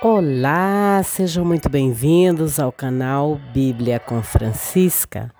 Olá, 0.00 1.02
sejam 1.02 1.44
muito 1.44 1.68
bem-vindos 1.68 2.60
ao 2.60 2.70
canal 2.70 3.34
Bíblia 3.52 3.98
com 3.98 4.22
Francisca. 4.22 5.34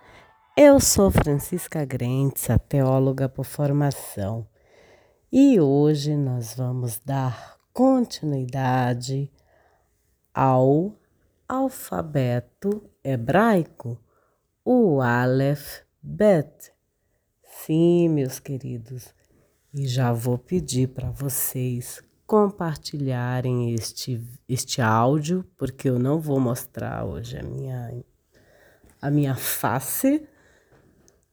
Eu 0.56 0.80
sou 0.80 1.12
Francisca 1.12 1.84
Grentes, 1.84 2.48
teóloga 2.68 3.28
por 3.28 3.44
formação, 3.44 4.44
e 5.30 5.60
hoje 5.60 6.16
nós 6.16 6.54
vamos 6.56 6.98
dar 6.98 7.56
continuidade 7.72 9.30
ao 10.34 10.92
alfabeto 11.48 12.82
hebraico, 13.04 13.96
o 14.64 15.00
Aleph 15.00 15.82
Bet. 16.02 16.72
Sim, 17.44 18.08
meus 18.08 18.40
queridos, 18.40 19.14
e 19.72 19.86
já 19.86 20.12
vou 20.12 20.36
pedir 20.36 20.88
para 20.88 21.12
vocês 21.12 22.02
compartilharem 22.28 23.72
este, 23.72 24.22
este 24.46 24.82
áudio, 24.82 25.46
porque 25.56 25.88
eu 25.88 25.98
não 25.98 26.20
vou 26.20 26.38
mostrar 26.38 27.06
hoje 27.06 27.38
a 27.38 27.42
minha, 27.42 28.04
a 29.00 29.10
minha 29.10 29.34
face, 29.34 30.28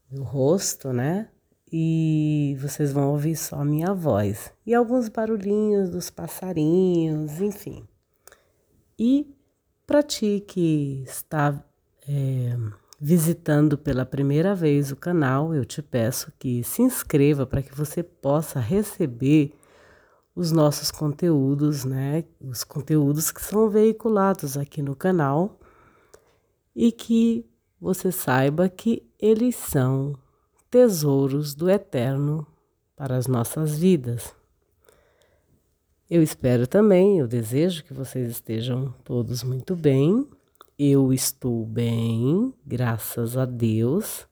o 0.09 0.23
rosto, 0.23 0.93
né? 0.93 1.27
E 1.69 2.55
vocês 2.61 2.93
vão 2.93 3.11
ouvir 3.11 3.35
só 3.35 3.57
a 3.57 3.65
minha 3.65 3.93
voz 3.93 4.53
e 4.65 4.73
alguns 4.73 5.09
barulhinhos 5.09 5.89
dos 5.89 6.09
passarinhos, 6.09 7.41
enfim. 7.41 7.85
E 8.97 9.35
para 9.85 10.01
ti 10.01 10.45
que 10.47 11.03
está 11.05 11.61
é, 12.07 12.57
visitando 13.01 13.77
pela 13.77 14.05
primeira 14.05 14.55
vez 14.55 14.93
o 14.93 14.95
canal, 14.95 15.53
eu 15.53 15.65
te 15.65 15.81
peço 15.81 16.31
que 16.39 16.63
se 16.63 16.81
inscreva 16.81 17.45
para 17.45 17.61
que 17.61 17.75
você 17.75 18.01
possa 18.01 18.61
receber 18.61 19.53
os 20.35 20.51
nossos 20.51 20.91
conteúdos, 20.91 21.85
né? 21.85 22.25
Os 22.41 22.63
conteúdos 22.63 23.31
que 23.31 23.41
são 23.41 23.69
veiculados 23.69 24.57
aqui 24.57 24.81
no 24.81 24.95
canal 24.95 25.57
e 26.75 26.91
que 26.91 27.45
você 27.79 28.11
saiba 28.11 28.67
que 28.67 29.07
eles 29.17 29.55
são 29.55 30.13
tesouros 30.69 31.55
do 31.55 31.69
eterno 31.69 32.45
para 32.95 33.15
as 33.15 33.27
nossas 33.27 33.77
vidas. 33.77 34.35
Eu 36.09 36.21
espero 36.21 36.67
também, 36.67 37.19
eu 37.19 37.27
desejo 37.27 37.83
que 37.83 37.93
vocês 37.93 38.29
estejam 38.29 38.93
todos 39.03 39.41
muito 39.41 39.75
bem. 39.75 40.27
Eu 40.77 41.13
estou 41.13 41.65
bem, 41.65 42.53
graças 42.65 43.37
a 43.37 43.45
Deus, 43.45 44.27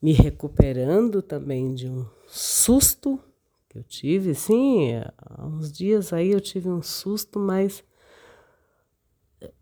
me 0.00 0.12
recuperando 0.12 1.22
também 1.22 1.72
de 1.72 1.88
um 1.88 2.06
susto 2.26 3.18
eu 3.74 3.82
tive, 3.82 4.34
sim, 4.34 4.92
há 5.18 5.46
uns 5.46 5.72
dias 5.72 6.12
aí 6.12 6.30
eu 6.30 6.40
tive 6.40 6.68
um 6.68 6.80
susto, 6.80 7.40
mas 7.40 7.82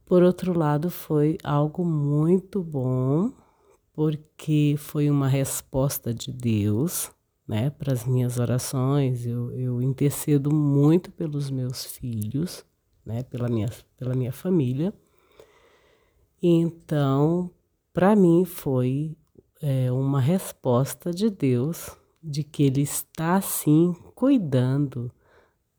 por 0.04 0.22
outro 0.22 0.56
lado 0.56 0.90
foi 0.90 1.38
algo 1.42 1.82
muito 1.82 2.62
bom, 2.62 3.32
porque 3.94 4.74
foi 4.76 5.08
uma 5.08 5.28
resposta 5.28 6.12
de 6.12 6.30
Deus, 6.30 7.10
né, 7.48 7.70
para 7.70 7.94
as 7.94 8.06
minhas 8.06 8.38
orações. 8.38 9.24
Eu, 9.24 9.50
eu 9.52 9.80
intercedo 9.80 10.54
muito 10.54 11.10
pelos 11.10 11.50
meus 11.50 11.86
filhos, 11.86 12.64
né, 13.06 13.22
pela 13.22 13.48
minha, 13.48 13.70
pela 13.96 14.14
minha 14.14 14.32
família. 14.32 14.92
Então, 16.42 17.50
para 17.92 18.14
mim 18.14 18.44
foi 18.44 19.16
é, 19.62 19.90
uma 19.90 20.20
resposta 20.20 21.10
de 21.10 21.30
Deus 21.30 21.96
de 22.22 22.44
que 22.44 22.62
Ele 22.62 22.82
está 22.82 23.40
sim 23.40 23.94
cuidando 24.14 25.10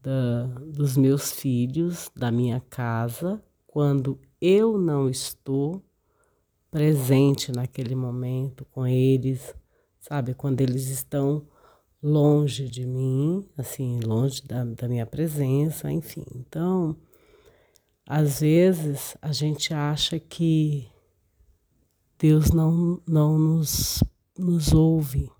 da, 0.01 0.45
dos 0.67 0.97
meus 0.97 1.31
filhos, 1.31 2.11
da 2.15 2.31
minha 2.31 2.59
casa, 2.69 3.41
quando 3.65 4.19
eu 4.41 4.77
não 4.77 5.09
estou 5.09 5.81
presente 6.69 7.51
naquele 7.51 7.95
momento 7.95 8.65
com 8.65 8.85
eles, 8.85 9.55
sabe? 9.99 10.33
Quando 10.33 10.59
eles 10.59 10.89
estão 10.89 11.47
longe 12.01 12.67
de 12.67 12.85
mim, 12.85 13.47
assim, 13.57 13.99
longe 14.01 14.43
da, 14.43 14.65
da 14.65 14.87
minha 14.89 15.05
presença, 15.05 15.89
enfim. 15.89 16.25
Então, 16.35 16.97
às 18.05 18.41
vezes 18.41 19.15
a 19.21 19.31
gente 19.31 19.73
acha 19.73 20.19
que 20.19 20.89
Deus 22.19 22.51
não, 22.51 23.01
não 23.07 23.39
nos, 23.39 24.03
nos 24.37 24.73
ouve, 24.73 25.31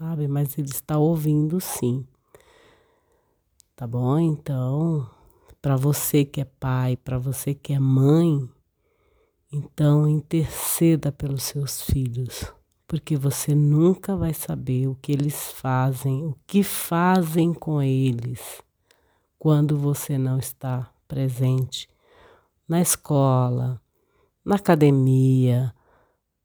sabe? 0.00 0.26
Mas 0.26 0.56
Ele 0.56 0.70
está 0.70 0.96
ouvindo 0.96 1.60
sim. 1.60 2.06
Tá 3.76 3.86
bom? 3.86 4.18
Então, 4.18 5.08
para 5.60 5.76
você 5.76 6.24
que 6.24 6.40
é 6.40 6.44
pai, 6.44 6.96
para 6.96 7.18
você 7.18 7.54
que 7.54 7.74
é 7.74 7.78
mãe, 7.78 8.48
então 9.52 10.08
interceda 10.08 11.12
pelos 11.12 11.42
seus 11.42 11.82
filhos, 11.82 12.50
porque 12.88 13.14
você 13.16 13.54
nunca 13.54 14.16
vai 14.16 14.32
saber 14.32 14.88
o 14.88 14.94
que 14.94 15.12
eles 15.12 15.52
fazem, 15.52 16.24
o 16.24 16.34
que 16.46 16.62
fazem 16.62 17.52
com 17.52 17.82
eles 17.82 18.62
quando 19.38 19.78
você 19.78 20.16
não 20.16 20.38
está 20.38 20.90
presente 21.06 21.88
na 22.66 22.80
escola, 22.80 23.80
na 24.44 24.56
academia, 24.56 25.74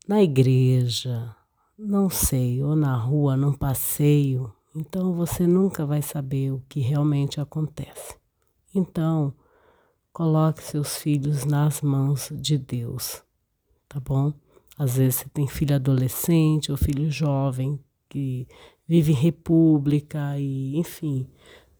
na 0.07 0.21
igreja, 0.21 1.34
não 1.77 2.09
sei, 2.09 2.63
ou 2.63 2.75
na 2.75 2.95
rua, 2.95 3.35
num 3.35 3.51
passeio, 3.51 4.53
então 4.75 5.13
você 5.13 5.45
nunca 5.45 5.85
vai 5.85 6.01
saber 6.01 6.51
o 6.51 6.63
que 6.69 6.79
realmente 6.79 7.41
acontece. 7.41 8.15
Então, 8.73 9.33
coloque 10.13 10.63
seus 10.63 10.97
filhos 10.97 11.43
nas 11.45 11.81
mãos 11.81 12.29
de 12.33 12.57
Deus, 12.57 13.21
tá 13.89 13.99
bom? 13.99 14.33
Às 14.77 14.97
vezes 14.97 15.15
você 15.15 15.29
tem 15.29 15.47
filho 15.47 15.75
adolescente 15.75 16.71
ou 16.71 16.77
filho 16.77 17.09
jovem 17.11 17.79
que 18.09 18.47
vive 18.87 19.11
em 19.11 19.15
república 19.15 20.37
e, 20.37 20.77
enfim, 20.77 21.29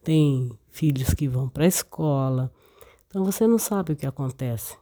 tem 0.04 0.52
filhos 0.72 1.14
que 1.14 1.28
vão 1.28 1.48
para 1.48 1.64
a 1.64 1.68
escola. 1.68 2.52
Então 3.08 3.24
você 3.24 3.48
não 3.48 3.58
sabe 3.58 3.94
o 3.94 3.96
que 3.96 4.06
acontece 4.06 4.78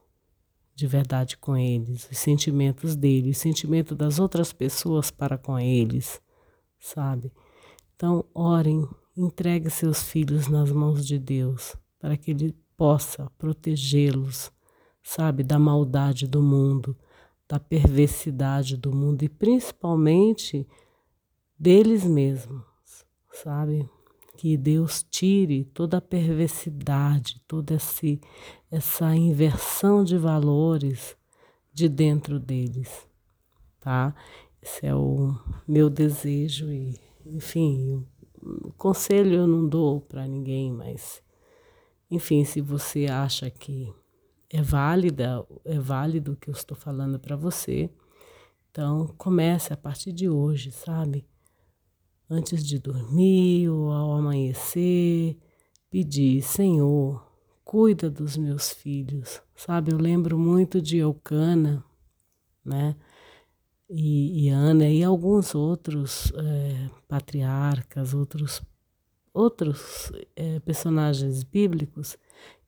de 0.76 0.88
verdade 0.88 1.38
com 1.38 1.56
eles, 1.56 2.10
os 2.12 2.18
sentimentos 2.18 2.96
deles, 2.96 3.38
o 3.38 3.40
sentimento 3.40 3.96
das 3.96 4.20
outras 4.20 4.52
pessoas 4.52 5.12
para 5.12 5.38
com 5.38 5.60
eles, 5.60 6.22
sabe? 6.80 7.32
Então, 7.96 8.26
orem, 8.34 8.88
entregue 9.16 9.70
seus 9.70 10.04
filhos 10.04 10.48
nas 10.48 10.72
mãos 10.72 11.06
de 11.06 11.20
Deus, 11.20 11.76
para 12.00 12.18
que 12.18 12.32
Ele 12.32 12.56
possa 12.76 13.32
protegê-los, 13.38 14.52
sabe, 15.02 15.44
da 15.44 15.60
maldade 15.60 16.28
do 16.28 16.42
mundo, 16.42 16.98
da 17.48 17.60
perversidade 17.60 18.76
do 18.76 18.92
mundo 18.92 19.24
e 19.24 19.30
principalmente 19.30 20.68
deles 21.58 22.04
mesmos, 22.04 22.64
sabe? 23.32 23.88
Que 24.44 24.58
Deus 24.58 25.06
tire 25.09 25.64
toda 25.64 26.00
a 26.00 26.02
perversidade, 26.02 27.42
toda 27.48 27.76
esse, 27.76 28.20
essa 28.70 29.16
inversão 29.16 30.04
de 30.04 30.18
valores 30.18 31.16
de 31.72 31.88
dentro 31.88 32.42
deles, 32.42 33.08
tá? 33.80 34.14
Esse 34.62 34.86
é 34.86 34.94
o 34.94 35.34
meu 35.66 35.90
desejo 35.90 36.70
e, 36.70 37.00
enfim, 37.26 38.06
o 38.42 38.74
conselho 38.74 39.34
eu 39.34 39.48
não 39.48 39.66
dou 39.66 40.02
para 40.02 40.28
ninguém, 40.28 40.74
mas, 40.74 41.24
enfim, 42.12 42.44
se 42.44 42.60
você 42.60 43.06
acha 43.06 43.50
que 43.50 43.94
é 44.50 44.62
válida, 44.62 45.48
é 45.64 45.80
válido 45.80 46.34
o 46.34 46.36
que 46.36 46.50
eu 46.50 46.54
estou 46.54 46.75
falando 46.75 47.18
para 47.18 47.38
você, 47.38 47.90
então 48.70 49.08
comece 49.18 49.72
a 49.72 49.78
partir 49.78 50.12
de 50.12 50.28
hoje, 50.28 50.70
sabe? 50.70 51.25
Antes 52.34 52.66
de 52.66 52.80
dormir 52.80 53.70
ou 53.70 53.92
ao 53.92 54.14
amanhecer, 54.14 55.38
pedir: 55.90 56.42
Senhor, 56.42 57.24
cuida 57.63 58.10
dos 58.10 58.36
meus 58.36 58.72
filhos. 58.72 59.42
Sabe, 59.56 59.92
eu 59.92 59.98
lembro 59.98 60.38
muito 60.38 60.81
de 60.81 60.98
Eucana, 60.98 61.84
né? 62.66 62.96
E, 63.90 64.46
e 64.46 64.50
Ana 64.50 64.90
e 64.90 65.04
alguns 65.04 65.54
outros 65.54 66.31
é, 66.36 66.90
patriarcas, 67.07 68.13
outros, 68.13 68.62
outros 69.34 70.12
é, 70.36 70.60
personagens 70.62 71.44
bíblicos 71.44 72.18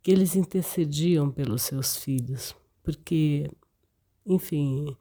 que 0.04 0.12
eles 0.12 0.36
intercediam 0.36 1.31
pelos 1.31 1.63
seus 1.63 1.98
filhos, 1.98 2.56
porque, 2.84 3.50
enfim, 4.24 4.95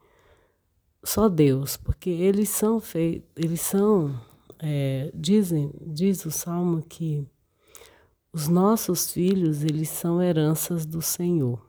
só 1.04 1.28
Deus, 1.28 1.76
porque 1.76 2.08
eles 2.08 2.48
são 2.48 2.80
feitos, 2.80 3.28
eles 3.36 3.60
são 3.60 4.18
é, 4.58 5.10
dizem, 5.14 5.72
diz 5.80 6.24
o 6.24 6.30
Salmo 6.30 6.82
que 6.82 7.26
os 8.32 8.48
nossos 8.48 9.12
filhos, 9.12 9.62
eles 9.62 9.88
são 9.88 10.20
heranças 10.20 10.84
do 10.84 11.00
Senhor. 11.00 11.64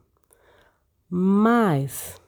Mas, 1.08 2.20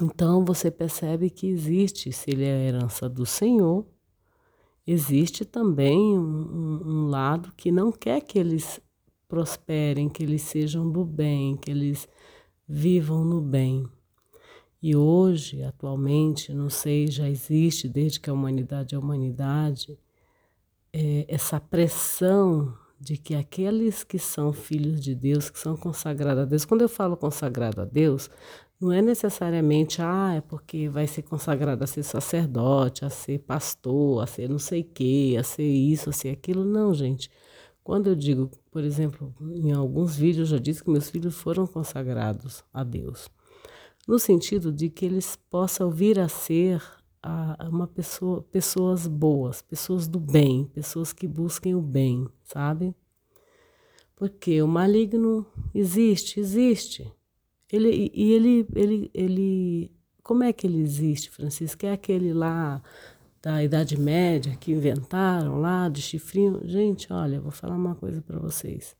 então 0.00 0.44
você 0.44 0.70
percebe 0.70 1.30
que 1.30 1.46
existe, 1.46 2.12
se 2.12 2.30
ele 2.30 2.44
é 2.44 2.68
herança 2.68 3.08
do 3.08 3.24
Senhor, 3.24 3.86
existe 4.86 5.44
também 5.44 6.18
um, 6.18 6.20
um, 6.20 6.82
um 6.84 7.06
lado 7.08 7.52
que 7.56 7.72
não 7.72 7.90
quer 7.90 8.20
que 8.20 8.38
eles 8.38 8.78
prosperem, 9.26 10.08
que 10.08 10.22
eles 10.22 10.42
sejam 10.42 10.90
do 10.90 11.04
bem, 11.04 11.56
que 11.56 11.70
eles 11.70 12.06
vivam 12.68 13.24
no 13.24 13.40
bem. 13.40 13.88
E 14.82 14.94
hoje, 14.94 15.62
atualmente, 15.62 16.52
não 16.52 16.70
sei, 16.70 17.08
já 17.08 17.28
existe 17.28 17.88
desde 17.88 18.20
que 18.20 18.30
a 18.30 18.32
humanidade 18.32 18.94
é 18.94 18.98
a 18.98 19.00
humanidade, 19.00 19.98
é, 20.92 21.24
essa 21.28 21.60
pressão 21.60 22.76
de 22.98 23.16
que 23.16 23.34
aqueles 23.34 24.02
que 24.04 24.18
são 24.18 24.52
filhos 24.52 25.00
de 25.00 25.14
Deus, 25.14 25.50
que 25.50 25.58
são 25.58 25.76
consagrados 25.76 26.42
a 26.42 26.46
Deus, 26.46 26.64
quando 26.64 26.82
eu 26.82 26.88
falo 26.88 27.16
consagrado 27.16 27.82
a 27.82 27.84
Deus, 27.84 28.30
não 28.80 28.92
é 28.92 29.00
necessariamente, 29.00 30.02
ah, 30.02 30.34
é 30.36 30.40
porque 30.40 30.88
vai 30.88 31.06
ser 31.06 31.22
consagrado 31.22 31.82
a 31.82 31.86
ser 31.86 32.02
sacerdote, 32.02 33.04
a 33.04 33.10
ser 33.10 33.38
pastor, 33.40 34.22
a 34.22 34.26
ser 34.26 34.48
não 34.48 34.58
sei 34.58 34.82
o 34.82 34.84
quê, 34.84 35.36
a 35.38 35.42
ser 35.42 35.66
isso, 35.66 36.10
a 36.10 36.12
ser 36.12 36.30
aquilo. 36.30 36.64
Não, 36.64 36.92
gente. 36.92 37.30
Quando 37.82 38.08
eu 38.08 38.16
digo, 38.16 38.50
por 38.70 38.82
exemplo, 38.84 39.34
em 39.40 39.72
alguns 39.72 40.16
vídeos 40.16 40.50
eu 40.50 40.58
já 40.58 40.62
disse 40.62 40.82
que 40.82 40.90
meus 40.90 41.08
filhos 41.08 41.36
foram 41.36 41.66
consagrados 41.66 42.64
a 42.72 42.82
Deus, 42.82 43.28
no 44.06 44.18
sentido 44.18 44.72
de 44.72 44.88
que 44.88 45.04
eles 45.04 45.36
possam 45.50 45.90
vir 45.90 46.18
a 46.18 46.28
ser 46.28 46.82
a 47.22 47.68
uma 47.68 47.88
pessoa, 47.88 48.40
pessoas 48.40 49.06
boas, 49.08 49.60
pessoas 49.60 50.06
do 50.06 50.20
bem, 50.20 50.64
pessoas 50.72 51.12
que 51.12 51.26
busquem 51.26 51.74
o 51.74 51.82
bem, 51.82 52.28
sabe? 52.44 52.94
Porque 54.14 54.62
o 54.62 54.68
maligno 54.68 55.44
existe, 55.74 56.38
existe. 56.38 57.12
Ele, 57.70 58.10
e 58.14 58.32
ele, 58.32 58.66
ele, 58.74 59.10
ele, 59.12 59.92
como 60.22 60.44
é 60.44 60.52
que 60.52 60.66
ele 60.68 60.80
existe, 60.80 61.30
Francisco? 61.30 61.84
É 61.84 61.92
aquele 61.92 62.32
lá 62.32 62.80
da 63.42 63.62
Idade 63.62 63.98
Média 63.98 64.56
que 64.56 64.70
inventaram 64.70 65.60
lá 65.60 65.88
de 65.88 66.00
chifrinho? 66.00 66.60
Gente, 66.64 67.12
olha, 67.12 67.40
vou 67.40 67.50
falar 67.50 67.74
uma 67.74 67.96
coisa 67.96 68.22
para 68.22 68.38
vocês. 68.38 68.96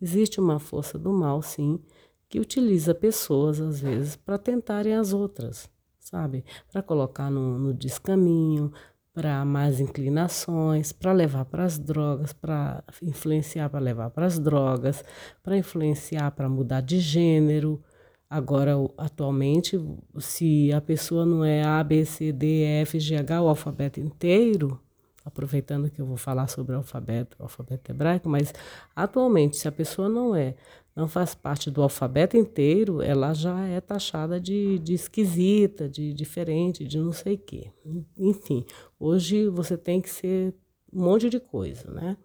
Existe 0.00 0.38
uma 0.38 0.60
força 0.60 0.96
do 0.98 1.12
mal, 1.12 1.42
sim, 1.42 1.80
que 2.28 2.40
utiliza 2.40 2.94
pessoas, 2.94 3.60
às 3.60 3.80
vezes, 3.80 4.16
para 4.16 4.38
tentarem 4.38 4.94
as 4.94 5.12
outras 5.12 5.68
sabe? 6.06 6.44
Para 6.70 6.82
colocar 6.82 7.30
no, 7.30 7.58
no 7.58 7.74
descaminho, 7.74 8.72
para 9.12 9.44
mais 9.44 9.80
inclinações, 9.80 10.92
para 10.92 11.12
levar 11.12 11.44
para 11.46 11.64
as 11.64 11.78
drogas, 11.78 12.32
para 12.32 12.84
influenciar 13.02 13.68
para 13.68 13.80
levar 13.80 14.10
para 14.10 14.26
as 14.26 14.38
drogas, 14.38 15.02
para 15.42 15.56
influenciar 15.56 16.30
para 16.32 16.48
mudar 16.48 16.80
de 16.80 17.00
gênero. 17.00 17.82
Agora, 18.28 18.72
atualmente, 18.98 19.78
se 20.18 20.72
a 20.72 20.80
pessoa 20.80 21.24
não 21.24 21.44
é 21.44 21.62
A, 21.64 21.82
B, 21.82 22.04
C, 22.04 22.32
D, 22.32 22.62
F, 22.82 23.00
G, 23.00 23.16
H, 23.16 23.42
o 23.42 23.48
alfabeto 23.48 24.00
inteiro, 24.00 24.80
aproveitando 25.24 25.90
que 25.90 26.00
eu 26.00 26.06
vou 26.06 26.16
falar 26.16 26.46
sobre 26.48 26.74
o 26.74 26.78
alfabeto, 26.78 27.36
o 27.40 27.44
alfabeto 27.44 27.90
hebraico, 27.90 28.28
mas 28.28 28.52
atualmente, 28.94 29.56
se 29.56 29.66
a 29.66 29.72
pessoa 29.72 30.08
não 30.08 30.36
é 30.36 30.54
não 30.96 31.06
faz 31.06 31.34
parte 31.34 31.70
do 31.70 31.82
alfabeto 31.82 32.38
inteiro, 32.38 33.02
ela 33.02 33.34
já 33.34 33.66
é 33.66 33.82
taxada 33.82 34.40
de, 34.40 34.78
de 34.78 34.94
esquisita, 34.94 35.86
de 35.86 36.14
diferente, 36.14 36.86
de 36.86 36.98
não 36.98 37.12
sei 37.12 37.34
o 37.34 37.38
quê. 37.38 37.70
Enfim, 38.16 38.64
hoje 38.98 39.46
você 39.48 39.76
tem 39.76 40.00
que 40.00 40.08
ser 40.08 40.54
um 40.90 41.04
monte 41.04 41.28
de 41.28 41.38
coisa, 41.38 41.90
né? 41.90 42.16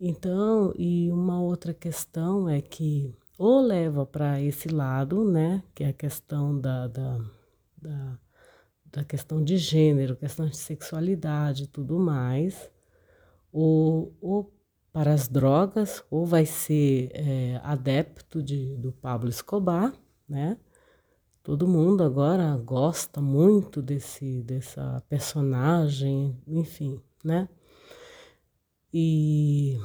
Então, 0.00 0.74
e 0.76 1.10
uma 1.12 1.40
outra 1.40 1.72
questão 1.72 2.48
é 2.48 2.60
que 2.60 3.14
ou 3.38 3.60
leva 3.60 4.04
para 4.04 4.40
esse 4.40 4.68
lado, 4.68 5.24
né, 5.24 5.62
que 5.74 5.84
é 5.84 5.88
a 5.88 5.92
questão 5.92 6.58
da, 6.58 6.88
da, 6.88 7.20
da, 7.76 8.18
da 8.86 9.04
questão 9.04 9.44
de 9.44 9.58
gênero, 9.58 10.16
questão 10.16 10.46
de 10.48 10.56
sexualidade 10.56 11.64
e 11.64 11.66
tudo 11.66 11.98
mais, 11.98 12.70
ou, 13.52 14.14
ou 14.20 14.55
para 14.96 15.12
as 15.12 15.28
drogas, 15.28 16.02
ou 16.10 16.24
vai 16.24 16.46
ser 16.46 17.10
é, 17.12 17.60
adepto 17.62 18.42
de, 18.42 18.78
do 18.78 18.90
Pablo 18.90 19.28
Escobar, 19.28 19.92
né? 20.26 20.56
Todo 21.42 21.68
mundo 21.68 22.02
agora 22.02 22.56
gosta 22.56 23.20
muito 23.20 23.82
desse, 23.82 24.42
dessa 24.42 25.02
personagem, 25.06 26.34
enfim, 26.46 26.98
né? 27.22 27.46
E 28.90 29.78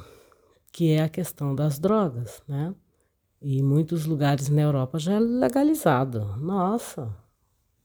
que 0.72 0.92
é 0.92 1.02
a 1.02 1.10
questão 1.10 1.54
das 1.54 1.78
drogas, 1.78 2.42
né? 2.48 2.74
E 3.38 3.58
em 3.58 3.62
muitos 3.62 4.06
lugares 4.06 4.48
na 4.48 4.62
Europa 4.62 4.98
já 4.98 5.12
é 5.12 5.20
legalizado. 5.20 6.24
Nossa, 6.38 7.14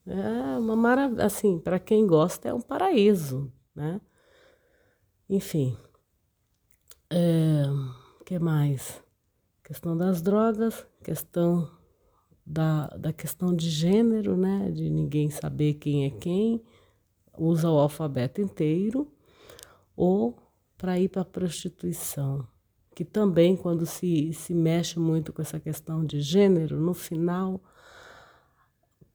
é 0.05 0.57
uma 0.57 0.77
maravilha, 0.77 1.25
assim, 1.25 1.59
para 1.59 1.77
quem 1.77 2.07
gosta 2.07 2.47
é 2.47 2.53
um 2.53 2.61
paraíso, 2.61 3.51
né? 3.75 3.99
Enfim, 5.29 5.77
é, 7.09 7.63
que 8.25 8.37
mais? 8.39 9.01
Questão 9.63 9.97
das 9.97 10.21
drogas, 10.21 10.85
questão 11.03 11.69
da, 12.45 12.87
da 12.97 13.11
questão 13.11 13.53
de 13.55 13.69
gênero, 13.69 14.37
né? 14.37 14.71
De 14.71 14.89
ninguém 14.89 15.29
saber 15.29 15.75
quem 15.75 16.05
é 16.05 16.09
quem, 16.09 16.63
usa 17.37 17.69
o 17.69 17.77
alfabeto 17.77 18.41
inteiro, 18.41 19.11
ou 19.95 20.37
para 20.77 20.99
ir 20.99 21.09
para 21.09 21.23
a 21.23 21.25
prostituição, 21.25 22.47
que 22.95 23.03
também 23.03 23.55
quando 23.55 23.85
se, 23.85 24.31
se 24.33 24.53
mexe 24.53 24.99
muito 24.99 25.33
com 25.33 25.41
essa 25.41 25.59
questão 25.59 26.05
de 26.05 26.21
gênero, 26.21 26.79
no 26.79 26.93
final 26.93 27.61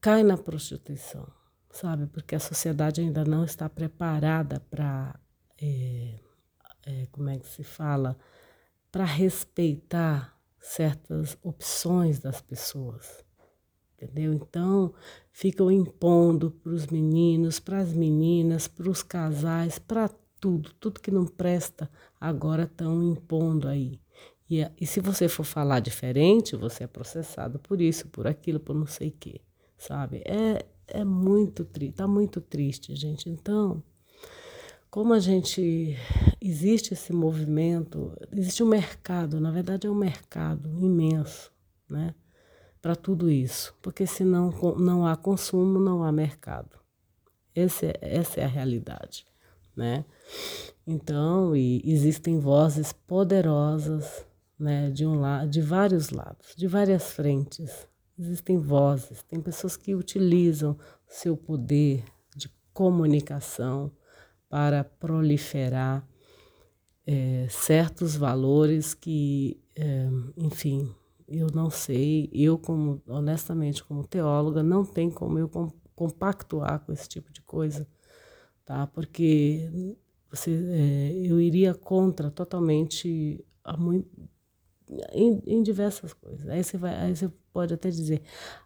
cai 0.01 0.21
na 0.21 0.37
prostituição, 0.37 1.25
sabe? 1.71 2.07
Porque 2.07 2.35
a 2.35 2.39
sociedade 2.39 2.99
ainda 2.99 3.23
não 3.23 3.45
está 3.45 3.69
preparada 3.69 4.59
para 4.69 5.17
é, 5.61 6.19
é, 6.85 7.07
como 7.11 7.29
é 7.29 7.37
que 7.37 7.47
se 7.47 7.63
fala, 7.63 8.17
para 8.91 9.05
respeitar 9.05 10.37
certas 10.59 11.37
opções 11.43 12.19
das 12.19 12.41
pessoas. 12.41 13.23
Entendeu? 13.93 14.33
Então, 14.33 14.93
ficam 15.31 15.71
impondo 15.71 16.51
para 16.51 16.71
os 16.73 16.87
meninos, 16.87 17.59
para 17.59 17.79
as 17.79 17.93
meninas, 17.93 18.67
para 18.67 18.89
os 18.89 19.01
casais, 19.01 19.79
para 19.79 20.09
tudo, 20.39 20.73
tudo 20.73 20.99
que 20.99 21.09
não 21.09 21.25
presta, 21.25 21.89
agora 22.19 22.63
estão 22.63 23.01
impondo 23.01 23.67
aí. 23.67 24.01
E, 24.49 24.59
e 24.79 24.85
se 24.85 24.99
você 24.99 25.29
for 25.29 25.45
falar 25.45 25.79
diferente, 25.79 26.55
você 26.55 26.83
é 26.83 26.87
processado 26.87 27.59
por 27.59 27.81
isso, 27.81 28.07
por 28.09 28.27
aquilo, 28.27 28.59
por 28.59 28.75
não 28.75 28.85
sei 28.85 29.07
o 29.07 29.15
quê, 29.17 29.41
sabe? 29.77 30.21
É, 30.25 30.65
é 30.87 31.03
muito 31.05 31.63
triste, 31.63 31.95
tá 31.95 32.07
muito 32.07 32.41
triste, 32.41 32.95
gente. 32.95 33.29
Então, 33.29 33.81
como 34.93 35.11
a 35.15 35.19
gente 35.19 35.97
existe 36.39 36.93
esse 36.93 37.11
movimento, 37.11 38.15
existe 38.31 38.61
um 38.61 38.67
mercado, 38.67 39.39
na 39.39 39.49
verdade 39.49 39.87
é 39.87 39.89
um 39.89 39.95
mercado 39.95 40.69
imenso, 40.77 41.51
né, 41.89 42.13
para 42.79 42.95
tudo 42.95 43.27
isso, 43.27 43.75
porque 43.81 44.05
se 44.05 44.23
não, 44.23 44.51
não 44.77 45.07
há 45.07 45.17
consumo, 45.17 45.79
não 45.79 46.03
há 46.03 46.11
mercado. 46.11 46.77
Esse 47.55 47.87
é, 47.87 47.97
essa 48.01 48.41
é 48.41 48.43
a 48.43 48.47
realidade, 48.47 49.25
né? 49.75 50.05
Então, 50.85 51.55
existem 51.55 52.39
vozes 52.39 52.93
poderosas, 52.93 54.23
né, 54.59 54.91
de 54.91 55.07
um 55.07 55.19
lado, 55.19 55.49
de 55.49 55.59
vários 55.59 56.11
lados, 56.11 56.53
de 56.55 56.67
várias 56.67 57.13
frentes. 57.13 57.87
Existem 58.15 58.59
vozes, 58.59 59.23
tem 59.23 59.41
pessoas 59.41 59.75
que 59.75 59.95
utilizam 59.95 60.77
seu 61.07 61.35
poder 61.35 62.03
de 62.35 62.47
comunicação 62.71 63.91
para 64.53 64.83
proliferar 64.83 66.07
é, 67.07 67.47
certos 67.49 68.15
valores 68.15 68.93
que, 68.93 69.59
é, 69.75 70.07
enfim, 70.37 70.93
eu 71.27 71.47
não 71.47 71.71
sei, 71.71 72.29
eu 72.31 72.59
como 72.59 73.01
honestamente 73.07 73.83
como 73.83 74.05
teóloga 74.05 74.61
não 74.61 74.85
tem 74.85 75.09
como 75.09 75.39
eu 75.39 75.49
compactuar 75.95 76.81
com 76.85 76.93
esse 76.93 77.09
tipo 77.09 77.33
de 77.33 77.41
coisa, 77.41 77.87
tá? 78.63 78.85
Porque 78.85 79.95
você, 80.29 80.51
é, 80.51 81.13
eu 81.25 81.41
iria 81.41 81.73
contra 81.73 82.29
totalmente 82.29 83.43
a 83.63 83.75
muito, 83.75 84.07
em, 85.11 85.41
em, 85.47 85.63
diversas 85.63 86.13
coisas. 86.13 86.47
Aí 86.47 86.63
você 86.63 86.77
vai, 86.77 86.93
aí 86.93 87.15
você 87.15 87.27
pode 87.51 87.73
até 87.73 87.89
dizer, 87.89 88.21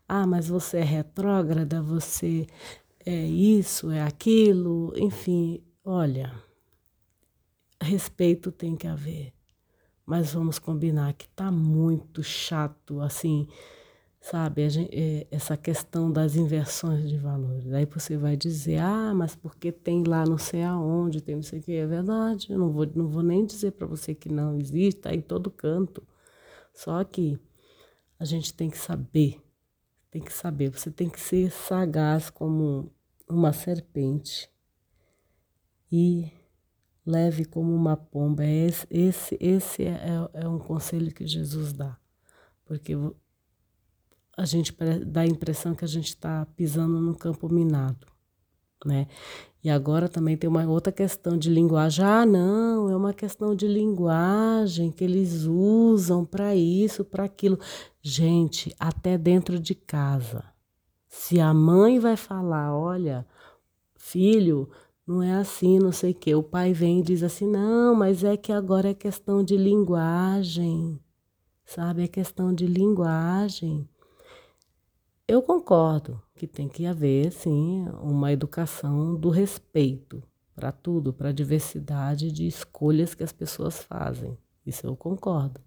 ah, 0.06 0.28
mas 0.28 0.50
você 0.50 0.80
é 0.80 0.84
retrógrada, 0.84 1.82
você 1.82 2.46
é 3.06 3.26
isso, 3.26 3.90
é 3.90 4.02
aquilo, 4.02 4.92
enfim, 4.98 5.64
Olha, 5.90 6.34
respeito 7.82 8.52
tem 8.52 8.76
que 8.76 8.86
haver, 8.86 9.32
mas 10.06 10.34
vamos 10.34 10.60
combinar 10.60 11.14
que 11.14 11.30
tá 11.30 11.50
muito 11.50 12.22
chato, 12.22 13.00
assim, 13.00 13.48
sabe? 14.20 14.70
Gente, 14.70 14.94
é, 14.94 15.28
essa 15.32 15.56
questão 15.56 16.12
das 16.12 16.36
inversões 16.36 17.10
de 17.10 17.18
valores. 17.18 17.72
Aí 17.72 17.86
você 17.86 18.18
vai 18.18 18.36
dizer, 18.36 18.80
ah, 18.80 19.14
mas 19.16 19.34
porque 19.34 19.72
tem 19.72 20.04
lá 20.04 20.26
não 20.26 20.38
sei 20.38 20.62
aonde, 20.62 21.22
tem 21.22 21.36
não 21.36 21.42
sei 21.42 21.60
o 21.60 21.64
que. 21.64 21.72
É 21.72 21.88
verdade, 21.88 22.52
eu 22.52 22.60
não 22.60 22.70
vou, 22.70 22.86
não 22.94 23.08
vou 23.08 23.24
nem 23.24 23.46
dizer 23.46 23.72
para 23.72 23.88
você 23.88 24.14
que 24.14 24.28
não 24.28 24.58
existe, 24.60 25.00
tá 25.00 25.16
em 25.16 25.22
todo 25.22 25.50
canto. 25.50 26.06
Só 26.74 27.02
que 27.06 27.40
a 28.20 28.26
gente 28.26 28.54
tem 28.54 28.70
que 28.70 28.78
saber, 28.78 29.42
tem 30.12 30.22
que 30.22 30.34
saber, 30.34 30.70
você 30.70 30.92
tem 30.92 31.10
que 31.10 31.20
ser 31.22 31.50
sagaz 31.50 32.30
como 32.30 32.92
uma 33.30 33.54
serpente 33.54 34.52
e 35.92 36.32
leve 37.06 37.46
como 37.46 37.74
uma 37.74 37.96
pomba. 37.96 38.44
É 38.44 38.68
esse, 38.68 38.88
esse, 38.90 39.38
esse 39.40 39.84
é, 39.84 40.30
é, 40.34 40.44
é 40.44 40.48
um 40.48 40.60
conselho 40.60 41.14
que 41.14 41.26
Jesus 41.26 41.74
dá. 41.74 41.98
Porque 42.66 42.94
a 44.36 44.46
gente 44.46 44.76
dá 45.06 45.22
a 45.22 45.28
impressão 45.28 45.74
que 45.74 45.86
a 45.86 45.88
gente 45.88 46.10
está 46.10 46.46
pisando 46.56 47.00
no 47.00 47.16
campo 47.16 47.52
minado, 47.52 48.06
né? 48.86 49.08
E 49.64 49.70
agora 49.70 50.08
também 50.08 50.38
tem 50.38 50.50
uma 50.50 50.66
outra 50.66 50.94
questão 50.94 51.38
de 51.38 51.50
linguagem. 51.50 52.06
Ah, 52.06 52.26
não, 52.26 52.90
é 52.90 52.96
uma 52.96 53.14
questão 53.14 53.56
de 53.56 53.68
linguagem 53.68 54.92
que 54.92 55.04
eles 55.04 55.44
usam 55.44 56.24
para 56.24 56.56
isso, 56.56 57.04
para 57.04 57.24
aquilo. 57.24 57.60
Gente, 58.02 58.74
até 58.80 59.18
dentro 59.18 59.60
de 59.60 59.74
casa. 59.74 60.44
Se 61.10 61.40
a 61.40 61.54
mãe 61.54 62.00
vai 62.00 62.16
falar, 62.16 62.78
olha, 62.78 63.26
filho, 63.96 64.70
não 65.08 65.24
é 65.24 65.32
assim, 65.34 65.80
não 65.80 65.92
sei 65.92 66.12
o 66.12 66.16
quê. 66.16 66.36
O 66.36 66.44
pai 66.44 66.74
vem 66.74 67.00
e 67.00 67.04
diz 67.04 67.24
assim: 67.24 67.48
não, 67.48 67.96
mas 67.96 68.24
é 68.24 68.36
que 68.36 68.52
agora 68.52 68.90
é 68.90 68.94
questão 68.94 69.42
de 69.42 69.56
linguagem, 69.56 71.00
sabe? 71.64 72.04
É 72.04 72.08
questão 72.08 72.54
de 72.54 72.68
linguagem. 72.68 73.88
Eu 75.26 75.42
concordo 75.42 76.22
que 76.36 76.46
tem 76.46 76.68
que 76.68 76.86
haver, 76.86 77.32
sim, 77.32 77.86
uma 78.02 78.32
educação 78.32 79.16
do 79.16 79.30
respeito 79.30 80.22
para 80.54 80.72
tudo, 80.72 81.14
para 81.14 81.30
a 81.30 81.34
diversidade 81.34 82.32
de 82.32 82.48
escolhas 82.48 83.14
que 83.14 83.24
as 83.24 83.32
pessoas 83.32 83.84
fazem. 83.84 84.38
Isso 84.66 84.88
eu 84.88 84.96
concordo. 84.96 85.62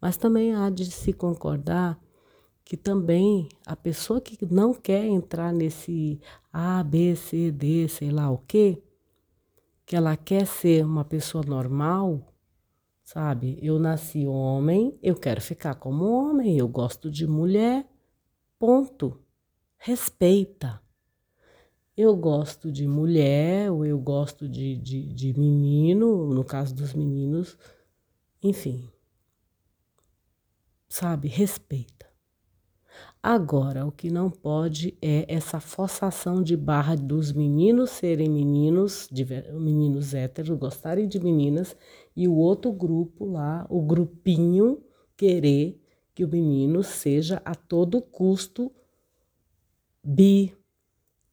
Mas 0.00 0.16
também 0.16 0.54
há 0.54 0.68
de 0.70 0.86
se 0.86 1.12
concordar 1.12 1.98
que 2.68 2.76
também 2.76 3.48
a 3.64 3.74
pessoa 3.74 4.20
que 4.20 4.36
não 4.44 4.74
quer 4.74 5.06
entrar 5.06 5.54
nesse 5.54 6.20
A, 6.52 6.84
B, 6.84 7.16
C, 7.16 7.50
D, 7.50 7.88
sei 7.88 8.10
lá 8.10 8.30
o 8.30 8.36
quê, 8.36 8.82
que 9.86 9.96
ela 9.96 10.14
quer 10.18 10.46
ser 10.46 10.84
uma 10.84 11.02
pessoa 11.02 11.42
normal, 11.42 12.22
sabe? 13.02 13.58
Eu 13.62 13.78
nasci 13.78 14.26
homem, 14.26 14.98
eu 15.02 15.14
quero 15.14 15.40
ficar 15.40 15.76
como 15.76 16.04
homem, 16.04 16.58
eu 16.58 16.68
gosto 16.68 17.10
de 17.10 17.26
mulher, 17.26 17.86
Ponto. 18.58 19.18
Respeita. 19.78 20.82
Eu 21.96 22.14
gosto 22.14 22.70
de 22.70 22.86
mulher, 22.86 23.70
ou 23.70 23.86
eu 23.86 23.98
gosto 23.98 24.46
de, 24.46 24.76
de, 24.76 25.06
de 25.14 25.32
menino, 25.38 26.34
no 26.34 26.44
caso 26.44 26.74
dos 26.74 26.92
meninos, 26.92 27.56
enfim. 28.42 28.90
Sabe? 30.86 31.28
Respeita. 31.28 32.07
Agora, 33.22 33.84
o 33.84 33.90
que 33.90 34.10
não 34.10 34.30
pode 34.30 34.96
é 35.02 35.24
essa 35.28 35.58
forçação 35.58 36.42
de 36.42 36.56
barra 36.56 36.94
dos 36.94 37.32
meninos 37.32 37.90
serem 37.90 38.28
meninos, 38.28 39.08
de, 39.10 39.24
meninos 39.52 40.14
héteros, 40.14 40.56
gostarem 40.56 41.08
de 41.08 41.18
meninas, 41.18 41.76
e 42.14 42.28
o 42.28 42.34
outro 42.34 42.72
grupo 42.72 43.24
lá, 43.24 43.66
o 43.68 43.82
grupinho, 43.82 44.82
querer 45.16 45.80
que 46.14 46.24
o 46.24 46.28
menino 46.28 46.82
seja 46.82 47.42
a 47.44 47.54
todo 47.54 48.00
custo 48.00 48.72
bi, 50.02 50.56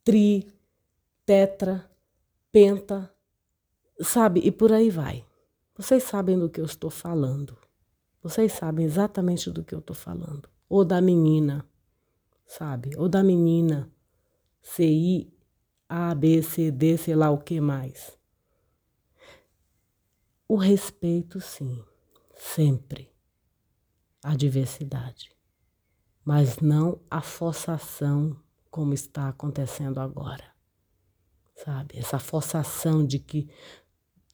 tri, 0.04 0.46
tetra, 1.24 1.88
penta, 2.52 3.10
sabe? 4.00 4.40
E 4.44 4.50
por 4.50 4.72
aí 4.72 4.90
vai. 4.90 5.24
Vocês 5.76 6.02
sabem 6.02 6.38
do 6.38 6.48
que 6.50 6.60
eu 6.60 6.64
estou 6.64 6.90
falando. 6.90 7.56
Vocês 8.22 8.52
sabem 8.52 8.84
exatamente 8.84 9.50
do 9.50 9.62
que 9.64 9.74
eu 9.74 9.78
estou 9.78 9.94
falando. 9.94 10.48
Ou 10.68 10.84
da 10.84 11.00
menina, 11.00 11.64
sabe? 12.46 12.90
Ou 12.96 13.08
da 13.08 13.22
menina. 13.22 13.90
CI, 14.62 15.32
A, 15.88 16.14
B, 16.14 16.42
C, 16.42 16.70
D, 16.70 16.96
sei 16.96 17.14
lá 17.14 17.30
o 17.30 17.38
que 17.38 17.60
mais. 17.60 18.18
O 20.48 20.56
respeito, 20.56 21.40
sim, 21.40 21.84
sempre 22.36 23.12
a 24.22 24.34
diversidade, 24.34 25.30
mas 26.24 26.58
não 26.58 27.00
a 27.08 27.20
forçação 27.20 28.36
como 28.70 28.92
está 28.92 29.28
acontecendo 29.28 29.98
agora. 29.98 30.44
Sabe? 31.54 31.96
Essa 31.96 32.18
forçação 32.18 33.06
de 33.06 33.18
que 33.18 33.48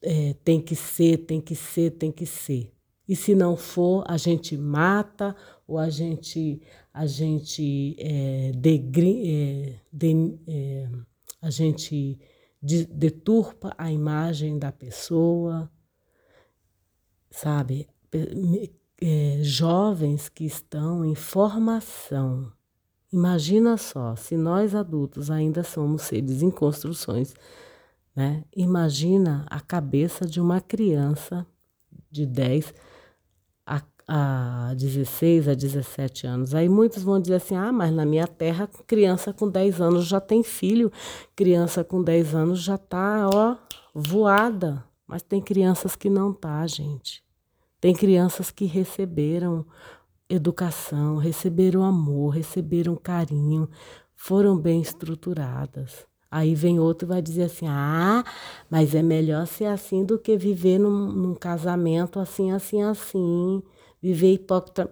é, 0.01 0.33
tem 0.43 0.59
que 0.59 0.75
ser, 0.75 1.19
tem 1.19 1.39
que 1.39 1.55
ser, 1.55 1.91
tem 1.91 2.11
que 2.11 2.25
ser. 2.25 2.73
E 3.07 3.15
se 3.15 3.35
não 3.35 3.55
for, 3.55 4.03
a 4.07 4.17
gente 4.17 4.57
mata 4.57 5.35
ou 5.67 5.77
a 5.77 5.89
gente, 5.89 6.61
a 6.93 7.07
gente 7.07 7.95
é, 7.97 8.51
degri, 8.55 9.31
é, 9.31 9.79
de, 9.91 10.39
é, 10.47 10.89
a 11.41 11.49
gente 11.49 12.19
deturpa 12.61 13.73
a 13.77 13.91
imagem 13.91 14.57
da 14.59 14.71
pessoa, 14.71 15.69
sabe? 17.29 17.87
jovens 19.41 20.29
que 20.29 20.45
estão 20.45 21.03
em 21.03 21.15
formação. 21.15 22.53
Imagina 23.11 23.75
só, 23.75 24.15
se 24.15 24.37
nós 24.37 24.73
adultos 24.73 25.29
ainda 25.29 25.63
somos 25.63 26.03
seres 26.03 26.41
em 26.41 26.49
construções, 26.49 27.33
né? 28.15 28.43
Imagina 28.55 29.45
a 29.49 29.59
cabeça 29.59 30.25
de 30.25 30.39
uma 30.39 30.61
criança 30.61 31.45
de 32.09 32.25
10 32.25 32.73
a 34.07 34.73
16 34.75 35.47
a 35.47 35.53
17 35.53 36.27
anos. 36.27 36.53
Aí 36.53 36.67
muitos 36.67 37.03
vão 37.03 37.19
dizer 37.19 37.35
assim: 37.35 37.55
ah, 37.55 37.71
mas 37.71 37.91
na 37.91 38.05
minha 38.05 38.27
terra, 38.27 38.69
criança 38.87 39.33
com 39.33 39.49
10 39.49 39.81
anos 39.81 40.05
já 40.05 40.19
tem 40.19 40.43
filho, 40.43 40.91
criança 41.35 41.83
com 41.83 42.03
10 42.03 42.35
anos 42.35 42.61
já 42.61 42.77
tá, 42.77 43.29
ó, 43.33 43.55
voada. 43.93 44.83
Mas 45.07 45.21
tem 45.21 45.41
crianças 45.41 45.95
que 45.95 46.09
não 46.09 46.33
tá, 46.33 46.65
gente. 46.65 47.23
Tem 47.79 47.93
crianças 47.93 48.49
que 48.49 48.65
receberam 48.65 49.65
educação, 50.29 51.17
receberam 51.17 51.83
amor, 51.83 52.29
receberam 52.29 52.95
carinho, 52.95 53.69
foram 54.15 54.57
bem 54.57 54.81
estruturadas. 54.81 56.05
Aí 56.31 56.55
vem 56.55 56.79
outro 56.79 57.05
e 57.05 57.09
vai 57.09 57.21
dizer 57.21 57.43
assim: 57.43 57.67
ah, 57.67 58.23
mas 58.69 58.95
é 58.95 59.03
melhor 59.03 59.45
ser 59.45 59.65
assim 59.65 60.03
do 60.03 60.17
que 60.17 60.35
viver 60.35 60.79
num, 60.79 61.11
num 61.11 61.35
casamento 61.35 62.19
assim, 62.19 62.51
assim, 62.51 62.81
assim, 62.81 63.61
viver 64.03 64.33
hipócrita. 64.33 64.91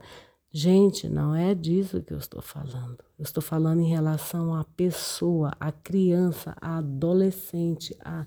Gente, 0.53 1.09
não 1.09 1.35
é 1.35 1.53
disso 1.53 2.01
que 2.01 2.13
eu 2.13 2.17
estou 2.17 2.41
falando. 2.41 3.03
Eu 3.19 3.23
estou 3.23 3.43
falando 3.43 3.81
em 3.81 3.89
relação 3.89 4.55
à 4.55 4.63
pessoa, 4.63 5.51
à 5.59 5.71
criança, 5.71 6.55
à 6.61 6.77
adolescente, 6.77 7.95
a, 8.03 8.25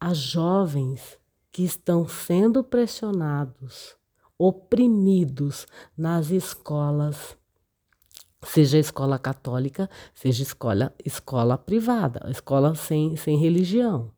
a 0.00 0.12
jovens 0.12 1.18
que 1.52 1.62
estão 1.62 2.06
sendo 2.08 2.62
pressionados, 2.62 3.96
oprimidos 4.38 5.66
nas 5.96 6.30
escolas, 6.30 7.36
seja 8.42 8.78
escola 8.78 9.18
católica, 9.18 9.88
seja 10.14 10.42
escola, 10.42 10.94
escola 11.04 11.56
privada, 11.58 12.28
escola 12.30 12.74
sem, 12.74 13.16
sem 13.16 13.36
religião, 13.38 14.12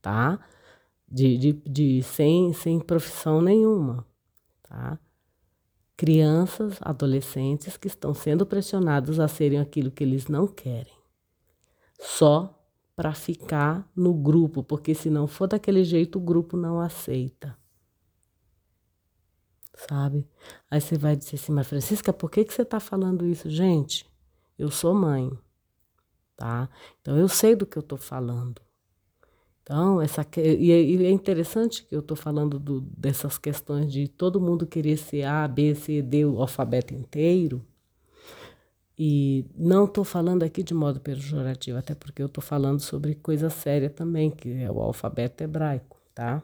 tá? 0.00 0.38
De, 1.08 1.36
de, 1.36 1.52
de, 1.66 2.02
sem, 2.02 2.52
sem 2.52 2.78
profissão 2.78 3.42
nenhuma, 3.42 4.06
tá? 4.62 4.98
Crianças, 6.00 6.78
adolescentes 6.80 7.76
que 7.76 7.86
estão 7.86 8.14
sendo 8.14 8.46
pressionados 8.46 9.20
a 9.20 9.28
serem 9.28 9.58
aquilo 9.58 9.90
que 9.90 10.02
eles 10.02 10.28
não 10.28 10.46
querem. 10.46 10.94
Só 12.00 12.58
para 12.96 13.12
ficar 13.12 13.86
no 13.94 14.14
grupo, 14.14 14.64
porque 14.64 14.94
se 14.94 15.10
não 15.10 15.26
for 15.26 15.46
daquele 15.46 15.84
jeito, 15.84 16.16
o 16.16 16.22
grupo 16.22 16.56
não 16.56 16.80
aceita. 16.80 17.54
Sabe? 19.74 20.26
Aí 20.70 20.80
você 20.80 20.96
vai 20.96 21.14
dizer 21.14 21.34
assim, 21.34 21.52
mas 21.52 21.66
Francisca, 21.66 22.14
por 22.14 22.30
que, 22.30 22.46
que 22.46 22.54
você 22.54 22.62
está 22.62 22.80
falando 22.80 23.26
isso? 23.26 23.50
Gente, 23.50 24.08
eu 24.58 24.70
sou 24.70 24.94
mãe, 24.94 25.30
tá? 26.34 26.70
Então 27.02 27.14
eu 27.14 27.28
sei 27.28 27.54
do 27.54 27.66
que 27.66 27.76
eu 27.76 27.82
estou 27.82 27.98
falando. 27.98 28.62
Então, 29.70 30.02
essa, 30.02 30.26
e 30.36 30.72
é 30.72 31.10
interessante 31.12 31.84
que 31.84 31.94
eu 31.94 32.00
estou 32.00 32.16
falando 32.16 32.58
do, 32.58 32.80
dessas 32.80 33.38
questões 33.38 33.92
de 33.92 34.08
todo 34.08 34.40
mundo 34.40 34.66
querer 34.66 34.96
ser 34.96 35.22
A, 35.22 35.46
B, 35.46 35.76
C, 35.76 36.02
D, 36.02 36.24
o 36.24 36.40
alfabeto 36.40 36.92
inteiro, 36.92 37.64
e 38.98 39.46
não 39.54 39.84
estou 39.84 40.02
falando 40.02 40.42
aqui 40.42 40.64
de 40.64 40.74
modo 40.74 40.98
pejorativo, 40.98 41.78
até 41.78 41.94
porque 41.94 42.20
eu 42.20 42.26
estou 42.26 42.42
falando 42.42 42.80
sobre 42.80 43.14
coisa 43.14 43.48
séria 43.48 43.88
também, 43.88 44.28
que 44.28 44.60
é 44.60 44.68
o 44.68 44.80
alfabeto 44.80 45.44
hebraico, 45.44 46.00
tá? 46.12 46.42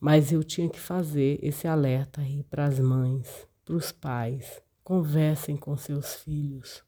Mas 0.00 0.32
eu 0.32 0.42
tinha 0.42 0.70
que 0.70 0.80
fazer 0.80 1.38
esse 1.42 1.68
alerta 1.68 2.22
aí 2.22 2.42
para 2.44 2.64
as 2.64 2.80
mães, 2.80 3.46
para 3.66 3.76
os 3.76 3.92
pais. 3.92 4.62
Conversem 4.82 5.58
com 5.58 5.76
seus 5.76 6.14
filhos, 6.14 6.82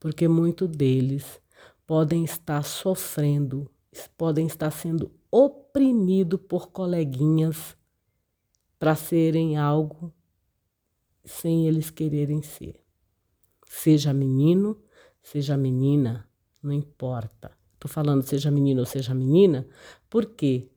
porque 0.00 0.26
muitos 0.26 0.70
deles 0.70 1.38
podem 1.86 2.24
estar 2.24 2.62
sofrendo, 2.62 3.70
podem 4.16 4.46
estar 4.46 4.70
sendo 4.70 5.10
oprimidos 5.30 6.40
por 6.48 6.70
coleguinhas 6.70 7.76
para 8.78 8.94
serem 8.94 9.56
algo 9.56 10.12
sem 11.24 11.66
eles 11.66 11.90
quererem 11.90 12.42
ser. 12.42 12.80
Seja 13.66 14.12
menino, 14.12 14.80
seja 15.22 15.56
menina, 15.56 16.28
não 16.62 16.72
importa. 16.72 17.50
Estou 17.74 17.90
falando 17.90 18.22
seja 18.22 18.50
menino 18.50 18.80
ou 18.80 18.86
seja 18.86 19.14
menina, 19.14 19.66
porque 20.08 20.68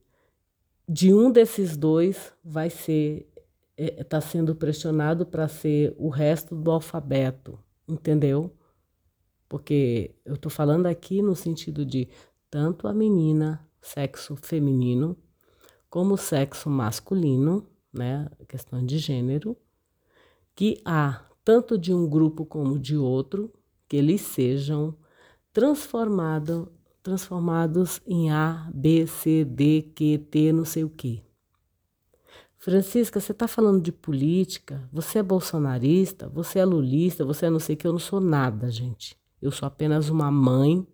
de 0.88 1.14
um 1.14 1.32
desses 1.32 1.78
dois 1.78 2.34
vai 2.44 2.70
ser 2.70 3.28
está 3.78 4.02
é, 4.02 4.04
tá 4.04 4.22
sendo 4.22 4.54
pressionado 4.56 5.26
para 5.26 5.48
ser 5.48 5.96
o 5.98 6.10
resto 6.10 6.56
do 6.56 6.70
alfabeto, 6.70 7.58
entendeu? 7.88 8.56
Porque 9.50 10.16
eu 10.24 10.36
estou 10.36 10.52
falando 10.52 10.86
aqui 10.86 11.22
no 11.22 11.36
sentido 11.36 11.86
de 11.86 12.08
tanto 12.52 12.86
a 12.88 12.94
menina, 12.94 13.66
sexo 13.82 14.36
feminino, 14.36 15.18
como 15.90 16.18
sexo 16.18 16.70
masculino, 16.70 17.66
né, 17.92 18.30
questão 18.48 18.86
de 18.86 18.98
gênero, 18.98 19.58
que 20.54 20.82
há 20.86 21.26
tanto 21.44 21.78
de 21.78 21.94
um 21.94 22.08
grupo 22.08 22.46
como 22.46 22.78
de 22.78 22.96
outro, 22.98 23.52
que 23.88 23.96
eles 23.96 24.22
sejam 24.22 24.96
transformado, 25.52 26.72
transformados 27.02 28.02
em 28.06 28.32
A, 28.32 28.70
B, 28.74 29.08
C, 29.08 29.44
D, 29.46 29.92
Q, 29.96 30.18
T, 30.30 30.54
não 30.54 30.66
sei 30.66 30.84
o 30.84 30.90
quê. 30.90 31.24
Francisca, 32.58 33.20
você 33.20 33.32
está 33.32 33.48
falando 33.48 33.82
de 33.82 33.92
política? 33.92 34.88
Você 34.94 35.18
é 35.18 35.24
bolsonarista? 35.24 36.30
Você 36.30 36.60
é 36.60 36.66
lulista? 36.66 37.26
Você 37.26 37.48
é 37.48 37.50
não 37.50 37.60
sei 37.60 37.76
o 37.76 37.78
que? 37.78 37.88
Eu 37.88 37.94
não 37.94 38.00
sou 38.00 38.22
nada, 38.22 38.70
gente. 38.70 39.18
Eu 39.42 39.52
sou 39.52 39.66
apenas 39.66 40.10
uma 40.10 40.30
mãe, 40.30 40.86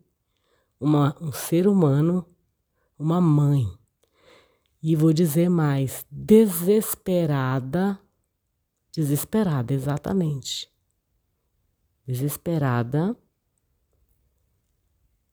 uma, 0.80 1.16
um 1.22 1.32
ser 1.32 1.68
humano, 1.68 2.26
uma 2.98 3.20
mãe. 3.22 3.66
E 4.82 4.96
vou 4.96 5.14
dizer 5.14 5.50
mais: 5.50 6.06
desesperada, 6.12 8.00
desesperada, 8.92 9.74
exatamente. 9.74 10.72
Desesperada 12.06 13.18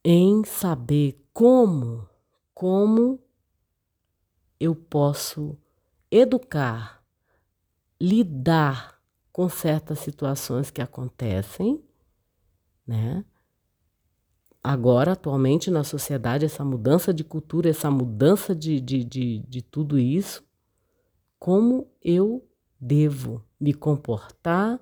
em 0.02 0.44
saber 0.44 1.24
como, 1.32 2.08
como 2.52 3.18
eu 4.58 4.74
posso 4.74 5.58
educar, 6.10 7.02
lidar 8.00 9.00
com 9.32 9.48
certas 9.48 9.98
situações 10.00 10.70
que 10.70 10.82
acontecem, 10.82 11.82
né? 12.86 13.24
Agora, 14.66 15.12
atualmente, 15.12 15.70
na 15.70 15.84
sociedade, 15.84 16.46
essa 16.46 16.64
mudança 16.64 17.12
de 17.12 17.22
cultura, 17.22 17.68
essa 17.68 17.90
mudança 17.90 18.54
de, 18.54 18.80
de, 18.80 19.04
de, 19.04 19.38
de 19.40 19.60
tudo 19.60 19.98
isso, 19.98 20.42
como 21.38 21.86
eu 22.02 22.48
devo 22.80 23.44
me 23.60 23.74
comportar, 23.74 24.80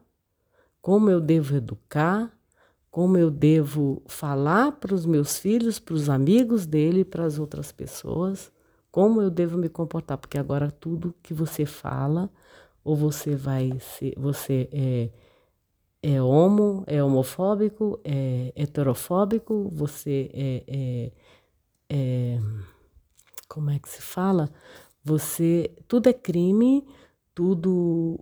como 0.80 1.10
eu 1.10 1.20
devo 1.20 1.56
educar, 1.56 2.32
como 2.92 3.18
eu 3.18 3.28
devo 3.28 4.00
falar 4.06 4.70
para 4.70 4.94
os 4.94 5.04
meus 5.04 5.36
filhos, 5.40 5.80
para 5.80 5.94
os 5.94 6.08
amigos 6.08 6.64
dele, 6.64 7.04
para 7.04 7.24
as 7.24 7.40
outras 7.40 7.72
pessoas, 7.72 8.52
como 8.88 9.20
eu 9.20 9.30
devo 9.30 9.58
me 9.58 9.68
comportar, 9.68 10.16
porque 10.16 10.38
agora 10.38 10.70
tudo 10.70 11.12
que 11.20 11.34
você 11.34 11.66
fala, 11.66 12.30
ou 12.84 12.94
você 12.94 13.34
vai 13.34 13.76
ser, 13.80 14.14
você 14.16 14.68
é, 14.70 15.10
é 16.02 16.20
homo, 16.20 16.82
é 16.86 17.02
homofóbico, 17.02 18.00
é 18.04 18.52
heterofóbico, 18.56 19.68
você 19.70 20.30
é, 20.34 20.64
é, 20.66 21.12
é 21.88 22.38
como 23.48 23.70
é 23.70 23.78
que 23.78 23.88
se 23.88 24.02
fala? 24.02 24.50
Você, 25.04 25.70
tudo 25.86 26.08
é 26.08 26.12
crime, 26.12 26.84
tudo 27.34 28.18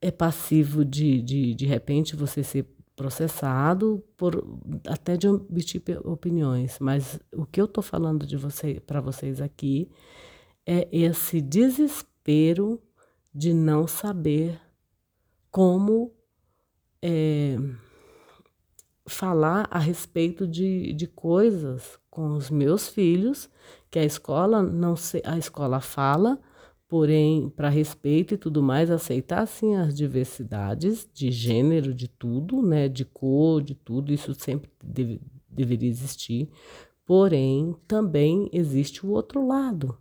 é 0.00 0.10
passivo 0.10 0.84
de, 0.84 1.22
de, 1.22 1.54
de 1.54 1.66
repente, 1.66 2.14
você 2.14 2.42
ser 2.42 2.66
processado 2.94 4.02
por 4.16 4.44
até 4.86 5.16
de 5.16 5.28
emitir 5.28 5.80
opiniões, 6.04 6.78
mas 6.80 7.20
o 7.32 7.46
que 7.46 7.60
eu 7.60 7.66
estou 7.66 7.82
falando 7.82 8.26
de 8.26 8.36
você 8.36 8.80
para 8.80 9.00
vocês 9.00 9.40
aqui 9.40 9.88
é 10.66 10.88
esse 10.90 11.40
desespero 11.40 12.82
de 13.32 13.54
não 13.54 13.86
saber 13.86 14.60
como 15.48 16.12
é, 17.02 17.56
falar 19.06 19.66
a 19.70 19.78
respeito 19.78 20.46
de, 20.46 20.92
de 20.92 21.06
coisas 21.06 21.98
com 22.10 22.36
os 22.36 22.50
meus 22.50 22.88
filhos 22.88 23.48
que 23.90 23.98
a 23.98 24.04
escola 24.04 24.62
não 24.62 24.96
se, 24.96 25.22
a 25.24 25.38
escola 25.38 25.80
fala 25.80 26.38
porém, 26.88 27.50
para 27.50 27.68
respeito 27.68 28.34
e 28.34 28.38
tudo 28.38 28.62
mais, 28.62 28.90
aceitar 28.90 29.46
sim 29.46 29.76
as 29.76 29.94
diversidades 29.94 31.06
de 31.12 31.30
gênero, 31.30 31.92
de 31.92 32.08
tudo, 32.08 32.62
né, 32.62 32.88
de 32.88 33.04
cor, 33.04 33.62
de 33.62 33.74
tudo, 33.74 34.12
isso 34.12 34.34
sempre 34.34 34.70
deve, 34.82 35.20
deveria 35.48 35.88
existir. 35.88 36.48
Porém, 37.04 37.76
também 37.86 38.48
existe 38.52 39.04
o 39.04 39.10
outro 39.10 39.46
lado, 39.46 39.98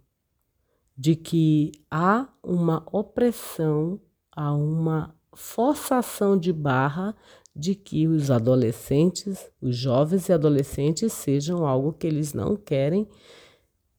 de 0.97 1.15
que 1.15 1.73
há 1.91 2.29
uma 2.41 2.85
opressão, 2.91 3.99
há 4.31 4.53
uma 4.53 5.13
forçação 5.37 6.37
de 6.37 6.51
barra 6.51 7.15
de 7.55 7.75
que 7.75 8.07
os 8.07 8.31
adolescentes, 8.31 9.49
os 9.61 9.75
jovens 9.75 10.29
e 10.29 10.33
adolescentes 10.33 11.13
sejam 11.13 11.65
algo 11.65 11.93
que 11.93 12.07
eles 12.07 12.33
não 12.33 12.55
querem 12.55 13.07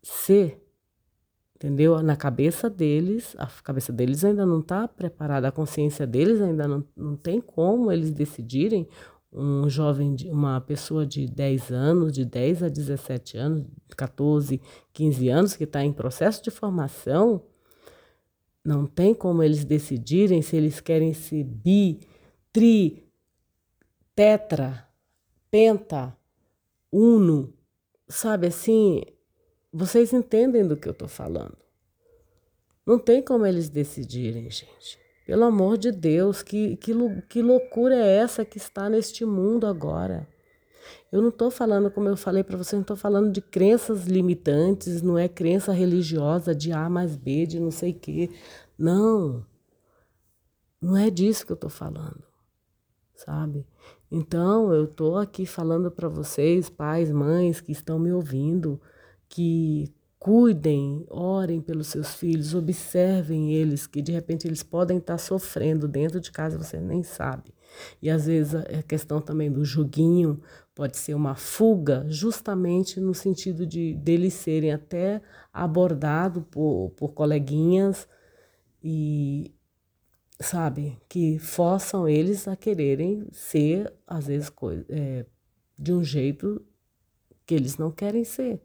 ser 0.02 0.60
entendeu? 1.58 2.00
Na 2.02 2.16
cabeça 2.16 2.70
deles, 2.70 3.34
a 3.36 3.46
cabeça 3.46 3.92
deles 3.92 4.24
ainda 4.24 4.46
não 4.46 4.60
está 4.60 4.86
preparada, 4.86 5.48
a 5.48 5.52
consciência 5.52 6.06
deles 6.06 6.40
ainda 6.40 6.68
não, 6.68 6.84
não 6.96 7.16
tem 7.16 7.40
como 7.40 7.90
eles 7.90 8.12
decidirem. 8.12 8.88
Um 9.30 9.68
jovem, 9.68 10.16
uma 10.30 10.58
pessoa 10.60 11.04
de 11.04 11.26
10 11.26 11.70
anos, 11.70 12.12
de 12.12 12.24
10 12.24 12.62
a 12.62 12.68
17 12.68 13.36
anos, 13.36 13.66
14, 13.94 14.60
15 14.92 15.28
anos, 15.28 15.56
que 15.56 15.64
está 15.64 15.84
em 15.84 15.92
processo 15.92 16.42
de 16.42 16.50
formação, 16.50 17.42
não 18.68 18.84
tem 18.84 19.14
como 19.14 19.42
eles 19.42 19.64
decidirem 19.64 20.42
se 20.42 20.54
eles 20.54 20.78
querem 20.78 21.14
ser 21.14 21.42
bi, 21.42 22.00
tri, 22.52 23.10
tetra, 24.14 24.86
penta, 25.50 26.14
uno, 26.92 27.50
sabe 28.06 28.48
assim? 28.48 29.00
Vocês 29.72 30.12
entendem 30.12 30.68
do 30.68 30.76
que 30.76 30.86
eu 30.86 30.92
estou 30.92 31.08
falando. 31.08 31.56
Não 32.84 32.98
tem 32.98 33.22
como 33.22 33.46
eles 33.46 33.70
decidirem, 33.70 34.50
gente. 34.50 34.98
Pelo 35.24 35.44
amor 35.44 35.78
de 35.78 35.90
Deus, 35.90 36.42
que, 36.42 36.76
que, 36.76 36.92
que 37.26 37.40
loucura 37.40 37.94
é 37.94 38.16
essa 38.16 38.44
que 38.44 38.58
está 38.58 38.90
neste 38.90 39.24
mundo 39.24 39.66
agora? 39.66 40.28
Eu 41.10 41.22
não 41.22 41.30
estou 41.30 41.50
falando, 41.50 41.90
como 41.90 42.08
eu 42.08 42.16
falei 42.16 42.44
para 42.44 42.56
vocês, 42.56 42.74
não 42.74 42.82
estou 42.82 42.96
falando 42.96 43.32
de 43.32 43.40
crenças 43.40 44.06
limitantes, 44.06 45.00
não 45.00 45.16
é 45.16 45.26
crença 45.26 45.72
religiosa 45.72 46.54
de 46.54 46.70
A 46.70 46.88
mais 46.90 47.16
B, 47.16 47.46
de 47.46 47.58
não 47.58 47.70
sei 47.70 47.92
o 47.92 47.98
quê. 47.98 48.30
Não. 48.76 49.44
Não 50.80 50.96
é 50.96 51.10
disso 51.10 51.46
que 51.46 51.52
eu 51.52 51.54
estou 51.56 51.70
falando, 51.70 52.22
sabe? 53.14 53.66
Então, 54.10 54.72
eu 54.72 54.84
estou 54.84 55.16
aqui 55.16 55.44
falando 55.44 55.90
para 55.90 56.08
vocês, 56.08 56.68
pais, 56.70 57.10
mães 57.10 57.60
que 57.60 57.72
estão 57.72 57.98
me 57.98 58.12
ouvindo, 58.12 58.80
que 59.28 59.92
cuidem, 60.18 61.06
orem 61.08 61.60
pelos 61.60 61.88
seus 61.88 62.14
filhos, 62.14 62.54
observem 62.54 63.54
eles, 63.54 63.86
que 63.86 64.02
de 64.02 64.12
repente 64.12 64.46
eles 64.46 64.62
podem 64.62 64.98
estar 64.98 65.18
sofrendo 65.18 65.86
dentro 65.86 66.20
de 66.20 66.30
casa, 66.30 66.58
você 66.58 66.78
nem 66.78 67.02
sabe. 67.02 67.54
E 68.00 68.10
às 68.10 68.26
vezes 68.26 68.54
a 68.54 68.82
questão 68.82 69.20
também 69.20 69.50
do 69.50 69.64
joguinho 69.64 70.40
pode 70.78 70.96
ser 70.96 71.14
uma 71.14 71.34
fuga, 71.34 72.06
justamente 72.08 73.00
no 73.00 73.12
sentido 73.12 73.66
de 73.66 73.94
deles 73.94 74.34
serem 74.34 74.72
até 74.72 75.20
abordados 75.52 76.44
por, 76.48 76.90
por 76.90 77.14
coleguinhas 77.14 78.06
e, 78.80 79.52
sabe, 80.38 80.96
que 81.08 81.36
forçam 81.40 82.08
eles 82.08 82.46
a 82.46 82.54
quererem 82.54 83.26
ser, 83.32 83.92
às 84.06 84.28
vezes, 84.28 84.52
é, 84.88 85.26
de 85.76 85.92
um 85.92 86.04
jeito 86.04 86.64
que 87.44 87.56
eles 87.56 87.76
não 87.76 87.90
querem 87.90 88.22
ser 88.22 88.62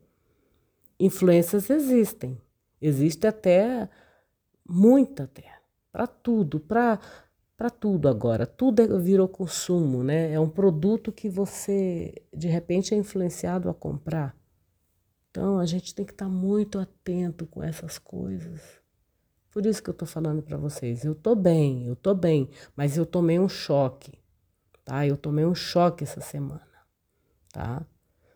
influências 0.99 1.67
existem. 1.67 2.39
Existe 2.79 3.25
até 3.25 3.89
muita 4.63 5.23
até 5.23 5.51
para 5.91 6.05
tudo, 6.05 6.59
para 6.59 6.99
para 7.63 7.69
tudo 7.69 8.09
agora. 8.09 8.45
Tudo 8.45 8.81
é, 8.81 8.99
virou 8.99 9.25
consumo, 9.25 10.03
né? 10.03 10.33
É 10.33 10.37
um 10.37 10.49
produto 10.49 11.13
que 11.13 11.29
você 11.29 12.13
de 12.33 12.49
repente 12.49 12.93
é 12.93 12.97
influenciado 12.97 13.69
a 13.69 13.73
comprar. 13.73 14.35
Então 15.31 15.57
a 15.57 15.65
gente 15.65 15.95
tem 15.95 16.05
que 16.05 16.11
estar 16.11 16.25
tá 16.25 16.31
muito 16.31 16.77
atento 16.77 17.45
com 17.45 17.63
essas 17.63 17.97
coisas. 17.97 18.61
Por 19.49 19.65
isso 19.65 19.81
que 19.81 19.89
eu 19.89 19.93
estou 19.93 20.05
falando 20.05 20.43
para 20.43 20.57
vocês. 20.57 21.05
Eu 21.05 21.13
estou 21.13 21.37
bem, 21.37 21.87
eu 21.87 21.93
estou 21.93 22.13
bem, 22.13 22.49
mas 22.75 22.97
eu 22.97 23.05
tomei 23.05 23.39
um 23.39 23.47
choque, 23.47 24.11
tá? 24.83 25.07
Eu 25.07 25.15
tomei 25.15 25.45
um 25.45 25.55
choque 25.55 26.03
essa 26.03 26.19
semana, 26.19 26.67
tá? 27.53 27.85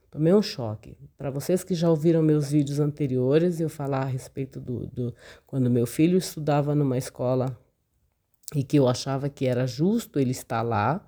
Tomei 0.10 0.34
um 0.34 0.42
choque. 0.42 0.98
Para 1.18 1.30
vocês 1.30 1.66
que 1.66 1.76
já 1.76 1.90
ouviram 1.90 2.24
meus 2.24 2.52
vídeos 2.52 2.80
anteriores, 2.80 3.60
eu 3.60 3.68
falar 3.68 4.04
a 4.04 4.06
respeito 4.06 4.62
do, 4.62 4.88
do 4.88 5.14
quando 5.46 5.70
meu 5.70 5.86
filho 5.86 6.18
estudava 6.18 6.74
numa 6.74 6.98
escola 6.98 7.60
e 8.56 8.64
que 8.64 8.78
eu 8.78 8.88
achava 8.88 9.30
que 9.30 9.46
era 9.46 9.68
justo 9.68 10.20
ele 10.20 10.32
estar 10.32 10.62
lá, 10.62 11.06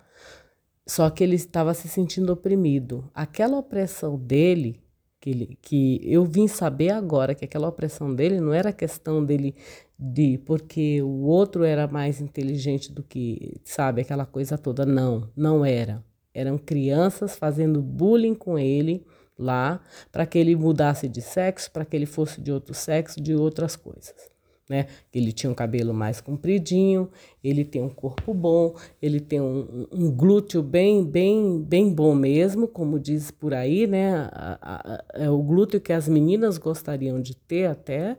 só 0.86 1.10
que 1.10 1.24
ele 1.24 1.36
estava 1.36 1.74
se 1.74 1.88
sentindo 1.88 2.34
oprimido. 2.34 3.10
Aquela 3.14 3.58
opressão 3.58 4.18
dele 4.18 4.82
que, 5.20 5.30
ele, 5.30 5.58
que 5.62 6.02
eu 6.04 6.26
vim 6.26 6.48
saber 6.48 6.90
agora 6.90 7.36
que 7.36 7.46
aquela 7.46 7.68
opressão 7.68 8.14
dele 8.14 8.40
não 8.42 8.54
era 8.54 8.74
questão 8.74 9.24
dele 9.24 9.56
de 9.98 10.38
porque 10.40 11.02
o 11.02 11.26
outro 11.26 11.64
era 11.64 11.88
mais 11.88 12.22
inteligente 12.22 12.92
do 12.92 13.04
que, 13.04 13.60
sabe, 13.64 14.02
aquela 14.02 14.26
coisa 14.26 14.58
toda. 14.58 14.86
Não, 14.86 15.30
não 15.36 15.64
era. 15.64 16.04
Eram 16.34 16.58
crianças 16.58 17.36
fazendo 17.36 17.82
bullying 17.82 18.36
com 18.36 18.58
ele 18.58 19.06
lá 19.38 19.82
para 20.12 20.26
que 20.26 20.38
ele 20.38 20.56
mudasse 20.56 21.08
de 21.08 21.22
sexo, 21.22 21.72
para 21.72 21.86
que 21.86 21.96
ele 21.96 22.06
fosse 22.06 22.42
de 22.42 22.52
outro 22.52 22.74
sexo, 22.74 23.22
de 23.22 23.36
outras 23.36 23.76
coisas 23.76 24.30
né? 24.70 24.86
Ele 25.12 25.34
tinha 25.34 25.52
um 25.52 25.56
cabelo 25.56 25.94
mais 25.94 26.22
compridinho, 26.22 27.10
ele 27.44 27.66
tem 27.66 27.82
um 27.82 27.90
corpo 27.90 28.34
bom, 28.34 28.76
ele 29.02 29.20
tem 29.20 29.42
um, 29.42 29.88
um 29.92 30.12
glúteo 30.12 30.62
bem, 30.62 31.04
bem, 31.04 31.60
bem 31.60 31.92
bom 31.92 32.14
mesmo, 32.14 32.68
como 32.68 33.00
diz 33.00 33.32
por 33.32 33.54
aí, 33.54 33.88
né? 33.88 34.30
A, 34.32 34.60
a, 34.62 35.04
é 35.16 35.30
o 35.30 35.42
glúteo 35.42 35.82
que 35.82 35.92
as 35.92 36.08
meninas 36.08 36.60
gostariam 36.60 37.20
de 37.20 37.36
ter 37.36 37.66
até. 37.66 38.16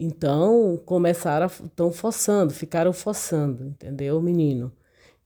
Então 0.00 0.80
começaram, 0.84 1.46
estão 1.46 1.92
forçando, 1.92 2.52
ficaram 2.52 2.92
forçando, 2.92 3.64
entendeu, 3.64 4.20
menino? 4.20 4.72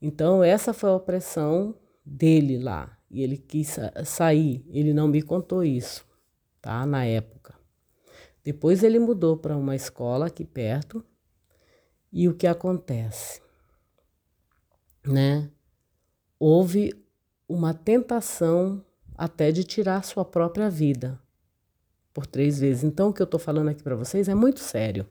Então 0.00 0.44
essa 0.44 0.74
foi 0.74 0.90
a 0.90 0.96
opressão 0.96 1.74
dele 2.04 2.58
lá 2.58 2.96
e 3.10 3.22
ele 3.22 3.38
quis 3.38 3.78
sair. 4.04 4.64
Ele 4.70 4.92
não 4.92 5.08
me 5.08 5.22
contou 5.22 5.64
isso, 5.64 6.04
tá? 6.60 6.84
Na 6.84 7.04
época. 7.04 7.61
Depois 8.44 8.82
ele 8.82 8.98
mudou 8.98 9.36
para 9.36 9.56
uma 9.56 9.76
escola 9.76 10.26
aqui 10.26 10.44
perto. 10.44 11.04
E 12.12 12.28
o 12.28 12.34
que 12.34 12.46
acontece? 12.46 13.40
Né? 15.06 15.50
Houve 16.38 16.92
uma 17.48 17.72
tentação 17.72 18.84
até 19.16 19.52
de 19.52 19.64
tirar 19.64 20.04
sua 20.04 20.24
própria 20.24 20.68
vida 20.68 21.20
por 22.12 22.26
três 22.26 22.58
vezes. 22.58 22.84
Então 22.84 23.08
o 23.08 23.12
que 23.12 23.22
eu 23.22 23.24
estou 23.24 23.40
falando 23.40 23.68
aqui 23.68 23.82
para 23.82 23.96
vocês 23.96 24.28
é 24.28 24.34
muito 24.34 24.60
sério. 24.60 25.06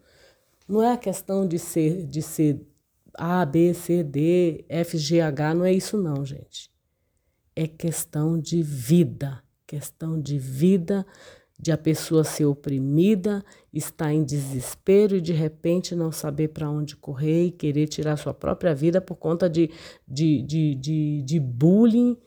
Não 0.68 0.82
é 0.82 0.92
a 0.92 0.98
questão 0.98 1.48
de 1.48 1.58
ser 1.58 2.06
de 2.06 2.22
ser 2.22 2.66
A, 3.14 3.46
B, 3.46 3.74
C, 3.74 4.04
D, 4.04 4.66
F, 4.70 4.98
G, 4.98 5.22
H, 5.22 5.54
não 5.54 5.66
é 5.66 5.74
isso 5.74 5.98
não, 5.98 6.26
gente. 6.26 6.72
É 7.56 7.68
questão 7.68 8.40
de 8.40 8.62
vida, 8.62 9.44
questão 9.66 10.20
de 10.20 10.38
vida 10.38 11.06
de 11.62 11.72
a 11.72 11.78
pessoa 11.78 12.24
ser 12.24 12.46
oprimida, 12.46 13.46
estar 13.72 14.12
em 14.12 14.24
desespero 14.24 15.16
e 15.16 15.22
de 15.22 15.32
repente 15.32 15.96
não 15.96 16.12
saber 16.12 16.48
para 16.48 16.68
onde 16.68 16.96
correr 16.96 17.46
e 17.46 17.52
querer 17.52 17.88
tirar 17.88 18.18
sua 18.18 18.34
própria 18.34 18.74
vida 18.74 19.00
por 19.00 19.16
conta 19.16 19.48
de, 19.48 19.70
de, 20.08 20.42
de, 20.42 20.74
de, 20.74 21.22
de 21.22 21.40
bullying, 21.40 22.18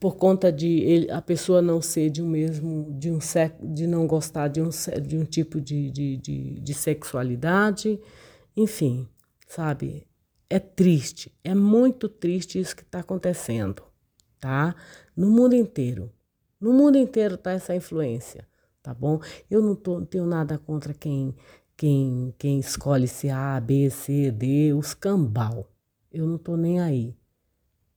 por 0.00 0.16
conta 0.16 0.52
de 0.52 0.80
ele, 0.80 1.10
a 1.10 1.22
pessoa 1.22 1.62
não 1.62 1.80
ser 1.80 2.10
de 2.10 2.20
um 2.20 2.26
mesmo, 2.26 2.92
de 2.98 3.10
um 3.12 3.18
de 3.62 3.86
não 3.86 4.06
gostar 4.08 4.48
de 4.48 4.60
um, 4.60 4.68
de 4.68 5.16
um 5.16 5.24
tipo 5.24 5.60
de, 5.60 5.90
de, 5.92 6.16
de, 6.16 6.60
de 6.60 6.74
sexualidade, 6.74 7.98
enfim, 8.56 9.08
sabe? 9.46 10.04
É 10.50 10.58
triste, 10.58 11.32
é 11.44 11.54
muito 11.54 12.08
triste 12.08 12.58
isso 12.58 12.74
que 12.74 12.82
está 12.82 13.00
acontecendo, 13.00 13.82
tá? 14.40 14.74
No 15.16 15.30
mundo 15.30 15.54
inteiro. 15.54 16.10
No 16.60 16.72
mundo 16.72 16.96
inteiro 16.96 17.34
está 17.34 17.52
essa 17.52 17.74
influência, 17.74 18.46
tá 18.82 18.94
bom? 18.94 19.20
Eu 19.50 19.60
não, 19.60 19.74
tô, 19.74 20.00
não 20.00 20.06
tenho 20.06 20.26
nada 20.26 20.58
contra 20.58 20.94
quem, 20.94 21.34
quem, 21.76 22.34
quem 22.38 22.58
escolhe 22.58 23.06
se 23.06 23.28
A, 23.28 23.60
B, 23.60 23.90
C, 23.90 24.30
D, 24.30 24.72
os 24.72 24.94
cambal. 24.94 25.70
Eu 26.10 26.26
não 26.26 26.38
tô 26.38 26.56
nem 26.56 26.80
aí, 26.80 27.16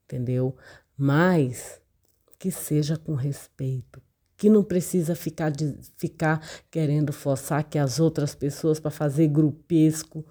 entendeu? 0.03 0.55
Mas 0.97 1.81
que 2.37 2.51
seja 2.51 2.97
com 2.97 3.15
respeito, 3.15 4.01
que 4.35 4.49
não 4.49 4.63
precisa 4.63 5.15
ficar, 5.15 5.49
de, 5.51 5.77
ficar 5.97 6.41
querendo 6.71 7.13
forçar 7.13 7.63
que 7.63 7.77
as 7.77 7.99
outras 7.99 8.33
pessoas 8.35 8.79
para 8.79 8.91
fazer 8.91 9.27
grupesco, 9.27 10.25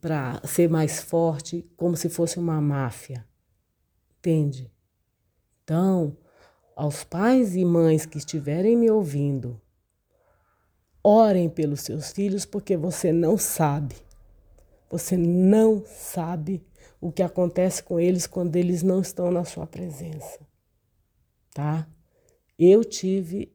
para 0.00 0.40
ser 0.46 0.68
mais 0.68 1.00
forte, 1.00 1.68
como 1.76 1.96
se 1.96 2.08
fosse 2.08 2.38
uma 2.38 2.60
máfia. 2.60 3.26
Entende? 4.18 4.72
Então, 5.62 6.16
aos 6.80 7.04
pais 7.04 7.56
e 7.56 7.62
mães 7.62 8.06
que 8.06 8.16
estiverem 8.16 8.74
me 8.74 8.90
ouvindo, 8.90 9.60
orem 11.04 11.46
pelos 11.46 11.82
seus 11.82 12.10
filhos, 12.10 12.46
porque 12.46 12.74
você 12.74 13.12
não 13.12 13.36
sabe. 13.36 13.96
Você 14.88 15.14
não 15.14 15.84
sabe 15.84 16.64
o 16.98 17.12
que 17.12 17.22
acontece 17.22 17.82
com 17.82 18.00
eles 18.00 18.26
quando 18.26 18.56
eles 18.56 18.82
não 18.82 19.02
estão 19.02 19.30
na 19.30 19.44
sua 19.44 19.66
presença. 19.66 20.40
Tá? 21.52 21.86
Eu 22.58 22.82
tive 22.82 23.52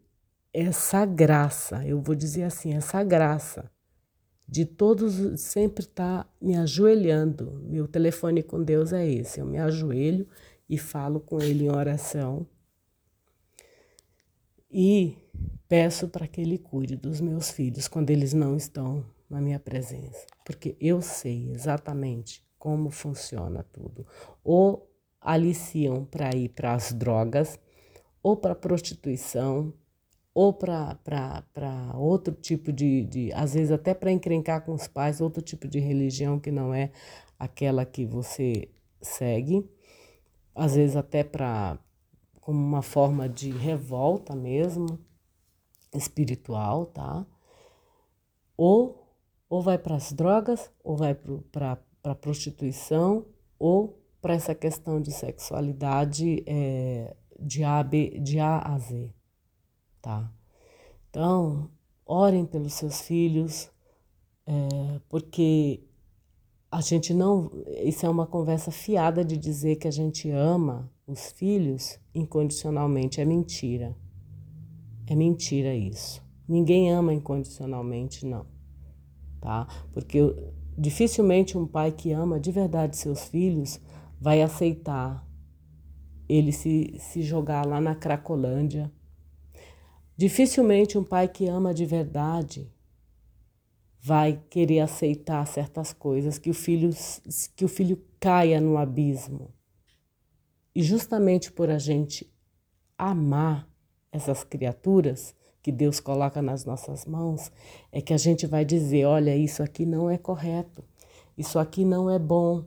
essa 0.53 1.03
graça, 1.03 1.83
eu 1.83 1.99
vou 1.99 2.13
dizer 2.13 2.43
assim, 2.43 2.75
essa 2.75 3.03
graça 3.03 3.71
de 4.47 4.65
todos 4.65 5.41
sempre 5.41 5.83
estar 5.83 6.25
tá 6.25 6.29
me 6.39 6.55
ajoelhando. 6.55 7.59
Meu 7.63 7.87
telefone 7.87 8.43
com 8.43 8.61
Deus 8.61 8.93
é 8.93 9.03
esse, 9.03 9.39
eu 9.39 9.47
me 9.47 9.57
ajoelho 9.57 10.27
e 10.69 10.77
falo 10.77 11.19
com 11.19 11.41
ele 11.41 11.63
em 11.63 11.71
oração 11.71 12.45
e 14.69 15.17
peço 15.67 16.07
para 16.07 16.27
que 16.27 16.41
Ele 16.41 16.57
cuide 16.57 16.95
dos 16.95 17.21
meus 17.21 17.49
filhos 17.51 17.87
quando 17.87 18.09
eles 18.09 18.33
não 18.33 18.55
estão 18.55 19.05
na 19.29 19.41
minha 19.41 19.59
presença, 19.59 20.25
porque 20.45 20.75
eu 20.79 21.01
sei 21.01 21.49
exatamente 21.51 22.43
como 22.57 22.89
funciona 22.89 23.63
tudo. 23.71 24.05
Ou 24.43 24.89
aliciam 25.19 26.05
para 26.05 26.35
ir 26.35 26.49
para 26.49 26.73
as 26.73 26.93
drogas, 26.93 27.59
ou 28.21 28.37
para 28.37 28.55
prostituição, 28.55 29.73
ou 30.33 30.53
para 30.53 30.99
outro 31.95 32.33
tipo 32.33 32.73
de, 32.73 33.05
de, 33.05 33.33
às 33.33 33.53
vezes 33.53 33.71
até 33.71 33.93
para 33.93 34.11
encrencar 34.11 34.65
com 34.65 34.73
os 34.73 34.87
pais, 34.87 35.21
outro 35.21 35.41
tipo 35.41 35.67
de 35.67 35.79
religião 35.79 36.39
que 36.39 36.51
não 36.51 36.73
é 36.73 36.91
aquela 37.39 37.85
que 37.85 38.05
você 38.05 38.67
segue, 39.01 39.65
às 40.53 40.75
vezes 40.75 40.95
até 40.95 41.23
para 41.23 41.79
como 42.45 42.59
uma 42.59 42.83
forma 42.83 43.27
de 43.27 43.49
revolta 43.49 44.35
mesmo, 44.35 44.99
espiritual, 45.91 46.85
tá? 46.85 47.25
Ou, 48.55 49.11
ou 49.49 49.63
vai 49.63 49.79
para 49.79 49.95
as 49.95 50.13
drogas, 50.13 50.71
ou 50.83 50.95
vai 50.95 51.15
para 51.51 51.79
a 52.03 52.13
prostituição, 52.13 53.25
ou 53.57 53.99
para 54.21 54.35
essa 54.35 54.53
questão 54.53 55.01
de 55.01 55.11
sexualidade 55.11 56.43
é, 56.45 57.15
de, 57.39 57.63
a, 57.63 57.81
B, 57.81 58.19
de 58.19 58.39
A 58.39 58.59
a 58.59 58.77
Z, 58.77 59.11
tá? 59.99 60.31
Então, 61.09 61.71
orem 62.05 62.45
pelos 62.45 62.73
seus 62.73 63.01
filhos, 63.01 63.71
é, 64.45 65.01
porque 65.09 65.84
a 66.71 66.81
gente 66.81 67.13
não. 67.13 67.51
Isso 67.83 68.05
é 68.05 68.09
uma 68.09 68.27
conversa 68.27 68.71
fiada 68.71 69.23
de 69.23 69.37
dizer 69.37 69.77
que 69.77 69.87
a 69.87 69.91
gente 69.91 70.29
ama 70.29 70.91
os 71.07 71.31
filhos 71.31 71.99
incondicionalmente. 72.13 73.21
É 73.21 73.25
mentira. 73.25 73.95
É 75.07 75.15
mentira 75.15 75.73
isso. 75.73 76.23
Ninguém 76.47 76.91
ama 76.91 77.13
incondicionalmente, 77.13 78.25
não. 78.25 78.45
Tá? 79.39 79.67
Porque 79.93 80.19
dificilmente 80.77 81.57
um 81.57 81.65
pai 81.65 81.91
que 81.91 82.11
ama 82.11 82.39
de 82.39 82.51
verdade 82.51 82.97
seus 82.97 83.25
filhos 83.25 83.79
vai 84.19 84.41
aceitar 84.41 85.25
ele 86.27 86.51
se, 86.51 86.95
se 86.99 87.21
jogar 87.21 87.65
lá 87.65 87.79
na 87.79 87.95
Cracolândia. 87.95 88.91
Dificilmente 90.17 90.97
um 90.97 91.03
pai 91.03 91.27
que 91.27 91.47
ama 91.47 91.73
de 91.73 91.85
verdade 91.85 92.71
vai 94.05 94.39
querer 94.51 94.81
aceitar 94.81 95.43
certas 95.47 95.91
coisas, 95.91 96.37
que 96.37 96.51
o 96.51 96.53
filho, 96.53 96.91
que 97.55 97.65
o 97.65 97.67
filho 97.67 97.99
caia 98.19 98.61
no 98.61 98.77
abismo. 98.77 99.51
E 100.75 100.83
justamente 100.83 101.51
por 101.51 101.71
a 101.71 101.79
gente 101.79 102.31
amar 102.95 103.67
essas 104.11 104.43
criaturas 104.43 105.33
que 105.59 105.71
Deus 105.71 105.99
coloca 105.99 106.39
nas 106.39 106.65
nossas 106.65 107.03
mãos, 107.03 107.51
é 107.91 107.99
que 107.99 108.13
a 108.13 108.17
gente 108.17 108.45
vai 108.45 108.63
dizer: 108.63 109.05
olha, 109.05 109.35
isso 109.35 109.63
aqui 109.63 109.87
não 109.87 110.07
é 110.07 110.19
correto, 110.19 110.83
isso 111.35 111.57
aqui 111.57 111.83
não 111.83 112.07
é 112.07 112.19
bom. 112.19 112.63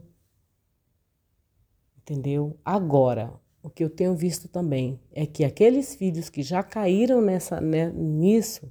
Entendeu? 1.99 2.59
Agora, 2.65 3.33
o 3.63 3.69
que 3.69 3.81
eu 3.81 3.89
tenho 3.89 4.13
visto 4.13 4.49
também 4.49 4.99
é 5.13 5.25
que 5.25 5.45
aqueles 5.45 5.95
filhos 5.95 6.29
que 6.29 6.43
já 6.43 6.61
caíram 6.61 7.21
nessa, 7.21 7.61
né, 7.61 7.89
nisso, 7.93 8.69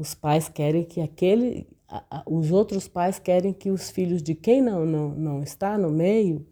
os 0.00 0.14
pais 0.14 0.48
querem 0.48 0.82
que 0.82 0.98
aquele, 0.98 1.68
os 2.26 2.50
outros 2.50 2.88
pais 2.88 3.18
querem 3.18 3.52
que 3.52 3.70
os 3.70 3.90
filhos 3.90 4.22
de 4.22 4.34
quem 4.34 4.62
não, 4.62 4.86
não, 4.86 5.10
não 5.10 5.42
está 5.42 5.76
no 5.76 5.90
meio 5.90 6.46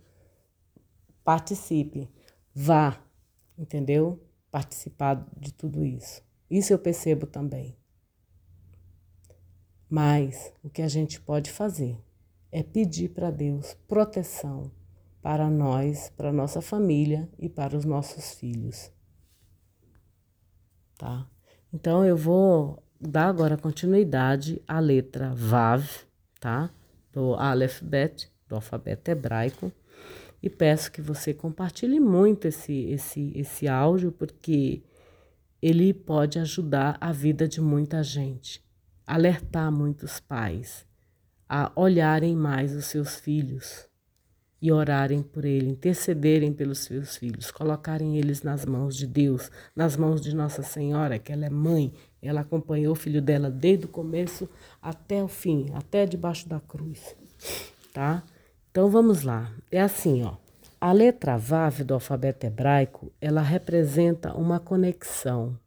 participe, 1.25 2.11
vá, 2.55 3.03
entendeu? 3.57 4.23
Participar 4.51 5.27
de 5.35 5.51
tudo 5.55 5.83
isso. 5.83 6.23
Isso 6.51 6.75
eu 6.75 6.79
percebo 6.79 7.27
também. 7.27 7.75
Mas 9.89 10.53
o 10.63 10.69
que 10.69 10.83
a 10.83 10.89
gente 10.89 11.19
pode 11.19 11.51
fazer 11.51 11.99
é 12.53 12.63
pedir 12.63 13.15
para 13.15 13.31
Deus 13.31 13.73
proteção 13.89 14.71
para 15.23 15.49
nós, 15.49 16.11
para 16.11 16.31
nossa 16.31 16.61
família 16.61 17.31
e 17.39 17.49
para 17.49 17.75
os 17.75 17.87
nossos 17.87 18.35
filhos. 18.35 18.93
tá? 20.99 21.27
Então 21.73 22.05
eu 22.05 22.17
vou 22.17 22.83
dar 23.01 23.29
agora 23.29 23.57
continuidade 23.57 24.61
à 24.67 24.79
letra 24.81 25.33
Vav, 25.35 25.87
tá? 26.41 26.71
Do 27.13 27.35
alfabeto, 27.35 28.29
do 28.49 28.57
alfabeto 28.57 29.11
hebraico. 29.11 29.73
E 30.43 30.49
peço 30.49 30.93
que 30.93 31.03
você 31.03 31.35
compartilhe 31.35 31.99
muito 31.99 32.47
esse, 32.47 32.73
esse, 32.91 33.33
esse 33.35 33.67
áudio, 33.67 34.13
porque 34.13 34.83
ele 35.61 35.93
pode 35.93 36.39
ajudar 36.39 36.97
a 37.01 37.11
vida 37.11 37.49
de 37.49 37.61
muita 37.61 38.03
gente, 38.03 38.65
alertar 39.05 39.73
muitos 39.73 40.21
pais 40.21 40.87
a 41.49 41.73
olharem 41.75 42.37
mais 42.37 42.75
os 42.77 42.85
seus 42.85 43.17
filhos 43.17 43.88
e 44.61 44.73
orarem 44.73 45.23
por 45.23 45.45
ele, 45.45 45.71
intercederem 45.71 46.53
pelos 46.53 46.81
seus 46.81 47.17
filhos, 47.17 47.51
colocarem 47.51 48.17
eles 48.17 48.43
nas 48.43 48.67
mãos 48.67 48.97
de 48.97 49.07
Deus, 49.07 49.51
nas 49.75 49.97
mãos 49.97 50.21
de 50.21 50.35
Nossa 50.35 50.63
Senhora, 50.63 51.19
que 51.19 51.33
ela 51.33 51.47
é 51.47 51.51
mãe, 51.51 51.93
ela 52.21 52.41
acompanhou 52.41 52.93
o 52.93 52.97
filho 52.97 53.23
dela 53.23 53.51
desde 53.51 53.87
o 53.87 53.89
começo 53.89 54.49
até 54.83 55.23
o 55.23 55.29
fim, 55.29 55.67
até 55.75 56.05
debaixo 56.07 56.49
da 56.49 56.59
cruz, 56.61 57.15
tá? 57.93 58.23
Então 58.71 58.91
vamos 58.91 59.23
lá. 59.23 59.53
É 59.71 59.81
assim, 59.81 60.25
ó. 60.25 60.37
A 60.81 60.93
letra 60.93 61.37
Vav 61.37 61.83
do 61.83 61.95
alfabeto 61.95 62.47
hebraico, 62.47 63.13
ela 63.21 63.41
representa 63.41 64.33
uma 64.37 64.61
conexão. 64.61 65.59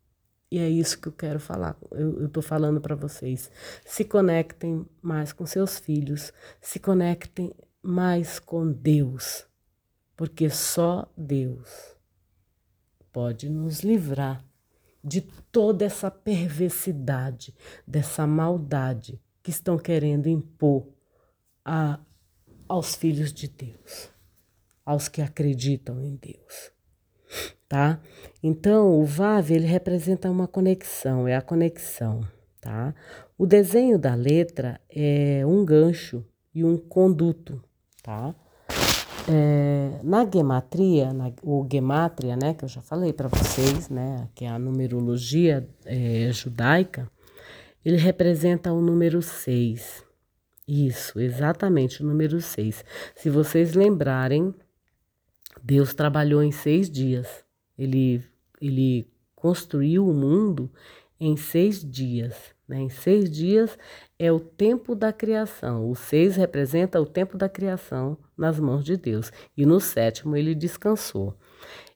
E 0.50 0.60
é 0.60 0.70
isso 0.70 1.00
que 1.00 1.08
eu 1.08 1.12
quero 1.14 1.40
falar. 1.40 1.78
Eu 1.92 2.26
estou 2.26 2.44
falando 2.44 2.80
para 2.80 2.96
vocês. 2.96 3.50
Se 3.86 4.04
conectem 4.06 4.86
mais 5.02 5.34
com 5.34 5.46
seus 5.46 5.80
filhos, 5.80 6.32
se 6.62 6.80
conectem 6.80 7.52
mais 7.82 8.40
com 8.40 8.72
Deus, 8.72 9.46
porque 10.16 10.50
só 10.50 11.12
Deus 11.18 11.96
pode 13.12 13.50
nos 13.50 13.82
livrar 13.82 14.46
de 15.04 15.22
toda 15.52 15.84
essa 15.86 16.10
perversidade, 16.12 17.56
dessa 17.86 18.28
maldade 18.28 19.20
que 19.42 19.50
estão 19.50 19.78
querendo 19.78 20.28
impor 20.28 20.88
a, 21.66 22.00
aos 22.68 22.96
filhos 22.96 23.34
de 23.34 23.48
Deus 23.48 24.12
aos 24.86 25.08
que 25.08 25.22
acreditam 25.22 26.02
em 26.02 26.16
Deus. 26.16 26.72
Tá? 27.68 28.02
Então, 28.44 29.00
o 29.00 29.06
VAV 29.06 29.52
ele 29.52 29.66
representa 29.66 30.30
uma 30.30 30.48
conexão, 30.48 31.26
é 31.28 31.36
a 31.36 31.42
conexão, 31.42 32.22
tá? 32.60 32.94
O 33.38 33.48
desenho 33.48 33.98
da 33.98 34.14
letra 34.14 34.82
é 34.90 35.46
um 35.46 35.64
gancho 35.64 36.26
e 36.54 36.66
um 36.66 36.78
conduto, 36.78 37.64
tá? 38.02 38.34
É, 39.30 40.00
na 40.04 40.26
gematria, 40.26 41.14
na, 41.14 41.32
o 41.44 41.68
gematria, 41.72 42.36
né, 42.36 42.54
que 42.54 42.66
eu 42.66 42.70
já 42.70 42.82
falei 42.82 43.14
para 43.14 43.28
vocês, 43.28 43.90
né, 43.90 44.28
que 44.34 44.46
é 44.46 44.50
a 44.50 44.58
numerologia 44.58 45.68
é, 45.86 46.32
judaica, 46.32 47.10
ele 47.84 47.98
representa 47.98 48.72
o 48.72 48.82
número 48.82 49.22
6. 49.22 50.04
Isso, 50.68 51.20
exatamente, 51.20 52.04
o 52.04 52.06
número 52.06 52.40
6. 52.40 52.86
Se 53.16 53.30
vocês 53.30 53.74
lembrarem, 53.74 54.54
Deus 55.62 55.94
trabalhou 55.94 56.42
em 56.42 56.52
seis 56.52 56.90
dias. 56.90 57.44
Ele, 57.78 58.24
ele 58.60 59.08
construiu 59.36 60.08
o 60.08 60.14
mundo 60.14 60.72
em 61.20 61.36
seis 61.36 61.84
dias. 61.84 62.36
Né? 62.68 62.80
Em 62.82 62.90
seis 62.90 63.30
dias 63.30 63.78
é 64.22 64.32
o 64.32 64.40
tempo 64.40 64.94
da 64.94 65.12
criação. 65.12 65.90
O 65.90 65.96
seis 65.96 66.36
representa 66.36 67.02
o 67.02 67.08
tempo 67.08 67.40
da 67.40 67.50
criação 67.50 68.16
nas 68.38 68.60
mãos 68.60 68.86
de 68.86 68.96
Deus. 68.96 69.32
E 69.58 69.66
no 69.66 69.80
sétimo 69.80 70.38
ele 70.38 70.54
descansou. 70.54 71.36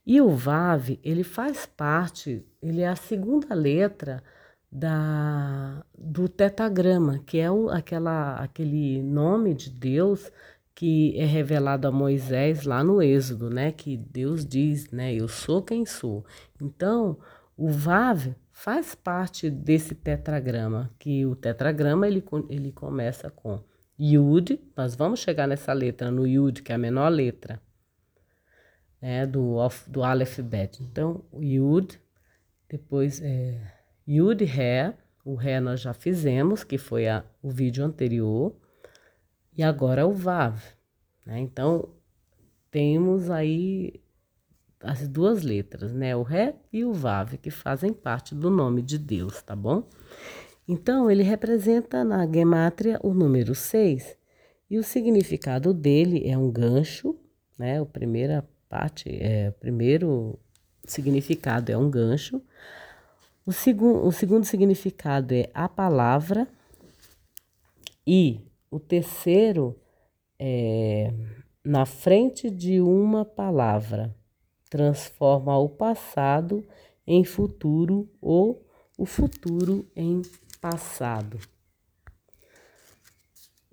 E 0.04 0.20
o 0.20 0.32
Vav, 0.32 1.00
ele 1.04 1.24
faz 1.24 1.68
parte, 1.68 2.44
ele 2.64 2.82
é 2.82 2.88
a 2.88 2.96
segunda 2.96 3.54
letra 3.54 4.24
da, 4.72 5.86
do 5.96 6.28
tetagrama, 6.28 7.20
que 7.28 7.38
é 7.38 7.52
o, 7.52 7.70
aquela, 7.70 8.38
aquele 8.38 9.04
nome 9.04 9.54
de 9.54 9.70
Deus 9.70 10.32
que 10.74 11.16
é 11.20 11.26
revelado 11.26 11.88
a 11.88 11.92
Moisés 11.92 12.64
lá 12.64 12.84
no 12.84 13.04
Êxodo, 13.04 13.52
né? 13.52 13.72
Que 13.72 13.96
Deus 13.96 14.44
diz, 14.44 14.90
né? 14.90 15.14
Eu 15.14 15.28
sou 15.28 15.62
quem 15.62 15.86
sou. 15.86 16.26
Então, 16.60 17.20
o 17.56 17.70
Vav 17.70 18.36
faz 18.66 18.96
parte 18.96 19.48
desse 19.48 19.94
tetragrama, 19.94 20.92
que 20.98 21.24
o 21.24 21.36
tetragrama 21.36 22.08
ele, 22.08 22.24
ele 22.50 22.72
começa 22.72 23.30
com 23.30 23.64
Yud, 24.00 24.60
nós 24.76 24.96
vamos 24.96 25.20
chegar 25.20 25.48
nessa 25.48 25.72
letra 25.72 26.10
no 26.10 26.26
Yud, 26.26 26.64
que 26.64 26.72
é 26.72 26.76
a 26.76 26.80
menor 26.80 27.10
letra 27.10 27.62
né, 29.00 29.28
do, 29.28 29.60
do 29.86 30.04
alfabeto. 30.04 30.82
Então, 30.82 31.24
Yud, 31.40 32.02
depois 32.68 33.22
é 33.22 33.56
Yud, 34.08 34.44
Ré, 34.44 34.96
o 35.24 35.36
Ré 35.36 35.60
nós 35.60 35.80
já 35.80 35.94
fizemos, 35.94 36.64
que 36.64 36.80
foi 36.80 37.08
a, 37.08 37.24
o 37.44 37.52
vídeo 37.52 37.86
anterior 37.86 38.52
e 39.56 39.62
agora 39.62 40.08
o 40.08 40.14
Vav. 40.16 40.60
Né? 41.24 41.38
Então, 41.38 41.88
temos 42.72 43.30
aí 43.30 44.02
as 44.86 45.08
duas 45.08 45.42
letras, 45.42 45.94
né? 45.94 46.16
O 46.16 46.24
Ré 46.24 46.56
e 46.72 46.86
o 46.86 46.94
Vav, 46.94 47.38
que 47.38 47.50
fazem 47.50 47.92
parte 47.92 48.36
do 48.36 48.50
nome 48.50 48.82
de 48.82 48.98
Deus, 48.98 49.42
tá 49.42 49.56
bom? 49.56 49.88
Então, 50.68 51.10
ele 51.10 51.24
representa 51.24 52.04
na 52.04 52.26
gemátria 52.26 53.00
o 53.04 53.14
número 53.14 53.54
6 53.54 54.16
e 54.70 54.78
o 54.78 54.84
significado 54.84 55.74
dele 55.74 56.28
é 56.28 56.38
um 56.38 56.50
gancho, 56.50 57.16
né? 57.58 57.82
A 57.82 57.86
primeira 57.86 58.48
parte, 58.70 59.10
é, 59.10 59.50
o 59.50 59.60
primeiro 59.60 60.40
significado 60.86 61.72
é 61.72 61.78
um 61.78 61.90
gancho. 61.90 62.42
O, 63.46 63.52
segu 63.52 64.06
o 64.06 64.12
segundo 64.12 64.46
significado 64.46 65.34
é 65.34 65.50
a 65.54 65.70
palavra 65.70 66.48
e 68.06 68.40
o 68.72 68.80
terceiro 68.80 69.80
é 70.40 71.14
na 71.64 71.86
frente 71.86 72.50
de 72.50 72.80
uma 72.80 73.26
palavra, 73.26 74.16
transforma 74.70 75.58
o 75.58 75.70
passado 75.70 76.66
em 77.06 77.24
futuro 77.24 78.10
ou 78.22 78.66
o 78.98 79.06
futuro 79.06 79.88
em 79.96 80.22
passado. 80.60 81.40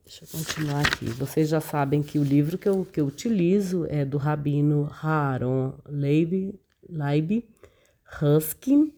Deixa 0.05 0.25
eu 0.25 0.29
continuar 0.29 0.81
aqui. 0.81 1.07
Vocês 1.07 1.49
já 1.49 1.61
sabem 1.61 2.03
que 2.03 2.19
o 2.19 2.23
livro 2.23 2.59
que 2.59 2.69
eu, 2.69 2.85
que 2.85 3.01
eu 3.01 3.07
utilizo 3.07 3.87
é 3.89 4.05
do 4.05 4.19
rabino 4.19 4.91
Haron 5.03 5.73
Leib, 5.87 6.55
Leib 6.87 7.45
Huskin 8.21 8.93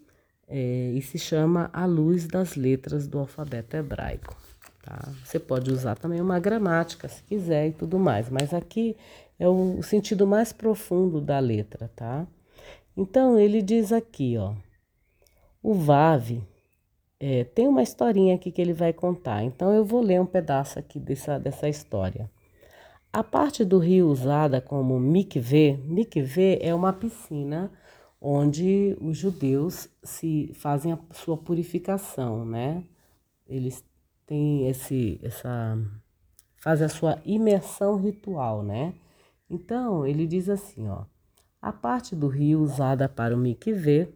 é, 0.49 0.91
e 0.93 1.01
se 1.03 1.19
chama 1.19 1.71
A 1.73 1.87
Luz 1.87 2.27
das 2.27 2.57
Letras 2.57 3.07
do 3.07 3.19
Alfabeto 3.21 3.77
Hebraico. 3.77 4.37
Tá? 4.83 5.09
Você 5.25 5.39
pode 5.39 5.71
usar 5.71 5.95
também 5.95 6.21
uma 6.21 6.39
gramática, 6.39 7.09
se 7.09 7.23
quiser, 7.23 7.69
e 7.69 7.73
tudo 7.73 7.99
mais, 7.99 8.29
mas 8.29 8.53
aqui 8.53 8.97
é 9.39 9.49
o 9.49 9.83
sentido 9.83 10.27
mais 10.27 10.53
profundo 10.53 11.21
da 11.21 11.39
letra, 11.39 11.91
tá? 11.95 12.27
Então, 12.97 13.39
ele 13.39 13.61
diz 13.63 13.93
aqui, 13.93 14.37
ó, 14.39 14.55
o 15.63 15.75
Vav 15.75 16.41
é, 17.19 17.45
tem 17.45 17.67
uma 17.67 17.83
historinha 17.83 18.35
aqui 18.35 18.53
que 18.53 18.61
ele 18.61 18.73
vai 18.73 18.93
contar, 18.93 19.43
então 19.43 19.73
eu 19.73 19.85
vou 19.85 20.01
ler 20.01 20.21
um 20.21 20.27
pedaço 20.27 20.79
aqui 20.79 21.01
dessa, 21.01 21.39
dessa 21.39 21.69
história. 21.69 22.31
A 23.13 23.23
parte 23.23 23.65
do 23.65 23.79
rio 23.79 24.09
usada 24.09 24.61
como 24.61 24.99
mikveh, 24.99 25.77
mikveh 25.85 26.59
é 26.61 26.75
uma 26.75 26.93
piscina 26.93 27.71
onde 28.21 28.97
os 29.01 29.17
judeus 29.17 29.89
se 30.03 30.51
fazem 30.55 30.93
a 30.93 30.99
sua 31.13 31.37
purificação, 31.37 32.45
né? 32.45 32.85
Eles 33.47 33.85
tem 34.27 34.69
esse, 34.69 35.21
essa, 35.23 35.79
faz 36.57 36.81
a 36.83 36.89
sua 36.89 37.21
imersão 37.25 37.97
ritual, 37.97 38.63
né? 38.63 38.95
Então, 39.49 40.07
ele 40.07 40.27
diz 40.27 40.49
assim, 40.49 40.89
ó, 40.89 41.05
a 41.61 41.73
parte 41.73 42.15
do 42.15 42.29
rio 42.29 42.61
usada 42.61 43.09
para 43.09 43.35
o 43.35 43.39
mikvê, 43.39 44.09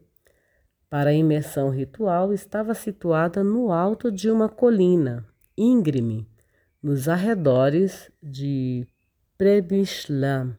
para 0.90 1.10
a 1.10 1.14
imersão 1.14 1.70
ritual, 1.70 2.32
estava 2.32 2.74
situada 2.74 3.44
no 3.44 3.72
alto 3.72 4.10
de 4.10 4.30
uma 4.30 4.48
colina 4.48 5.26
íngreme, 5.56 6.26
nos 6.82 7.08
arredores 7.08 8.10
de 8.22 8.86
Prebishlam. 9.36 10.56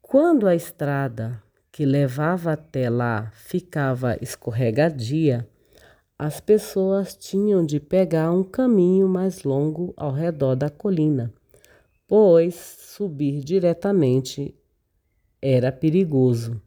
Quando 0.00 0.46
a 0.46 0.54
estrada 0.54 1.42
que 1.72 1.84
levava 1.84 2.52
até 2.52 2.88
lá 2.88 3.30
ficava 3.32 4.16
escorregadia, 4.20 5.48
as 6.18 6.40
pessoas 6.40 7.14
tinham 7.14 7.64
de 7.64 7.80
pegar 7.80 8.30
um 8.30 8.44
caminho 8.44 9.08
mais 9.08 9.42
longo 9.42 9.94
ao 9.96 10.12
redor 10.12 10.54
da 10.54 10.68
colina, 10.68 11.32
pois 12.06 12.54
subir 12.90 13.44
diretamente 13.44 14.52
era 15.40 15.70
perigoso. 15.70 16.60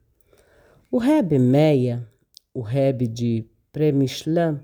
O 0.90 0.98
Reb 0.98 1.38
Meia, 1.38 2.08
o 2.54 2.62
Reb 2.62 3.08
de 3.08 3.46
Premishlan, 3.74 4.62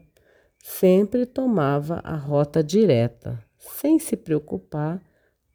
sempre 0.58 1.26
tomava 1.26 2.00
a 2.02 2.15
rota 2.15 2.63
direta, 2.63 3.43
sem 3.58 4.00
se 4.00 4.15
preocupar 4.15 5.04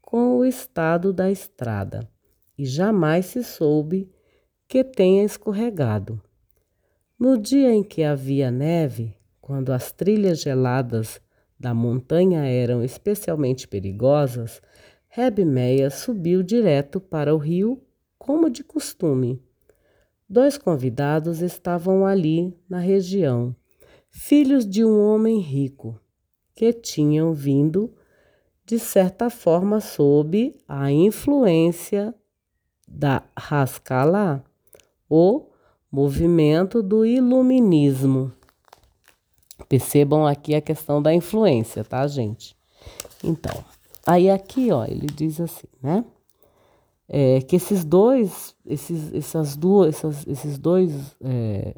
com 0.02 0.36
o 0.36 0.44
estado 0.44 1.10
da 1.10 1.30
estrada, 1.30 2.06
e 2.58 2.66
jamais 2.66 3.24
se 3.24 3.42
soube 3.42 4.12
que 4.68 4.84
tenha 4.84 5.24
escorregado. 5.24 6.20
No 7.18 7.38
dia 7.38 7.72
em 7.72 7.82
que 7.82 8.04
havia 8.04 8.50
neve, 8.50 9.16
quando 9.40 9.72
as 9.72 9.90
trilhas 9.90 10.42
geladas 10.42 11.18
da 11.58 11.72
montanha 11.72 12.44
eram 12.44 12.84
especialmente 12.84 13.66
perigosas, 13.66 14.60
Reb 15.16 15.44
Meia 15.44 15.90
subiu 15.90 16.42
direto 16.42 17.00
para 17.00 17.32
o 17.32 17.38
rio, 17.38 17.80
como 18.18 18.50
de 18.50 18.64
costume. 18.64 19.40
Dois 20.28 20.58
convidados 20.58 21.40
estavam 21.40 22.04
ali 22.04 22.52
na 22.68 22.80
região, 22.80 23.54
filhos 24.10 24.68
de 24.68 24.84
um 24.84 25.00
homem 25.00 25.38
rico, 25.38 26.00
que 26.52 26.72
tinham 26.72 27.32
vindo, 27.32 27.94
de 28.64 28.76
certa 28.76 29.30
forma, 29.30 29.80
sob 29.80 30.52
a 30.66 30.90
influência 30.90 32.12
da 32.88 33.22
Haskalah, 33.36 34.42
o 35.08 35.46
movimento 35.92 36.82
do 36.82 37.06
iluminismo. 37.06 38.32
Percebam 39.68 40.26
aqui 40.26 40.56
a 40.56 40.60
questão 40.60 41.00
da 41.00 41.14
influência, 41.14 41.84
tá, 41.84 42.04
gente? 42.08 42.56
Então, 43.22 43.64
aí 44.06 44.30
aqui, 44.30 44.70
ó, 44.70 44.84
ele 44.84 45.06
diz 45.06 45.40
assim, 45.40 45.66
né? 45.82 46.04
É, 47.06 47.42
que 47.42 47.56
esses 47.56 47.84
dois, 47.84 48.56
esses, 48.64 49.12
essas 49.12 49.56
duas, 49.56 49.94
essas, 49.96 50.26
esses 50.26 50.58
dois, 50.58 51.14
é, 51.22 51.74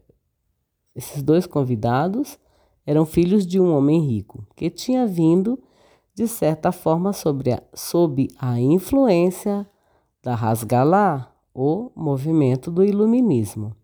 esses 0.94 1.22
dois 1.22 1.46
convidados 1.46 2.38
eram 2.86 3.04
filhos 3.04 3.44
de 3.44 3.58
um 3.60 3.74
homem 3.74 4.00
rico 4.00 4.46
que 4.54 4.70
tinha 4.70 5.04
vindo 5.06 5.58
de 6.14 6.28
certa 6.28 6.70
forma 6.72 7.12
sobre 7.12 7.52
a, 7.52 7.62
sob 7.74 8.28
a 8.38 8.58
influência 8.60 9.68
da 10.22 10.34
Rasgalá, 10.34 11.32
o 11.52 11.90
movimento 11.94 12.70
do 12.70 12.84
iluminismo. 12.84 13.74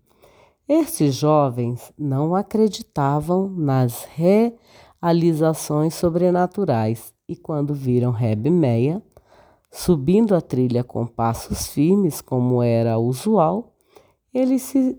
Estes 0.69 1.15
jovens 1.15 1.93
não 1.99 2.35
acreditavam 2.35 3.49
nas 3.49 4.09
realizações 5.03 5.95
sobrenaturais 5.95 7.12
e, 7.29 7.37
quando 7.37 7.75
viram 7.75 8.11
Reb 8.11 8.51
Meia 8.51 9.03
subindo 9.71 10.35
a 10.35 10.41
trilha 10.41 10.85
com 10.85 11.07
passos 11.07 11.69
firmes, 11.69 12.21
como 12.21 12.63
era 12.63 12.99
usual, 12.99 13.75
eles 14.33 14.63
se, 14.63 14.99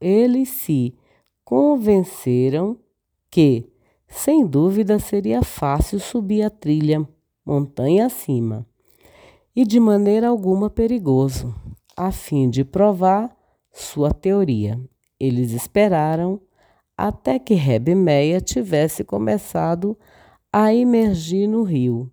eles 0.00 0.48
se 0.48 0.96
convenceram 1.44 2.78
que, 3.30 3.68
sem 4.08 4.46
dúvida, 4.46 4.98
seria 4.98 5.42
fácil 5.42 5.98
subir 5.98 6.42
a 6.42 6.50
trilha 6.50 7.06
montanha 7.44 8.06
acima 8.06 8.66
e 9.54 9.64
de 9.64 9.80
maneira 9.80 10.28
alguma 10.28 10.68
perigoso, 10.68 11.54
a 11.96 12.12
fim 12.12 12.48
de 12.48 12.64
provar 12.64 13.34
sua 13.72 14.12
teoria. 14.12 14.78
Eles 15.18 15.52
esperaram 15.52 16.40
até 16.96 17.38
que 17.38 17.54
Reb 17.54 17.94
Meia 17.94 18.40
tivesse 18.40 19.02
começado 19.02 19.96
a 19.98 20.15
emergir 20.74 21.46
no 21.46 21.62
rio 21.62 22.10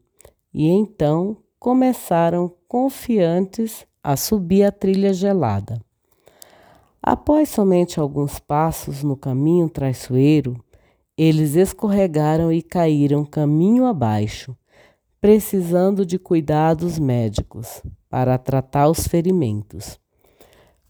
e 0.53 0.67
então 0.67 1.37
começaram 1.57 2.53
confiantes 2.67 3.85
a 4.03 4.17
subir 4.17 4.65
a 4.65 4.71
trilha 4.71 5.13
gelada. 5.13 5.79
Após 7.01 7.49
somente 7.49 7.99
alguns 7.99 8.39
passos 8.39 9.01
no 9.01 9.15
caminho 9.15 9.69
traiçoeiro, 9.69 10.61
eles 11.17 11.55
escorregaram 11.55 12.51
e 12.51 12.61
caíram 12.61 13.23
caminho 13.23 13.85
abaixo, 13.85 14.55
precisando 15.21 16.05
de 16.05 16.19
cuidados 16.19 16.99
médicos 16.99 17.81
para 18.09 18.37
tratar 18.37 18.89
os 18.89 19.07
ferimentos. 19.07 19.99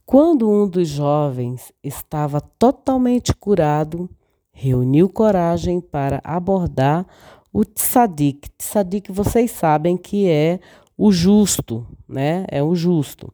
Quando 0.05 0.49
um 0.49 0.67
dos 0.67 0.87
jovens 0.87 1.71
estava 1.83 2.41
totalmente 2.41 3.33
curado, 3.33 4.09
reuniu 4.51 5.09
coragem 5.09 5.79
para 5.79 6.21
abordar 6.23 7.05
o 7.53 7.63
tzadik. 7.63 8.49
Tzadik, 8.57 9.11
vocês 9.11 9.51
sabem 9.51 9.95
que 9.95 10.27
é 10.27 10.59
o 10.97 11.11
justo, 11.11 11.85
né? 12.07 12.45
É 12.49 12.63
o 12.63 12.73
justo. 12.75 13.31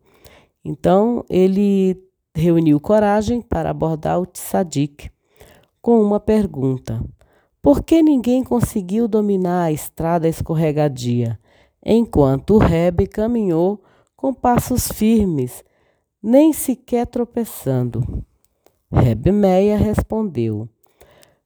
Então, 0.64 1.24
ele 1.30 1.98
reuniu 2.36 2.80
coragem 2.80 3.42
para 3.42 3.70
abordar 3.70 4.20
o 4.20 4.26
tzadik 4.26 5.10
com 5.82 6.02
uma 6.02 6.20
pergunta: 6.20 7.02
Por 7.62 7.84
que 7.84 8.04
ninguém 8.04 8.44
conseguiu 8.44 9.08
dominar 9.08 9.64
a 9.64 9.72
estrada 9.72 10.28
escorregadia, 10.28 11.40
enquanto 11.84 12.56
o 12.56 12.58
Rebe 12.58 13.08
caminhou 13.08 13.82
com 14.16 14.34
passos 14.34 14.92
firmes 14.92 15.64
nem 16.22 16.52
sequer 16.52 17.08
tropeçando. 17.08 18.26
Reb 18.92 19.32
Meia 19.32 19.78
respondeu: 19.78 20.68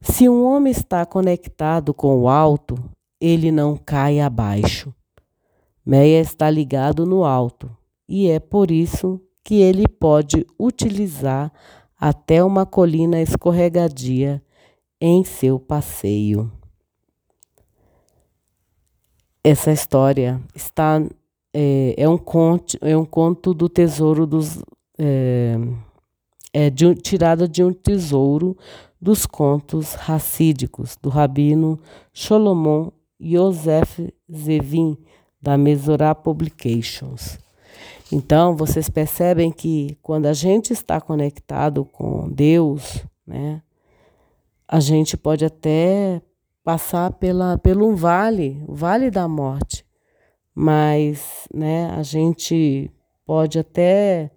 Se 0.04 0.28
um 0.28 0.46
homem 0.46 0.70
está 0.70 1.06
conectado 1.06 1.94
com 1.94 2.20
o 2.20 2.28
alto, 2.28 2.76
ele 3.22 3.54
não 3.54 3.78
cai 3.78 4.20
abaixo. 4.20 4.94
Meia 5.86 6.20
está 6.20 6.50
ligado 6.50 7.06
no 7.06 7.24
alto, 7.24 7.72
e 8.08 8.28
é 8.28 8.38
por 8.38 8.70
isso 8.70 9.22
que 9.42 9.62
ele 9.62 9.88
pode 9.88 10.46
utilizar 10.60 11.52
até 11.98 12.44
uma 12.44 12.66
colina 12.66 13.22
escorregadia 13.22 14.44
em 15.00 15.24
seu 15.24 15.58
passeio. 15.58 16.52
Essa 19.42 19.72
história 19.72 20.42
está 20.54 21.02
é, 21.54 21.96
é, 21.98 22.10
um, 22.10 22.18
conto, 22.18 22.78
é 22.82 22.96
um 22.98 23.06
conto 23.06 23.54
do 23.54 23.70
tesouro 23.70 24.26
dos. 24.26 24.62
É, 24.98 25.56
é 26.54 26.70
de, 26.70 26.94
tirada 26.96 27.48
de 27.48 27.64
um 27.64 27.74
tesouro 27.74 28.56
dos 29.04 29.26
contos 29.26 29.94
racídicos 29.94 30.98
do 31.02 31.10
rabino 31.10 31.78
Solomon 32.14 32.90
Yosef 33.22 34.14
Zevin, 34.34 34.98
da 35.42 35.58
Mesorá 35.58 36.16
Publications. 36.16 37.38
Então, 38.12 38.56
vocês 38.56 38.90
percebem 38.90 39.52
que 39.52 39.98
quando 40.02 40.28
a 40.28 40.34
gente 40.34 40.72
está 40.72 41.02
conectado 41.02 41.84
com 41.84 42.30
Deus, 42.30 43.04
né, 43.28 43.62
a 44.68 44.80
gente 44.80 45.18
pode 45.18 45.44
até 45.44 46.22
passar 46.64 47.12
pela, 47.12 47.58
pelo 47.58 47.88
um 47.88 47.96
vale, 47.96 48.64
o 48.68 48.74
vale 48.74 49.12
da 49.12 49.28
morte 49.28 49.86
mas 50.54 51.48
né, 51.54 51.90
a 51.92 52.04
gente 52.04 52.92
pode 53.26 53.58
até 53.58 54.30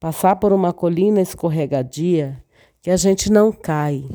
passar 0.00 0.36
por 0.36 0.52
uma 0.52 0.72
colina 0.72 1.20
escorregadia 1.20 2.42
que 2.86 2.90
a 2.92 2.96
gente 2.96 3.32
não 3.32 3.50
cai. 3.50 4.08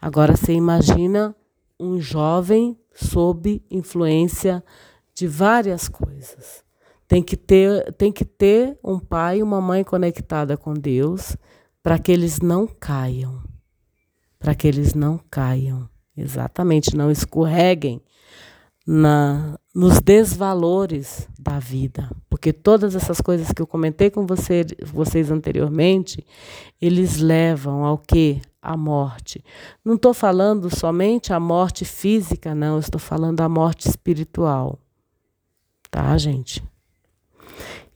Agora 0.00 0.36
você 0.36 0.52
imagina 0.52 1.34
um 1.80 2.00
jovem 2.00 2.78
sob 2.94 3.60
influência 3.68 4.62
de 5.12 5.26
várias 5.26 5.88
coisas. 5.88 6.62
Tem 7.08 7.20
que 7.20 7.36
ter, 7.36 7.92
tem 7.94 8.12
que 8.12 8.24
ter 8.24 8.78
um 8.84 9.00
pai 9.00 9.38
e 9.38 9.42
uma 9.42 9.60
mãe 9.60 9.82
conectada 9.82 10.56
com 10.56 10.74
Deus 10.74 11.36
para 11.82 11.98
que 11.98 12.12
eles 12.12 12.38
não 12.38 12.68
caiam. 12.68 13.42
Para 14.38 14.54
que 14.54 14.68
eles 14.68 14.94
não 14.94 15.18
caiam. 15.28 15.90
Exatamente, 16.16 16.96
não 16.96 17.10
escorreguem 17.10 18.00
na, 18.86 19.58
nos 19.74 20.00
desvalores 20.00 21.28
da 21.48 21.58
vida. 21.58 22.10
Porque 22.28 22.52
todas 22.52 22.94
essas 22.94 23.20
coisas 23.20 23.50
que 23.50 23.62
eu 23.62 23.66
comentei 23.66 24.10
com 24.10 24.26
você, 24.26 24.66
vocês 24.84 25.30
anteriormente, 25.30 26.24
eles 26.80 27.16
levam 27.16 27.84
ao 27.84 27.96
que? 27.96 28.40
A 28.60 28.76
morte. 28.76 29.42
Não 29.84 29.94
estou 29.94 30.12
falando 30.12 30.68
somente 30.74 31.32
a 31.32 31.40
morte 31.40 31.84
física, 31.84 32.54
não, 32.54 32.78
estou 32.78 33.00
falando 33.00 33.40
a 33.40 33.48
morte 33.48 33.88
espiritual. 33.88 34.78
Tá, 35.90 36.18
gente? 36.18 36.62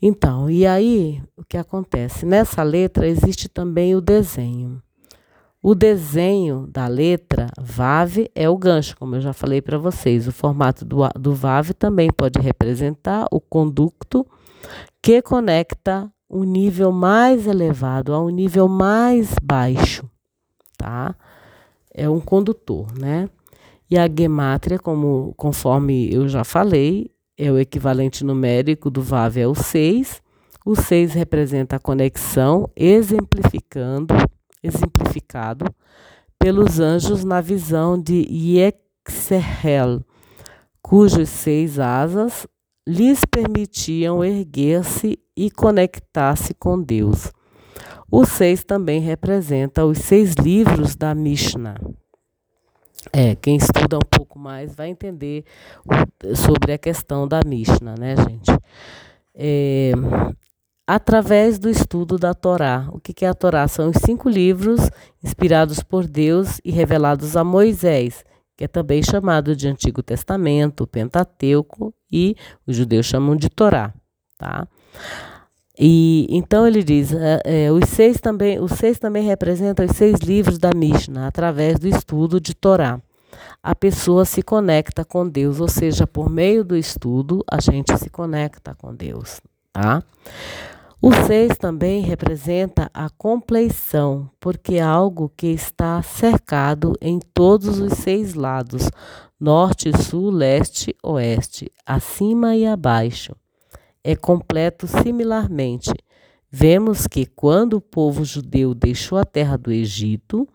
Então, 0.00 0.48
e 0.48 0.66
aí 0.66 1.22
o 1.36 1.44
que 1.44 1.58
acontece? 1.58 2.24
Nessa 2.24 2.62
letra 2.62 3.06
existe 3.06 3.48
também 3.48 3.94
o 3.94 4.00
desenho. 4.00 4.80
O 5.64 5.76
desenho 5.76 6.66
da 6.66 6.88
letra 6.88 7.46
VAV 7.56 8.28
é 8.34 8.50
o 8.50 8.58
gancho, 8.58 8.96
como 8.96 9.14
eu 9.14 9.20
já 9.20 9.32
falei 9.32 9.62
para 9.62 9.78
vocês. 9.78 10.26
O 10.26 10.32
formato 10.32 10.84
do, 10.84 11.08
do 11.10 11.32
VAV 11.32 11.72
também 11.72 12.10
pode 12.10 12.40
representar 12.40 13.28
o 13.30 13.40
conducto 13.40 14.26
que 15.00 15.22
conecta 15.22 16.10
um 16.28 16.42
nível 16.42 16.90
mais 16.90 17.46
elevado 17.46 18.12
a 18.12 18.20
um 18.20 18.28
nível 18.28 18.66
mais 18.66 19.36
baixo, 19.40 20.10
tá? 20.76 21.14
É 21.94 22.08
um 22.08 22.18
condutor, 22.18 22.88
né? 22.98 23.30
E 23.88 23.96
a 23.96 24.08
gemátria, 24.08 24.80
como, 24.80 25.32
conforme 25.36 26.12
eu 26.12 26.26
já 26.26 26.42
falei, 26.42 27.08
é 27.38 27.52
o 27.52 27.58
equivalente 27.58 28.24
numérico 28.24 28.90
do 28.90 29.00
VAV 29.00 29.38
é 29.38 29.46
o 29.46 29.54
6. 29.54 30.20
O 30.66 30.74
6 30.74 31.12
representa 31.12 31.76
a 31.76 31.78
conexão, 31.78 32.68
exemplificando 32.74 34.12
exemplificado 34.62 35.64
pelos 36.38 36.80
anjos 36.80 37.24
na 37.24 37.40
visão 37.40 38.00
de 38.00 38.26
Yexerel, 38.30 40.04
cujas 40.80 41.28
seis 41.28 41.78
asas 41.78 42.46
lhes 42.86 43.24
permitiam 43.24 44.24
erguer-se 44.24 45.18
e 45.36 45.50
conectar-se 45.50 46.52
com 46.54 46.80
Deus. 46.80 47.32
O 48.10 48.26
seis 48.26 48.64
também 48.64 49.00
representa 49.00 49.84
os 49.84 49.98
seis 49.98 50.34
livros 50.34 50.94
da 50.96 51.14
Mishnah. 51.14 51.76
É, 53.12 53.34
quem 53.34 53.56
estuda 53.56 53.96
um 53.96 54.08
pouco 54.08 54.38
mais 54.38 54.74
vai 54.74 54.88
entender 54.88 55.44
sobre 56.36 56.72
a 56.72 56.78
questão 56.78 57.26
da 57.26 57.40
Mishnah, 57.44 57.94
né, 57.98 58.14
gente? 58.16 58.50
É, 59.34 59.92
através 60.86 61.58
do 61.58 61.68
estudo 61.68 62.18
da 62.18 62.34
Torá. 62.34 62.88
O 62.92 63.00
que 63.00 63.24
é 63.24 63.28
a 63.28 63.34
Torá? 63.34 63.66
São 63.68 63.90
os 63.90 63.96
cinco 64.04 64.28
livros 64.28 64.80
inspirados 65.22 65.82
por 65.82 66.06
Deus 66.06 66.60
e 66.64 66.70
revelados 66.70 67.36
a 67.36 67.44
Moisés, 67.44 68.24
que 68.56 68.64
é 68.64 68.68
também 68.68 69.02
chamado 69.02 69.56
de 69.56 69.68
Antigo 69.68 70.02
Testamento, 70.02 70.86
Pentateuco 70.86 71.94
e 72.10 72.36
os 72.66 72.76
judeus 72.76 73.06
chamam 73.06 73.36
de 73.36 73.48
Torá, 73.48 73.94
tá? 74.36 74.66
E 75.78 76.26
então 76.28 76.66
ele 76.66 76.82
diz, 76.82 77.12
é, 77.12 77.40
é, 77.44 77.72
os 77.72 77.88
seis 77.88 78.20
também, 78.20 78.60
os 78.60 78.72
seis 78.72 78.98
também 78.98 79.24
representam 79.24 79.86
os 79.86 79.96
seis 79.96 80.20
livros 80.20 80.58
da 80.58 80.70
Mishnah 80.74 81.26
através 81.26 81.78
do 81.78 81.88
estudo 81.88 82.38
de 82.40 82.54
Torá. 82.54 83.00
A 83.62 83.74
pessoa 83.74 84.24
se 84.24 84.42
conecta 84.42 85.04
com 85.04 85.26
Deus, 85.26 85.60
ou 85.60 85.68
seja, 85.68 86.06
por 86.06 86.28
meio 86.28 86.62
do 86.62 86.76
estudo 86.76 87.42
a 87.50 87.60
gente 87.60 87.96
se 87.96 88.10
conecta 88.10 88.74
com 88.74 88.94
Deus, 88.94 89.40
tá? 89.72 90.02
O 91.04 91.12
seis 91.26 91.58
também 91.58 92.00
representa 92.00 92.88
a 92.94 93.10
compleição, 93.10 94.30
porque 94.38 94.76
é 94.76 94.80
algo 94.80 95.32
que 95.36 95.48
está 95.48 96.00
cercado 96.00 96.92
em 97.00 97.18
todos 97.18 97.80
os 97.80 97.94
seis 97.94 98.34
lados, 98.34 98.88
norte, 99.38 99.90
sul, 100.00 100.30
leste, 100.30 100.94
oeste, 101.02 101.72
acima 101.84 102.54
e 102.54 102.64
abaixo. 102.64 103.34
É 104.04 104.14
completo 104.14 104.86
similarmente. 104.86 105.90
Vemos 106.48 107.08
que 107.08 107.26
quando 107.26 107.78
o 107.78 107.80
povo 107.80 108.24
judeu 108.24 108.72
deixou 108.72 109.18
a 109.18 109.24
terra 109.24 109.56
do 109.58 109.72
Egito, 109.72 110.46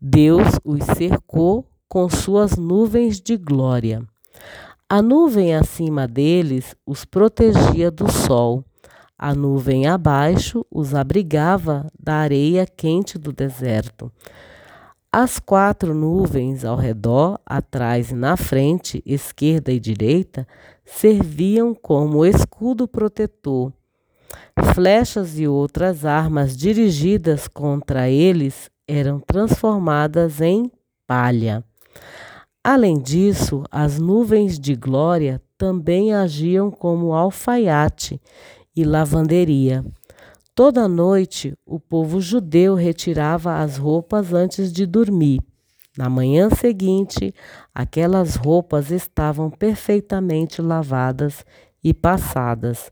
Deus 0.00 0.58
os 0.64 0.82
cercou 0.96 1.66
com 1.86 2.08
suas 2.08 2.56
nuvens 2.56 3.20
de 3.20 3.36
glória. 3.36 4.02
A 4.88 5.02
nuvem 5.02 5.54
acima 5.54 6.08
deles 6.08 6.74
os 6.86 7.04
protegia 7.04 7.90
do 7.90 8.10
sol 8.10 8.64
a 9.22 9.36
nuvem 9.36 9.86
abaixo 9.86 10.66
os 10.68 10.96
abrigava 10.96 11.86
da 11.96 12.14
areia 12.14 12.66
quente 12.66 13.16
do 13.16 13.32
deserto. 13.32 14.10
As 15.12 15.38
quatro 15.38 15.94
nuvens 15.94 16.64
ao 16.64 16.74
redor, 16.74 17.38
atrás 17.46 18.10
e 18.10 18.16
na 18.16 18.36
frente, 18.36 19.00
esquerda 19.06 19.70
e 19.70 19.78
direita, 19.78 20.44
serviam 20.84 21.72
como 21.72 22.26
escudo 22.26 22.88
protetor. 22.88 23.72
Flechas 24.74 25.38
e 25.38 25.46
outras 25.46 26.04
armas 26.04 26.56
dirigidas 26.56 27.46
contra 27.46 28.10
eles 28.10 28.68
eram 28.88 29.20
transformadas 29.20 30.40
em 30.40 30.68
palha. 31.06 31.62
Além 32.64 32.98
disso, 32.98 33.62
as 33.70 34.00
nuvens 34.00 34.58
de 34.58 34.74
glória 34.74 35.40
também 35.56 36.12
agiam 36.12 36.72
como 36.72 37.12
alfaiate 37.12 38.20
e 38.74 38.84
lavanderia. 38.84 39.84
Toda 40.54 40.86
noite, 40.86 41.54
o 41.64 41.80
povo 41.80 42.20
judeu 42.20 42.74
retirava 42.74 43.58
as 43.58 43.76
roupas 43.76 44.32
antes 44.32 44.72
de 44.72 44.84
dormir. 44.84 45.40
Na 45.96 46.08
manhã 46.08 46.48
seguinte, 46.50 47.34
aquelas 47.74 48.34
roupas 48.36 48.90
estavam 48.90 49.50
perfeitamente 49.50 50.62
lavadas 50.62 51.44
e 51.82 51.92
passadas. 51.92 52.90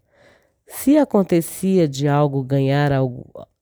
Se 0.66 0.96
acontecia 0.96 1.88
de 1.88 2.06
algo 2.06 2.42
ganhar 2.42 2.90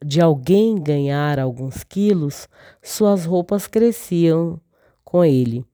de 0.05 0.21
alguém 0.21 0.77
ganhar 0.77 1.39
alguns 1.39 1.83
quilos, 1.83 2.49
suas 2.83 3.25
roupas 3.25 3.66
cresciam 3.66 4.61
com 5.05 5.25
ele. 5.25 5.64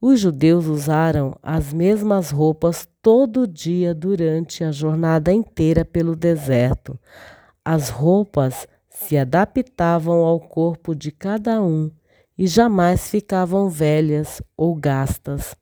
Os 0.00 0.18
judeus 0.18 0.64
usaram 0.64 1.36
as 1.42 1.74
mesmas 1.74 2.30
roupas 2.30 2.88
todo 3.02 3.46
dia 3.46 3.94
durante 3.94 4.64
a 4.64 4.72
jornada 4.72 5.30
inteira 5.30 5.84
pelo 5.84 6.16
deserto. 6.16 6.98
As 7.62 7.90
roupas 7.90 8.66
se 8.88 9.18
adaptavam 9.18 10.24
ao 10.24 10.40
corpo 10.40 10.94
de 10.94 11.10
cada 11.10 11.60
um 11.60 11.90
e 12.36 12.46
jamais 12.46 13.10
ficavam 13.10 13.68
velhas 13.68 14.40
ou 14.56 14.74
gastas. 14.74 15.54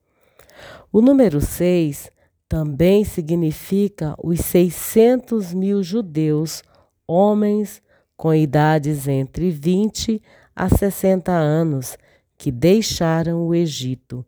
O 0.92 1.00
número 1.00 1.40
6 1.40 2.08
também 2.48 3.04
significa 3.04 4.14
os 4.22 4.38
600 4.40 5.52
mil 5.52 5.82
judeus, 5.82 6.62
homens 7.08 7.82
com 8.16 8.32
idades 8.32 9.08
entre 9.08 9.50
20 9.50 10.22
a 10.54 10.68
60 10.68 11.32
anos, 11.32 11.98
que 12.38 12.52
deixaram 12.52 13.46
o 13.46 13.54
Egito. 13.54 14.24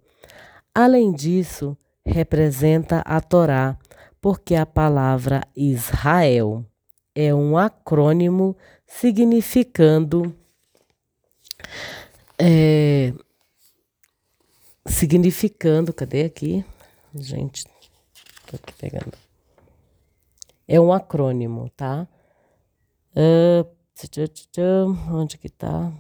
Além 0.75 1.13
disso, 1.13 1.77
representa 2.05 3.01
a 3.05 3.21
Torá, 3.21 3.79
porque 4.21 4.55
a 4.55 4.67
palavra 4.67 5.43
Israel 5.57 6.65
é 7.15 7.35
um 7.35 7.57
acrônimo 7.57 8.57
significando 8.87 10.35
é, 12.39 13.13
significando, 14.87 15.93
cadê 15.93 16.25
aqui? 16.25 16.65
Gente, 17.15 17.65
tô 18.47 18.57
aqui 18.57 18.73
pegando. 18.75 19.13
É 20.67 20.81
um 20.81 20.93
acrônimo, 20.93 21.69
tá? 21.77 22.09
Uh, 23.15 23.69
onde 25.13 25.37
que 25.37 25.49
tá? 25.51 25.93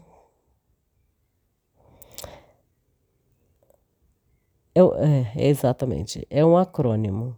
É, 4.74 4.80
é, 4.80 5.48
exatamente. 5.48 6.26
É 6.30 6.44
um 6.44 6.56
acrônimo 6.56 7.36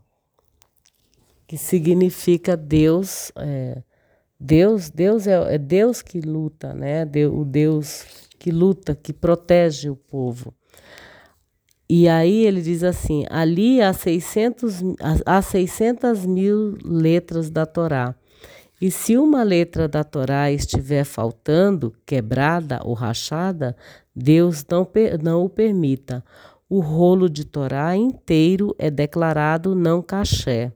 que 1.46 1.56
significa 1.56 2.56
Deus. 2.56 3.32
É, 3.36 3.82
Deus, 4.38 4.90
Deus 4.90 5.26
é, 5.26 5.54
é, 5.54 5.58
Deus 5.58 6.02
que 6.02 6.20
luta, 6.20 6.74
né? 6.74 7.04
o 7.30 7.44
Deus 7.44 8.04
que 8.38 8.50
luta, 8.50 8.94
que 8.94 9.12
protege 9.12 9.88
o 9.88 9.96
povo. 9.96 10.52
E 11.88 12.08
aí 12.08 12.44
ele 12.44 12.60
diz 12.60 12.82
assim: 12.82 13.24
ali 13.30 13.80
há 13.80 13.92
600, 13.92 14.80
há 15.24 15.42
600 15.42 16.26
mil 16.26 16.76
letras 16.84 17.50
da 17.50 17.66
Torá. 17.66 18.14
E 18.80 18.90
se 18.90 19.16
uma 19.16 19.44
letra 19.44 19.86
da 19.86 20.02
Torá 20.02 20.50
estiver 20.50 21.04
faltando, 21.04 21.94
quebrada 22.04 22.80
ou 22.82 22.94
rachada, 22.94 23.76
Deus 24.14 24.66
não, 24.68 24.88
não 25.22 25.44
o 25.44 25.48
permita 25.48 26.24
o 26.72 26.80
rolo 26.80 27.28
de 27.28 27.44
Torá 27.44 27.94
inteiro 27.94 28.74
é 28.78 28.90
declarado 28.90 29.74
não 29.74 30.00
caché, 30.00 30.72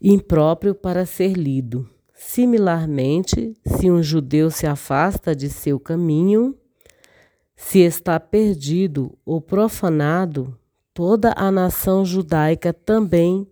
impróprio 0.00 0.74
para 0.74 1.06
ser 1.06 1.34
lido. 1.34 1.88
Similarmente, 2.12 3.56
se 3.64 3.88
um 3.88 4.02
judeu 4.02 4.50
se 4.50 4.66
afasta 4.66 5.32
de 5.32 5.48
seu 5.48 5.78
caminho, 5.78 6.56
se 7.54 7.78
está 7.78 8.18
perdido 8.18 9.16
ou 9.24 9.40
profanado, 9.40 10.58
toda 10.92 11.32
a 11.36 11.48
nação 11.48 12.04
judaica 12.04 12.72
também 12.72 13.46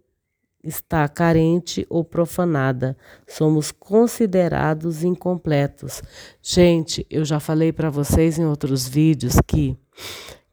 está 0.61 1.09
carente 1.09 1.87
ou 1.89 2.05
profanada. 2.05 2.97
Somos 3.29 3.71
considerados 3.71 5.05
incompletos. 5.05 6.03
Gente, 6.43 7.07
eu 7.09 7.25
já 7.25 7.39
falei 7.39 7.73
para 7.73 7.91
vocês 7.91 8.41
em 8.41 8.45
outros 8.45 8.89
vídeos 8.89 9.37
que 9.47 9.79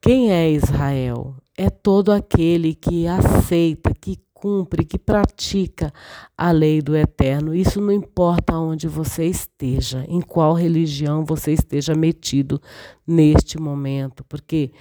quem 0.07 0.31
é 0.31 0.49
Israel? 0.49 1.35
É 1.57 1.69
todo 1.69 2.13
aquele 2.13 2.73
que 2.73 3.05
aceita, 3.05 3.91
que 3.93 4.17
cumpre, 4.33 4.85
que 4.85 4.97
pratica 4.97 5.91
a 6.37 6.49
lei 6.49 6.81
do 6.81 6.95
eterno. 6.95 7.53
Isso 7.53 7.81
não 7.81 7.91
importa 7.91 8.57
onde 8.57 8.87
você 8.87 9.25
esteja, 9.25 10.05
em 10.07 10.21
qual 10.21 10.53
religião 10.53 11.25
você 11.25 11.51
esteja 11.51 11.93
metido 11.93 12.61
neste 13.05 13.59
momento, 13.59 14.23
porque 14.23 14.71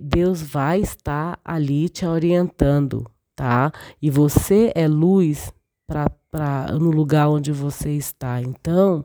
Deus 0.00 0.42
vai 0.42 0.80
estar 0.80 1.38
ali 1.44 1.88
te 1.88 2.04
orientando, 2.04 3.08
tá? 3.36 3.70
E 4.02 4.10
você 4.10 4.72
é 4.74 4.88
luz 4.88 5.52
para 5.86 6.72
no 6.72 6.90
lugar 6.90 7.28
onde 7.28 7.52
você 7.52 7.92
está. 7.92 8.42
Então, 8.42 9.04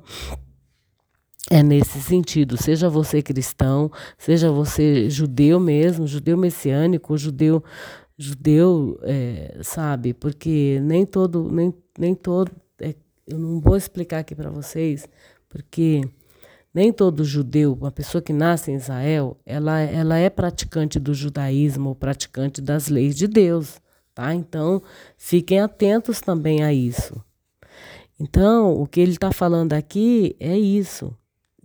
é 1.49 1.61
nesse 1.61 2.01
sentido, 2.01 2.57
seja 2.57 2.89
você 2.89 3.21
cristão, 3.21 3.91
seja 4.17 4.51
você 4.51 5.09
judeu 5.09 5.59
mesmo, 5.59 6.07
judeu 6.07 6.35
messiânico, 6.35 7.15
judeu, 7.17 7.63
judeu, 8.17 8.99
é, 9.03 9.59
sabe? 9.61 10.13
Porque 10.13 10.79
nem 10.81 11.05
todo, 11.05 11.51
nem, 11.51 11.73
nem 11.99 12.15
todo, 12.15 12.51
é, 12.79 12.95
eu 13.27 13.37
não 13.37 13.59
vou 13.59 13.77
explicar 13.77 14.19
aqui 14.19 14.33
para 14.33 14.49
vocês, 14.49 15.07
porque 15.47 16.01
nem 16.73 16.91
todo 16.91 17.23
judeu, 17.23 17.73
uma 17.73 17.91
pessoa 17.91 18.21
que 18.21 18.33
nasce 18.33 18.71
em 18.71 18.75
Israel, 18.75 19.37
ela, 19.45 19.79
ela 19.81 20.17
é 20.17 20.29
praticante 20.31 20.99
do 20.99 21.13
judaísmo 21.13 21.95
praticante 21.95 22.59
das 22.59 22.87
leis 22.87 23.15
de 23.15 23.27
Deus, 23.27 23.79
tá? 24.15 24.33
Então, 24.33 24.81
fiquem 25.15 25.59
atentos 25.59 26.19
também 26.21 26.63
a 26.63 26.73
isso. 26.73 27.23
Então, 28.19 28.73
o 28.73 28.87
que 28.87 28.99
ele 28.99 29.11
está 29.11 29.31
falando 29.31 29.73
aqui 29.73 30.35
é 30.39 30.57
isso 30.57 31.15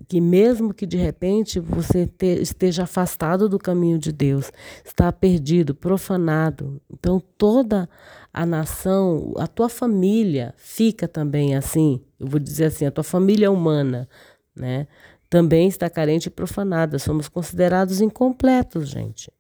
que 0.08 0.20
mesmo 0.20 0.72
que 0.72 0.86
de 0.86 0.96
repente 0.96 1.60
você 1.60 2.06
te, 2.06 2.40
esteja 2.40 2.84
afastado 2.84 3.48
do 3.48 3.58
caminho 3.58 3.98
de 3.98 4.12
Deus, 4.12 4.52
está 4.84 5.10
perdido, 5.12 5.74
profanado, 5.74 6.80
então 6.90 7.20
toda 7.36 7.88
a 8.32 8.46
nação, 8.46 9.34
a 9.36 9.46
tua 9.46 9.68
família 9.68 10.54
fica 10.56 11.08
também 11.08 11.56
assim, 11.56 12.00
eu 12.18 12.26
vou 12.26 12.40
dizer 12.40 12.66
assim, 12.66 12.86
a 12.86 12.90
tua 12.90 13.04
família 13.04 13.50
humana, 13.50 14.08
né? 14.54 14.86
Também 15.28 15.68
está 15.68 15.88
carente 15.88 16.26
e 16.26 16.30
profanada, 16.30 16.98
somos 16.98 17.28
considerados 17.28 18.00
incompletos, 18.00 18.88
gente. 18.88 19.32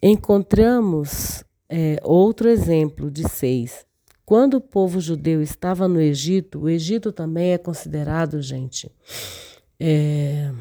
Encontramos 0.00 1.44
é, 1.68 1.98
outro 2.04 2.48
exemplo 2.48 3.10
de 3.10 3.28
seis. 3.28 3.84
Quando 4.24 4.54
o 4.54 4.60
povo 4.60 5.00
judeu 5.00 5.40
estava 5.40 5.88
no 5.88 6.00
Egito, 6.00 6.62
o 6.62 6.68
Egito 6.68 7.12
também 7.12 7.52
é 7.52 7.58
considerado, 7.58 8.40
gente, 8.42 8.90
é, 9.78 10.52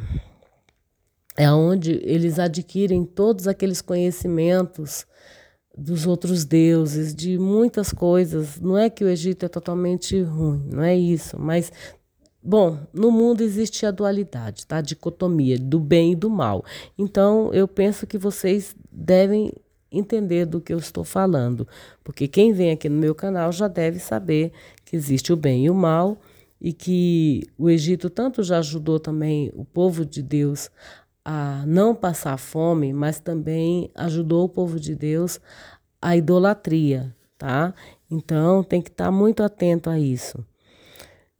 é 1.38 1.52
onde 1.52 2.00
eles 2.04 2.40
adquirem 2.40 3.06
todos 3.06 3.48
aqueles 3.48 3.82
conhecimentos 3.82 5.06
dos 5.78 6.08
outros 6.08 6.46
deuses, 6.46 7.14
de 7.14 7.38
muitas 7.38 7.92
coisas. 7.92 8.60
Não 8.60 8.78
é 8.78 8.90
que 8.90 9.04
o 9.04 9.10
Egito 9.10 9.46
é 9.46 9.50
totalmente 9.50 10.22
ruim, 10.22 10.64
não 10.72 10.84
é 10.84 10.96
isso, 10.96 11.40
mas 11.40 11.72
Bom, 12.48 12.78
no 12.94 13.10
mundo 13.10 13.42
existe 13.42 13.88
a 13.88 13.92
dualidade, 13.92 14.68
tá? 14.68 14.78
A 14.78 14.82
dicotomia 14.82 15.58
do 15.58 15.80
bem 15.80 16.12
e 16.12 16.16
do 16.16 16.30
mal. 16.30 16.64
Então, 16.96 17.52
eu 17.52 17.68
penso 17.68 18.06
que 18.06 18.20
vocês 18.20 18.76
devem 18.92 19.52
entender 19.92 20.46
do 20.46 20.62
que 20.62 20.72
eu 20.72 20.78
estou 20.78 21.04
falando, 21.04 21.68
porque 22.04 22.28
quem 22.28 22.54
vem 22.54 22.70
aqui 22.70 22.88
no 22.88 23.00
meu 23.00 23.16
canal 23.16 23.52
já 23.52 23.68
deve 23.68 23.98
saber 23.98 24.52
que 24.86 24.96
existe 24.96 25.34
o 25.34 25.36
bem 25.36 25.66
e 25.66 25.72
o 25.72 25.74
mal 25.74 26.20
e 26.66 26.74
que 26.74 27.44
o 27.60 27.70
Egito 27.70 28.10
tanto 28.10 28.42
já 28.42 28.58
ajudou 28.58 29.00
também 29.00 29.52
o 29.54 29.64
povo 29.64 30.04
de 30.04 30.24
Deus 30.24 30.72
a 31.24 31.64
não 31.68 31.94
passar 31.94 32.38
fome, 32.38 32.92
mas 32.92 33.20
também 33.20 33.92
ajudou 33.94 34.46
o 34.46 34.50
povo 34.50 34.80
de 34.80 34.96
Deus 34.96 35.40
à 36.02 36.18
idolatria, 36.18 37.16
tá? 37.38 37.72
Então 38.10 38.64
tem 38.64 38.82
que 38.82 38.90
estar 38.90 39.12
muito 39.12 39.44
atento 39.44 39.92
a 39.92 40.00
isso. 40.00 40.44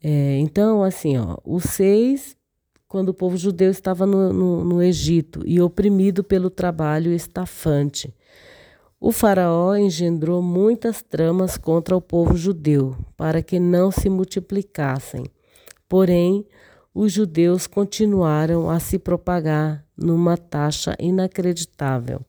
É, 0.04 0.38
então, 0.38 0.84
assim, 0.84 1.18
ó, 1.18 1.40
os 1.44 1.64
seis, 1.64 2.38
quando 2.88 3.10
o 3.10 3.14
povo 3.14 3.36
judeu 3.36 3.72
estava 3.72 4.06
no, 4.06 4.32
no, 4.32 4.64
no 4.64 4.84
Egito 4.84 5.42
e 5.44 5.60
oprimido 5.60 6.24
pelo 6.24 6.52
trabalho 6.52 7.12
estafante. 7.12 8.14
O 9.08 9.12
Faraó 9.12 9.76
engendrou 9.76 10.42
muitas 10.42 11.00
tramas 11.00 11.60
contra 11.60 11.96
o 11.96 12.02
povo 12.02 12.36
judeu, 12.36 12.98
para 13.16 13.44
que 13.44 13.60
não 13.60 13.92
se 13.92 14.10
multiplicassem. 14.10 15.26
Porém, 15.88 16.44
os 16.92 17.12
judeus 17.12 17.68
continuaram 17.68 18.68
a 18.68 18.80
se 18.80 18.98
propagar 18.98 19.86
numa 19.96 20.36
taxa 20.36 20.96
inacreditável. 21.00 22.20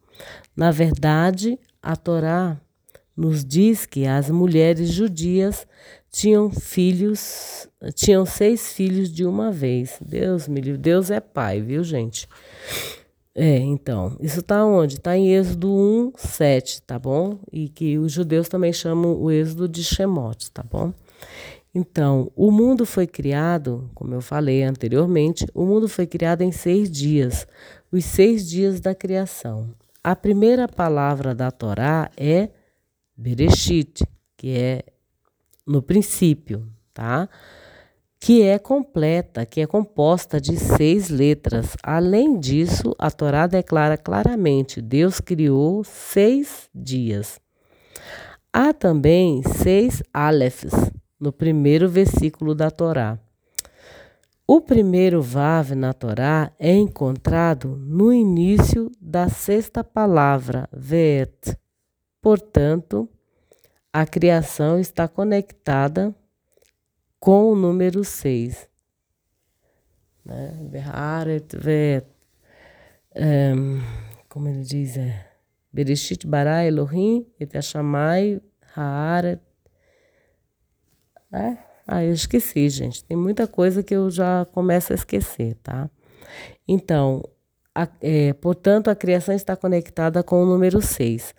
Na 0.54 0.70
verdade, 0.70 1.58
a 1.82 1.96
Torá 1.96 2.60
nos 3.16 3.42
diz 3.42 3.86
que 3.86 4.06
as 4.06 4.28
mulheres 4.28 4.90
judias 4.90 5.66
tinham 6.12 6.50
filhos, 6.50 7.66
tinham 7.94 8.26
seis 8.26 8.74
filhos 8.74 9.10
de 9.10 9.24
uma 9.24 9.50
vez. 9.50 9.96
Deus 9.98 10.46
me 10.46 10.60
livre, 10.60 10.78
Deus 10.78 11.10
é 11.10 11.20
pai, 11.20 11.58
viu, 11.58 11.82
gente? 11.82 12.28
É, 13.38 13.58
então, 13.58 14.16
isso 14.18 14.40
está 14.40 14.64
onde? 14.64 14.94
Está 14.94 15.14
em 15.14 15.34
Êxodo 15.34 15.70
1, 15.70 16.12
7, 16.16 16.80
tá 16.80 16.98
bom? 16.98 17.38
E 17.52 17.68
que 17.68 17.98
os 17.98 18.10
judeus 18.10 18.48
também 18.48 18.72
chamam 18.72 19.14
o 19.14 19.30
Êxodo 19.30 19.68
de 19.68 19.84
Shemote, 19.84 20.50
tá 20.50 20.62
bom? 20.62 20.90
Então, 21.74 22.32
o 22.34 22.50
mundo 22.50 22.86
foi 22.86 23.06
criado, 23.06 23.90
como 23.94 24.14
eu 24.14 24.22
falei 24.22 24.62
anteriormente, 24.62 25.46
o 25.52 25.66
mundo 25.66 25.86
foi 25.86 26.06
criado 26.06 26.40
em 26.40 26.50
seis 26.50 26.90
dias, 26.90 27.46
os 27.92 28.06
seis 28.06 28.48
dias 28.48 28.80
da 28.80 28.94
criação. 28.94 29.68
A 30.02 30.16
primeira 30.16 30.66
palavra 30.66 31.34
da 31.34 31.50
Torá 31.50 32.10
é 32.16 32.48
Bereshit, 33.14 34.02
que 34.34 34.56
é 34.56 34.82
no 35.66 35.82
princípio, 35.82 36.66
tá? 36.94 37.28
Que 38.26 38.42
é 38.42 38.58
completa, 38.58 39.46
que 39.46 39.60
é 39.60 39.68
composta 39.68 40.40
de 40.40 40.56
seis 40.56 41.08
letras. 41.10 41.76
Além 41.80 42.40
disso, 42.40 42.92
a 42.98 43.08
Torá 43.08 43.46
declara 43.46 43.96
claramente: 43.96 44.82
Deus 44.82 45.20
criou 45.20 45.84
seis 45.84 46.68
dias. 46.74 47.38
Há 48.52 48.72
também 48.72 49.44
seis 49.44 50.02
Alephes 50.12 50.72
no 51.20 51.30
primeiro 51.30 51.88
versículo 51.88 52.52
da 52.52 52.68
Torá. 52.68 53.16
O 54.44 54.60
primeiro 54.60 55.22
Vav 55.22 55.76
na 55.76 55.92
Torá 55.92 56.50
é 56.58 56.74
encontrado 56.74 57.76
no 57.76 58.12
início 58.12 58.90
da 59.00 59.28
sexta 59.28 59.84
palavra, 59.84 60.68
Vet. 60.72 61.56
Portanto, 62.20 63.08
a 63.92 64.04
criação 64.04 64.80
está 64.80 65.06
conectada 65.06 66.12
com 67.18 67.52
o 67.52 67.56
número 67.56 68.04
6. 68.04 68.68
Né? 70.24 70.58
Um, 73.16 73.80
como 74.28 74.48
ele 74.48 74.62
diz, 74.62 74.96
é 74.96 75.26
Bereshit 75.72 76.26
bara 76.26 76.64
Elohim 76.64 77.26
et 77.38 77.54
Hashamai 77.54 78.40
haaret. 78.74 79.40
É? 81.32 81.56
Ah, 81.86 82.04
eu 82.04 82.12
esqueci, 82.12 82.68
gente. 82.68 83.04
Tem 83.04 83.16
muita 83.16 83.46
coisa 83.46 83.82
que 83.82 83.94
eu 83.94 84.10
já 84.10 84.44
começo 84.52 84.92
a 84.92 84.96
esquecer, 84.96 85.54
tá? 85.62 85.88
Então, 86.66 87.22
a, 87.74 87.88
é, 88.00 88.32
portanto, 88.32 88.88
a 88.88 88.94
criação 88.94 89.34
está 89.34 89.54
conectada 89.54 90.22
com 90.22 90.42
o 90.42 90.46
número 90.46 90.80
6. 90.82 91.34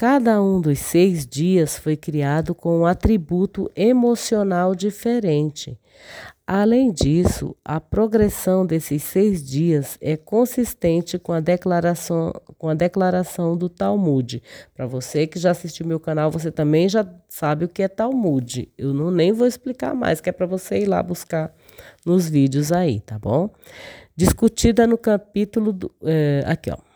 Cada 0.00 0.42
um 0.42 0.62
dos 0.62 0.78
seis 0.78 1.26
dias 1.26 1.76
foi 1.76 1.94
criado 1.94 2.54
com 2.54 2.78
um 2.78 2.86
atributo 2.86 3.70
emocional 3.76 4.74
diferente. 4.74 5.78
Além 6.46 6.90
disso, 6.90 7.54
a 7.62 7.78
progressão 7.78 8.64
desses 8.64 9.02
seis 9.02 9.46
dias 9.46 9.98
é 10.00 10.16
consistente 10.16 11.18
com 11.18 11.34
a 11.34 11.40
declaração, 11.40 12.32
com 12.56 12.70
a 12.70 12.74
declaração 12.74 13.54
do 13.54 13.68
Talmud. 13.68 14.42
Para 14.72 14.86
você 14.86 15.26
que 15.26 15.38
já 15.38 15.50
assistiu 15.50 15.86
meu 15.86 16.00
canal, 16.00 16.30
você 16.30 16.50
também 16.50 16.88
já 16.88 17.06
sabe 17.28 17.66
o 17.66 17.68
que 17.68 17.82
é 17.82 17.88
Talmud. 17.88 18.72
Eu 18.78 18.94
não 18.94 19.10
nem 19.10 19.32
vou 19.32 19.46
explicar 19.46 19.94
mais, 19.94 20.18
que 20.18 20.30
é 20.30 20.32
para 20.32 20.46
você 20.46 20.78
ir 20.78 20.86
lá 20.86 21.02
buscar 21.02 21.54
nos 22.06 22.26
vídeos 22.26 22.72
aí, 22.72 23.00
tá 23.00 23.18
bom? 23.18 23.50
Discutida 24.16 24.86
no 24.86 24.96
capítulo 24.96 25.74
do, 25.74 25.92
é, 26.02 26.42
aqui, 26.46 26.70
ó. 26.70 26.89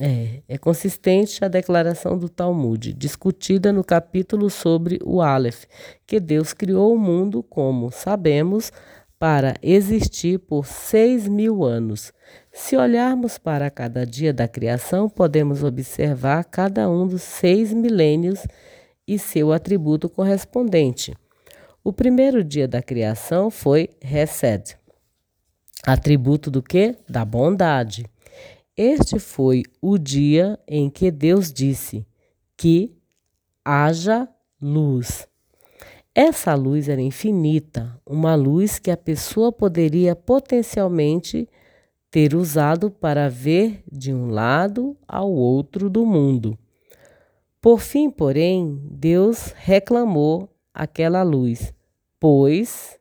É, 0.00 0.42
é 0.46 0.58
consistente 0.58 1.44
a 1.44 1.48
declaração 1.48 2.18
do 2.18 2.28
Talmud, 2.28 2.92
discutida 2.92 3.72
no 3.72 3.82
capítulo 3.82 4.50
sobre 4.50 4.98
o 5.02 5.22
Aleph, 5.22 5.64
que 6.06 6.20
Deus 6.20 6.52
criou 6.52 6.94
o 6.94 6.98
mundo, 6.98 7.42
como 7.42 7.90
sabemos, 7.90 8.70
para 9.18 9.54
existir 9.62 10.38
por 10.38 10.66
seis 10.66 11.26
mil 11.26 11.64
anos. 11.64 12.12
Se 12.52 12.76
olharmos 12.76 13.38
para 13.38 13.70
cada 13.70 14.04
dia 14.04 14.32
da 14.32 14.46
criação, 14.46 15.08
podemos 15.08 15.62
observar 15.62 16.44
cada 16.44 16.90
um 16.90 17.06
dos 17.06 17.22
seis 17.22 17.72
milênios 17.72 18.46
e 19.08 19.18
seu 19.18 19.52
atributo 19.52 20.08
correspondente. 20.08 21.14
O 21.82 21.92
primeiro 21.92 22.42
dia 22.44 22.66
da 22.66 22.82
criação 22.82 23.50
foi 23.50 23.90
Hesed, 24.02 24.76
atributo 25.86 26.50
do 26.50 26.62
que? 26.62 26.96
Da 27.08 27.24
bondade. 27.24 28.04
Este 28.76 29.18
foi 29.18 29.62
o 29.80 29.96
dia 29.96 30.58
em 30.68 30.90
que 30.90 31.10
Deus 31.10 31.50
disse 31.50 32.06
que 32.54 32.94
haja 33.64 34.28
luz. 34.60 35.26
Essa 36.14 36.54
luz 36.54 36.86
era 36.86 37.00
infinita, 37.00 37.98
uma 38.04 38.34
luz 38.34 38.78
que 38.78 38.90
a 38.90 38.96
pessoa 38.96 39.50
poderia 39.50 40.14
potencialmente 40.14 41.48
ter 42.10 42.34
usado 42.34 42.90
para 42.90 43.30
ver 43.30 43.82
de 43.90 44.12
um 44.12 44.28
lado 44.28 44.94
ao 45.08 45.30
outro 45.32 45.88
do 45.88 46.04
mundo. 46.04 46.58
Por 47.62 47.80
fim, 47.80 48.10
porém, 48.10 48.78
Deus 48.90 49.54
reclamou 49.56 50.50
aquela 50.72 51.22
luz, 51.22 51.72
pois 52.20 52.98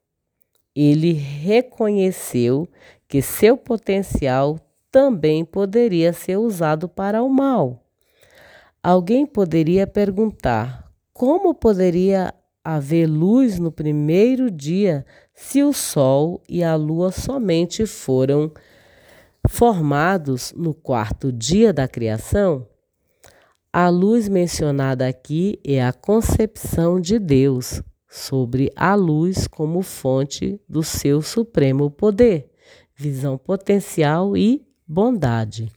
ele 0.74 1.12
reconheceu 1.12 2.68
que 3.08 3.22
seu 3.22 3.58
potencial 3.58 4.60
também 4.96 5.44
poderia 5.44 6.14
ser 6.14 6.38
usado 6.38 6.88
para 6.88 7.22
o 7.22 7.28
mal. 7.28 7.84
Alguém 8.82 9.26
poderia 9.26 9.86
perguntar: 9.86 10.90
como 11.12 11.54
poderia 11.54 12.34
haver 12.64 13.06
luz 13.06 13.60
no 13.60 13.74
primeiro 13.74 14.50
dia 14.50 15.06
se 15.34 15.62
o 15.62 15.74
Sol 15.74 16.42
e 16.48 16.64
a 16.64 16.78
Lua 16.78 17.12
somente 17.12 17.86
foram 17.86 18.50
formados 19.50 20.54
no 20.56 20.74
quarto 20.74 21.30
dia 21.30 21.74
da 21.74 21.90
criação? 21.90 22.66
A 23.74 23.90
luz 23.90 24.30
mencionada 24.30 25.06
aqui 25.06 25.60
é 25.62 25.84
a 25.84 25.92
concepção 25.92 27.02
de 27.02 27.20
Deus 27.20 27.84
sobre 28.08 28.72
a 28.78 28.96
luz 28.96 29.46
como 29.46 29.82
fonte 29.82 30.58
do 30.70 30.82
seu 30.82 31.22
supremo 31.22 31.92
poder, 31.92 32.50
visão 32.96 33.38
potencial 33.38 34.38
e 34.38 34.65
bondade. 34.88 35.72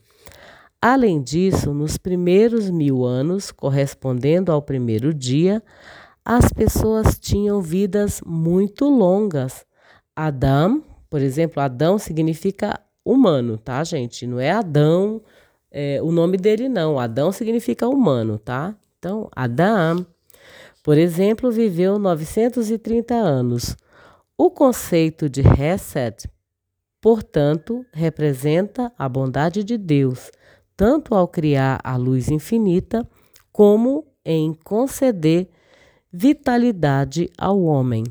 Além 0.81 1.21
disso, 1.21 1.73
nos 1.73 1.97
primeiros 1.97 2.69
mil 2.69 3.03
anos, 3.03 3.51
correspondendo 3.51 4.51
ao 4.51 4.61
primeiro 4.61 5.13
dia, 5.13 5.61
as 6.23 6.53
pessoas 6.53 7.19
tinham 7.19 7.61
vidas 7.61 8.21
muito 8.25 8.85
longas. 8.85 9.65
Adão, 10.15 10.83
por 11.09 11.21
exemplo, 11.21 11.61
Adão 11.61 11.97
significa 11.97 12.79
humano, 13.03 13.57
tá, 13.57 13.83
gente? 13.83 14.27
Não 14.27 14.39
é 14.39 14.51
Adão, 14.51 15.21
é, 15.71 16.01
o 16.01 16.11
nome 16.11 16.37
dele 16.37 16.69
não. 16.69 16.99
Adão 16.99 17.31
significa 17.31 17.87
humano, 17.87 18.37
tá? 18.37 18.75
Então, 18.97 19.29
Adão, 19.35 20.05
por 20.83 20.97
exemplo, 20.97 21.51
viveu 21.51 21.99
930 21.99 23.15
anos. 23.15 23.75
O 24.37 24.49
conceito 24.49 25.29
de 25.29 25.41
Hesed, 25.41 26.29
portanto, 27.01 27.85
representa 27.91 28.91
a 28.97 29.07
bondade 29.07 29.63
de 29.63 29.77
Deus 29.77 30.31
tanto 30.79 31.13
ao 31.13 31.27
criar 31.27 31.81
a 31.83 31.97
luz 31.97 32.29
infinita, 32.29 33.05
como 33.51 34.07
em 34.23 34.53
conceder 34.63 35.49
vitalidade 36.09 37.29
ao 37.37 37.61
homem. 37.63 38.05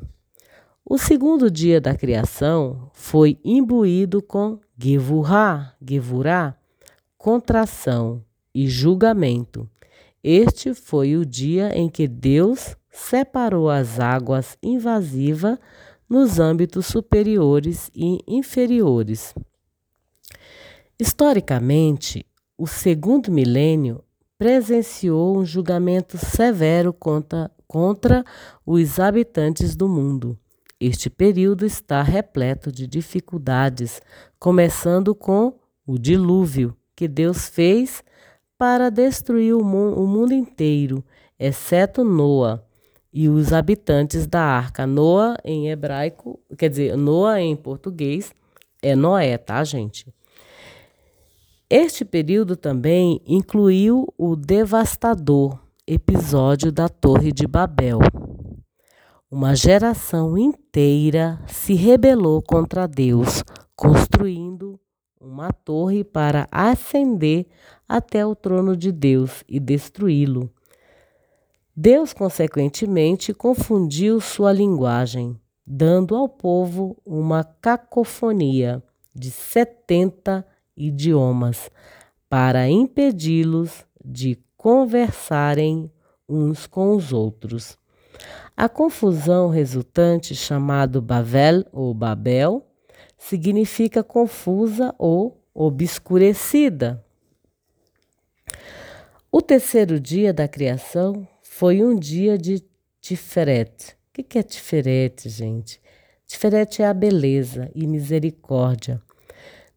O 0.84 0.99
segundo 0.99 1.51
dia 1.51 1.80
da 1.80 1.95
criação 1.95 2.91
foi 2.93 3.39
imbuído 3.43 4.20
com 4.20 4.61
Gevurah, 4.76 5.74
Gevurah, 5.80 6.59
contração 7.16 8.22
e 8.55 8.68
julgamento. 8.68 9.66
Este 10.22 10.74
foi 10.74 11.16
o 11.16 11.24
dia 11.24 11.74
em 11.74 11.89
que 11.89 12.07
Deus 12.07 12.76
separou 12.91 13.70
as 13.70 13.99
águas 13.99 14.59
invasivas 14.62 15.59
nos 16.09 16.40
âmbitos 16.40 16.86
superiores 16.86 17.90
e 17.94 18.18
inferiores. 18.26 19.34
Historicamente, 20.98 22.24
o 22.56 22.66
segundo 22.66 23.30
milênio 23.30 24.02
presenciou 24.38 25.38
um 25.38 25.44
julgamento 25.44 26.16
severo 26.16 26.92
contra, 26.92 27.50
contra 27.66 28.24
os 28.64 28.98
habitantes 28.98 29.76
do 29.76 29.88
mundo. 29.88 30.38
Este 30.80 31.11
período 31.11 31.66
está 31.66 32.02
repleto 32.02 32.70
de 32.70 32.86
dificuldades, 32.86 34.00
começando 34.38 35.14
com 35.14 35.59
o 35.86 35.98
dilúvio 35.98 36.76
que 36.94 37.09
Deus 37.09 37.48
fez 37.48 38.02
para 38.56 38.90
destruir 38.90 39.54
o, 39.54 39.64
mu 39.64 39.92
o 39.92 40.06
mundo 40.06 40.32
inteiro, 40.32 41.04
exceto 41.38 42.02
Noa 42.04 42.68
e 43.12 43.28
os 43.28 43.52
habitantes 43.52 44.26
da 44.26 44.40
arca. 44.42 44.86
Noa 44.86 45.36
em 45.44 45.70
hebraico, 45.70 46.38
quer 46.56 46.68
dizer, 46.68 46.96
Noa 46.96 47.40
em 47.40 47.56
português 47.56 48.32
é 48.82 48.94
Noé, 48.94 49.36
tá, 49.36 49.62
gente? 49.64 50.06
Este 51.70 52.04
período 52.04 52.56
também 52.56 53.20
incluiu 53.26 54.12
o 54.16 54.34
devastador 54.34 55.59
episódio 55.86 56.70
da 56.70 56.88
Torre 56.88 57.32
de 57.32 57.46
Babel. 57.46 57.98
Uma 59.30 59.54
geração 59.54 60.38
inteira 60.38 61.38
se 61.46 61.74
rebelou 61.74 62.40
contra 62.40 62.86
Deus, 62.86 63.42
construindo 63.76 64.80
uma 65.20 65.52
torre 65.52 66.02
para 66.04 66.46
ascender 66.50 67.46
até 67.86 68.24
o 68.24 68.34
trono 68.34 68.76
de 68.76 68.90
Deus 68.90 69.44
e 69.48 69.61
destruí-lo. 69.61 70.50
Deus, 71.81 72.12
consequentemente, 72.12 73.33
confundiu 73.33 74.20
sua 74.20 74.53
linguagem, 74.53 75.41
dando 75.64 76.16
ao 76.16 76.29
povo 76.29 77.01
uma 77.07 77.45
cacofonia 77.45 78.83
de 79.14 79.31
70 79.31 80.45
idiomas 80.76 81.70
para 82.29 82.68
impedi-los 82.68 83.87
de 84.05 84.37
conversarem 84.57 85.89
uns 86.29 86.66
com 86.66 86.97
os 86.97 87.12
outros. 87.12 87.79
A 88.57 88.68
confusão 88.68 89.49
resultante, 89.49 90.35
chamado 90.35 91.01
Babel 91.01 91.64
ou 91.70 91.95
Babel, 91.95 92.66
significa 93.16 94.03
confusa 94.03 94.93
ou 94.99 95.41
obscurecida. 95.55 97.05
O 99.31 99.41
terceiro 99.41 100.01
dia 100.01 100.33
da 100.33 100.49
criação 100.49 101.24
foi 101.59 101.82
um 101.82 101.98
dia 101.98 102.38
de 102.38 102.62
Tiferet. 103.00 103.96
O 104.16 104.22
que 104.22 104.38
é 104.38 104.44
Tiferet, 104.44 105.28
gente? 105.28 105.80
Tiferet 106.24 106.80
é 106.82 106.86
a 106.86 106.94
beleza 106.94 107.68
e 107.74 107.84
misericórdia. 107.84 109.02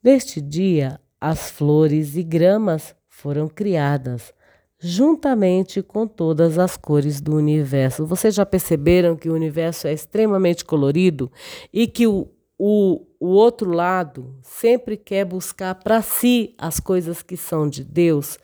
Neste 0.04 0.40
dia, 0.40 1.00
as 1.20 1.50
flores 1.50 2.16
e 2.16 2.22
gramas 2.22 2.94
foram 3.10 3.48
criadas, 3.48 4.32
juntamente 4.78 5.82
com 5.82 6.06
todas 6.06 6.60
as 6.60 6.78
cores 6.78 7.20
do 7.20 7.36
universo. 7.36 8.06
Vocês 8.06 8.36
já 8.36 8.46
perceberam 8.46 9.16
que 9.16 9.28
o 9.28 9.34
universo 9.34 9.88
é 9.88 9.94
extremamente 9.94 10.64
colorido 10.64 11.32
e 11.74 11.88
que 11.88 12.06
o, 12.06 12.28
o, 12.60 13.08
o 13.20 13.30
outro 13.30 13.72
lado 13.72 14.36
sempre 14.44 14.96
quer 14.96 15.26
buscar 15.26 15.74
para 15.74 16.00
si 16.04 16.54
as 16.60 16.80
coisas 16.80 17.24
que 17.24 17.36
são 17.36 17.68
de 17.68 17.84
Deus, 17.84 18.38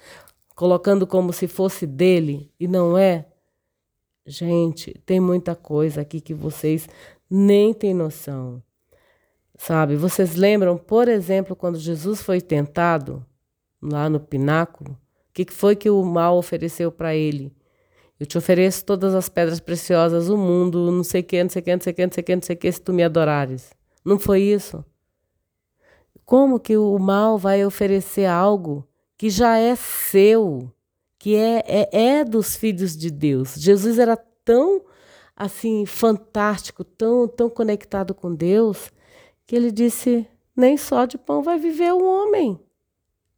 colocando 0.58 1.06
como 1.06 1.32
se 1.32 1.48
fosse 1.48 1.86
dele 1.86 2.52
e 2.60 2.68
não 2.68 2.98
é? 2.98 3.28
Gente, 4.26 4.92
tem 5.06 5.20
muita 5.20 5.56
coisa 5.56 6.02
aqui 6.02 6.20
que 6.20 6.34
vocês 6.34 6.90
nem 7.30 7.76
têm 7.76 7.94
noção. 7.94 8.62
Sabe? 9.56 9.96
Vocês 9.96 10.36
lembram, 10.36 10.76
por 10.76 11.08
exemplo, 11.08 11.56
quando 11.56 11.78
Jesus 11.78 12.24
foi 12.24 12.42
tentado 12.42 13.24
lá 13.80 14.10
no 14.10 14.20
pináculo? 14.20 14.94
O 14.94 14.98
que 15.32 15.46
foi 15.54 15.76
que 15.76 15.92
o 15.92 16.04
mal 16.04 16.36
ofereceu 16.40 16.92
para 16.92 17.16
ele? 17.16 17.56
Eu 18.20 18.26
te 18.26 18.36
ofereço 18.36 18.84
todas 18.84 19.14
as 19.14 19.30
pedras 19.30 19.60
preciosas 19.60 20.26
do 20.26 20.36
mundo, 20.36 20.92
não 20.92 21.04
sei 21.04 21.22
o 21.22 21.24
que, 21.24 21.44
não 21.44 21.52
sei 21.52 21.62
o 21.62 21.66
que, 21.66 21.76
não 21.76 21.82
sei 21.84 21.94
o 21.94 21.96
que, 21.96 22.06
não 22.06 22.12
sei 22.12 22.22
o 22.22 22.26
que, 22.26 22.36
não 22.36 22.42
sei 22.42 22.56
o 22.56 22.60
que, 22.60 22.72
se 22.72 22.82
tu 22.82 22.92
me 22.92 23.04
adorares. 23.04 23.70
Não 24.04 24.18
foi 24.18 24.42
isso? 24.42 24.84
Como 26.26 26.60
que 26.60 26.76
o 26.76 26.98
mal 26.98 27.38
vai 27.38 27.64
oferecer 27.64 28.26
algo 28.26 28.88
que 29.18 29.30
já 29.30 29.58
é 29.58 29.76
seu, 29.76 30.72
que 31.18 31.36
é, 31.36 31.64
é, 31.68 31.90
é 32.20 32.24
dos 32.24 32.56
filhos 32.56 32.96
de 32.96 33.10
Deus? 33.10 33.56
Jesus 33.56 33.98
era 33.98 34.16
tão 34.16 34.82
assim 35.36 35.86
fantástico, 35.86 36.84
tão, 36.84 37.28
tão 37.28 37.50
conectado 37.50 38.14
com 38.14 38.34
Deus, 38.34 38.92
que 39.46 39.56
ele 39.56 39.72
disse: 39.72 40.28
Nem 40.56 40.78
só 40.78 41.06
de 41.06 41.18
pão 41.18 41.42
vai 41.42 41.58
viver 41.58 41.94
o 41.94 42.04
homem, 42.04 42.60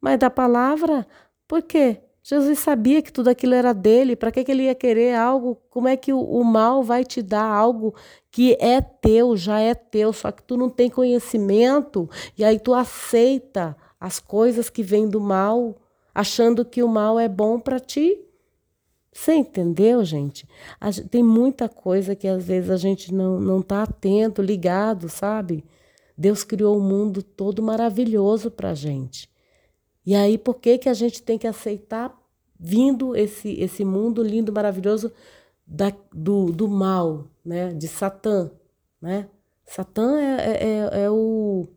mas 0.02 0.20
da 0.20 0.30
palavra. 0.30 1.08
Por 1.48 1.62
quê? 1.62 2.02
Jesus 2.22 2.60
sabia 2.60 3.02
que 3.02 3.12
tudo 3.12 3.30
aquilo 3.30 3.56
era 3.56 3.74
dele, 3.74 4.16
para 4.16 4.32
que, 4.32 4.44
que 4.44 4.52
ele 4.52 4.64
ia 4.64 4.76
querer 4.76 5.16
algo? 5.16 5.58
Como 5.70 5.88
é 5.88 5.98
que 5.98 6.14
o, 6.14 6.20
o, 6.20 6.44
mal 6.44 6.84
vai 6.84 7.04
te 7.04 7.24
dar 7.24 7.46
algo 7.46 7.96
que 8.30 8.56
é 8.60 8.82
teu, 8.82 9.36
já 9.36 9.60
é 9.60 9.74
teu, 9.74 10.14
só 10.14 10.32
que 10.32 10.44
tu 10.44 10.56
não 10.56 10.70
tem 10.70 10.90
conhecimento 10.90 12.08
e 12.38 12.44
aí 12.44 12.60
tu 12.60 12.74
aceita 12.74 13.76
as 14.00 14.20
coisas 14.20 14.70
que 14.70 14.82
vêm 14.82 15.10
do 15.10 15.20
mal, 15.20 15.76
achando 16.14 16.64
que 16.64 16.82
o 16.82 16.88
mal 16.88 17.20
é 17.20 17.28
bom 17.28 17.60
para 17.60 17.80
ti? 17.80 18.20
Você 19.12 19.34
entendeu, 19.34 20.04
gente? 20.04 20.48
Tem 21.10 21.24
muita 21.24 21.68
coisa 21.68 22.16
que 22.16 22.28
às 22.28 22.46
vezes 22.46 22.70
a 22.70 22.78
gente 22.78 23.14
não, 23.14 23.40
não 23.40 23.62
tá 23.62 23.84
atento, 23.84 24.42
ligado, 24.42 25.10
sabe? 25.10 25.66
Deus 26.18 26.44
criou 26.44 26.76
o 26.76 26.80
um 26.80 26.84
mundo 26.84 27.24
todo 27.24 27.62
maravilhoso 27.62 28.52
para 28.52 28.72
a 28.72 28.76
gente. 28.76 29.30
E 30.06 30.16
aí, 30.16 30.38
por 30.38 30.56
que, 30.56 30.78
que 30.78 30.90
a 30.90 30.94
gente 30.94 31.22
tem 31.22 31.38
que 31.38 31.48
aceitar 31.48 32.16
vindo 32.60 33.16
esse, 33.16 33.54
esse 33.60 33.86
mundo 33.86 34.22
lindo, 34.22 34.52
maravilhoso 34.52 35.12
da, 35.66 35.94
do, 36.14 36.52
do 36.52 36.68
mal, 36.68 37.28
né? 37.44 37.74
de 37.74 37.88
Satã? 37.88 38.52
Né? 39.02 39.28
Satã 39.66 40.20
é, 40.20 40.36
é, 40.36 40.64
é, 40.64 41.04
é 41.04 41.10
o, 41.10 41.68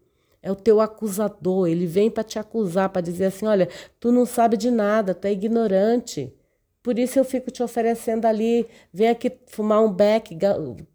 é 0.42 0.50
o 0.50 0.56
teu 0.56 0.80
acusador, 0.80 1.68
ele 1.68 1.86
vem 1.86 2.10
para 2.10 2.24
te 2.24 2.38
acusar, 2.38 2.88
para 2.88 3.00
dizer 3.00 3.26
assim: 3.26 3.46
olha, 3.46 3.68
tu 4.00 4.10
não 4.10 4.26
sabe 4.26 4.56
de 4.56 4.70
nada, 4.70 5.14
tu 5.14 5.26
é 5.26 5.32
ignorante. 5.32 6.34
Por 6.82 6.98
isso 6.98 7.18
eu 7.18 7.24
fico 7.24 7.50
te 7.50 7.62
oferecendo 7.62 8.26
ali, 8.26 8.66
vem 8.92 9.08
aqui 9.08 9.30
fumar 9.46 9.84
um 9.84 9.92
beck, 9.92 10.36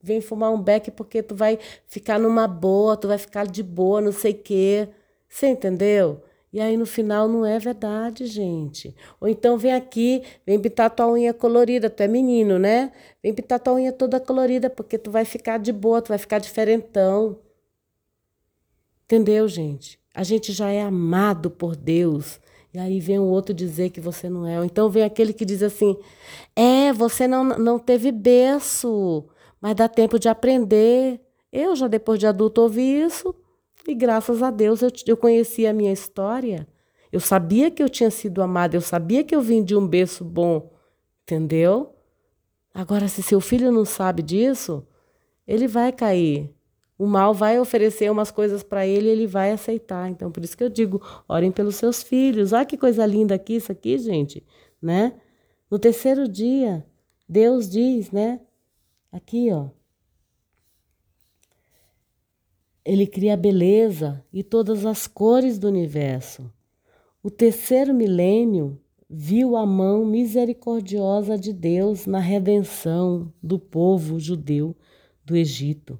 vem 0.04 0.20
fumar 0.20 0.52
um 0.52 0.62
beck 0.62 0.92
porque 0.92 1.24
tu 1.24 1.34
vai 1.34 1.58
ficar 1.88 2.20
numa 2.20 2.46
boa, 2.46 2.98
tu 2.98 3.08
vai 3.08 3.18
ficar 3.18 3.48
de 3.48 3.64
boa, 3.64 4.02
não 4.02 4.12
sei 4.12 4.34
quê. 4.34 4.90
Você 5.30 5.48
entendeu? 5.48 6.22
E 6.52 6.60
aí 6.60 6.76
no 6.76 6.86
final 6.86 7.28
não 7.30 7.46
é 7.46 7.58
verdade, 7.60 8.26
gente. 8.26 8.96
Ou 9.20 9.28
então 9.30 9.58
vem 9.58 9.74
aqui, 9.74 10.24
vem 10.46 10.60
pintar 10.60 10.90
tua 10.90 11.10
unha 11.10 11.34
colorida, 11.34 11.90
tu 11.90 12.02
é 12.04 12.08
menino, 12.08 12.60
né? 12.60 12.92
Vem 13.24 13.34
pintar 13.34 13.60
tua 13.60 13.74
unha 13.76 13.92
toda 13.94 14.20
colorida 14.20 14.70
porque 14.70 14.98
tu 14.98 15.10
vai 15.12 15.24
ficar 15.24 15.58
de 15.58 15.72
boa, 15.72 16.02
tu 16.02 16.10
vai 16.10 16.18
ficar 16.18 16.40
diferentão. 16.40 17.38
Entendeu, 19.08 19.48
gente? 19.48 19.98
A 20.14 20.22
gente 20.22 20.52
já 20.52 20.70
é 20.70 20.82
amado 20.82 21.50
por 21.50 21.78
Deus. 21.78 22.42
E 22.74 22.78
aí 22.78 23.00
vem 23.00 23.18
o 23.18 23.24
outro 23.24 23.54
dizer 23.54 23.90
que 23.90 24.02
você 24.02 24.30
não 24.30 24.46
é. 24.46 24.60
Ou 24.60 24.66
então 24.66 24.90
vem 24.90 25.04
aquele 25.04 25.32
que 25.32 25.46
diz 25.46 25.64
assim: 25.64 25.98
é, 26.54 26.92
você 26.92 27.26
não, 27.26 27.46
não 27.46 27.80
teve 27.80 28.12
berço, 28.12 29.26
mas 29.62 29.76
dá 29.76 29.88
tempo 29.88 30.20
de 30.20 30.28
aprender. 30.28 31.22
Eu 31.54 31.74
já 31.74 31.88
depois 31.88 32.20
de 32.20 32.28
adulto 32.28 32.60
ouvi 32.60 33.02
isso 33.02 33.34
e 33.88 33.96
graças 33.96 34.44
a 34.44 34.52
Deus 34.52 34.82
eu, 34.82 34.92
eu 35.08 35.16
conheci 35.16 35.66
a 35.66 35.72
minha 35.72 35.94
história. 35.94 36.68
Eu 37.10 37.22
sabia 37.22 37.72
que 37.72 37.82
eu 37.82 37.88
tinha 37.88 38.12
sido 38.12 38.42
amada, 38.42 38.76
eu 38.76 38.82
sabia 38.82 39.24
que 39.24 39.34
eu 39.34 39.42
vim 39.42 39.64
de 39.64 39.74
um 39.74 39.88
berço 39.88 40.26
bom, 40.26 40.70
entendeu? 41.24 41.96
Agora, 42.74 43.08
se 43.08 43.24
seu 43.24 43.40
filho 43.40 43.72
não 43.72 43.86
sabe 43.86 44.22
disso, 44.22 44.86
ele 45.48 45.66
vai 45.66 45.94
cair. 45.94 46.54
O 46.98 47.06
mal 47.06 47.34
vai 47.34 47.60
oferecer 47.60 48.12
umas 48.12 48.32
coisas 48.32 48.64
para 48.64 48.88
ele 48.88 49.08
ele 49.08 49.28
vai 49.28 49.52
aceitar. 49.52 50.10
Então, 50.10 50.32
por 50.32 50.44
isso 50.44 50.58
que 50.58 50.64
eu 50.64 50.70
digo, 50.70 51.02
orem 51.28 51.52
pelos 51.52 51.76
seus 51.76 52.02
filhos. 52.02 52.54
Olha 52.54 52.66
que 52.66 52.78
coisa 52.78 53.06
linda 53.06 53.36
aqui, 53.36 53.58
isso 53.58 53.72
aqui, 53.72 53.98
gente, 54.00 54.44
né? 54.82 55.14
No 55.70 55.78
terceiro 55.78 56.28
dia, 56.28 56.84
Deus 57.30 57.70
diz, 57.70 58.10
né? 58.10 58.42
Aqui, 59.12 59.52
ó. 59.52 59.70
Ele 62.84 63.06
cria 63.06 63.36
a 63.36 63.38
beleza 63.38 64.24
e 64.34 64.42
todas 64.42 64.86
as 64.86 65.06
cores 65.06 65.60
do 65.60 65.68
universo. 65.68 66.52
O 67.22 67.30
terceiro 67.30 67.94
milênio 67.94 68.80
viu 69.10 69.56
a 69.56 69.66
mão 69.66 70.06
misericordiosa 70.06 71.38
de 71.38 71.54
Deus 71.54 72.06
na 72.08 72.20
redenção 72.20 73.32
do 73.44 73.60
povo 73.60 74.20
judeu 74.20 74.76
do 75.24 75.36
Egito 75.36 76.00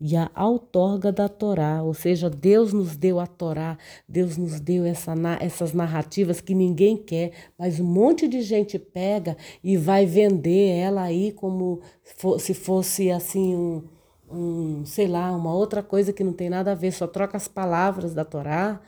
e 0.00 0.14
a 0.14 0.30
outorga 0.36 1.10
da 1.10 1.28
Torá, 1.28 1.82
ou 1.82 1.94
seja, 1.94 2.28
Deus 2.28 2.72
nos 2.72 2.96
deu 2.96 3.18
a 3.18 3.26
Torá, 3.26 3.78
Deus 4.06 4.36
nos 4.36 4.60
deu 4.60 4.84
essa, 4.84 5.14
essas 5.40 5.72
narrativas 5.72 6.40
que 6.40 6.54
ninguém 6.54 6.96
quer, 6.98 7.32
mas 7.58 7.80
um 7.80 7.84
monte 7.84 8.28
de 8.28 8.42
gente 8.42 8.78
pega 8.78 9.36
e 9.64 9.76
vai 9.76 10.04
vender 10.04 10.68
ela 10.76 11.02
aí 11.02 11.32
como 11.32 11.80
se 12.38 12.52
fosse 12.52 13.10
assim 13.10 13.56
um, 13.56 13.84
um 14.30 14.84
sei 14.84 15.08
lá, 15.08 15.34
uma 15.34 15.54
outra 15.54 15.82
coisa 15.82 16.12
que 16.12 16.22
não 16.22 16.32
tem 16.32 16.50
nada 16.50 16.72
a 16.72 16.74
ver, 16.74 16.92
só 16.92 17.06
troca 17.06 17.36
as 17.38 17.48
palavras 17.48 18.12
da 18.12 18.24
Torá 18.24 18.80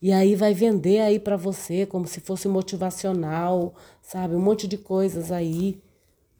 e 0.00 0.12
aí 0.12 0.34
vai 0.34 0.54
vender 0.54 1.00
aí 1.00 1.18
para 1.20 1.36
você 1.36 1.84
como 1.86 2.06
se 2.06 2.20
fosse 2.20 2.48
motivacional, 2.48 3.74
sabe? 4.02 4.34
Um 4.34 4.40
monte 4.40 4.66
de 4.68 4.78
coisas 4.78 5.30
aí. 5.32 5.80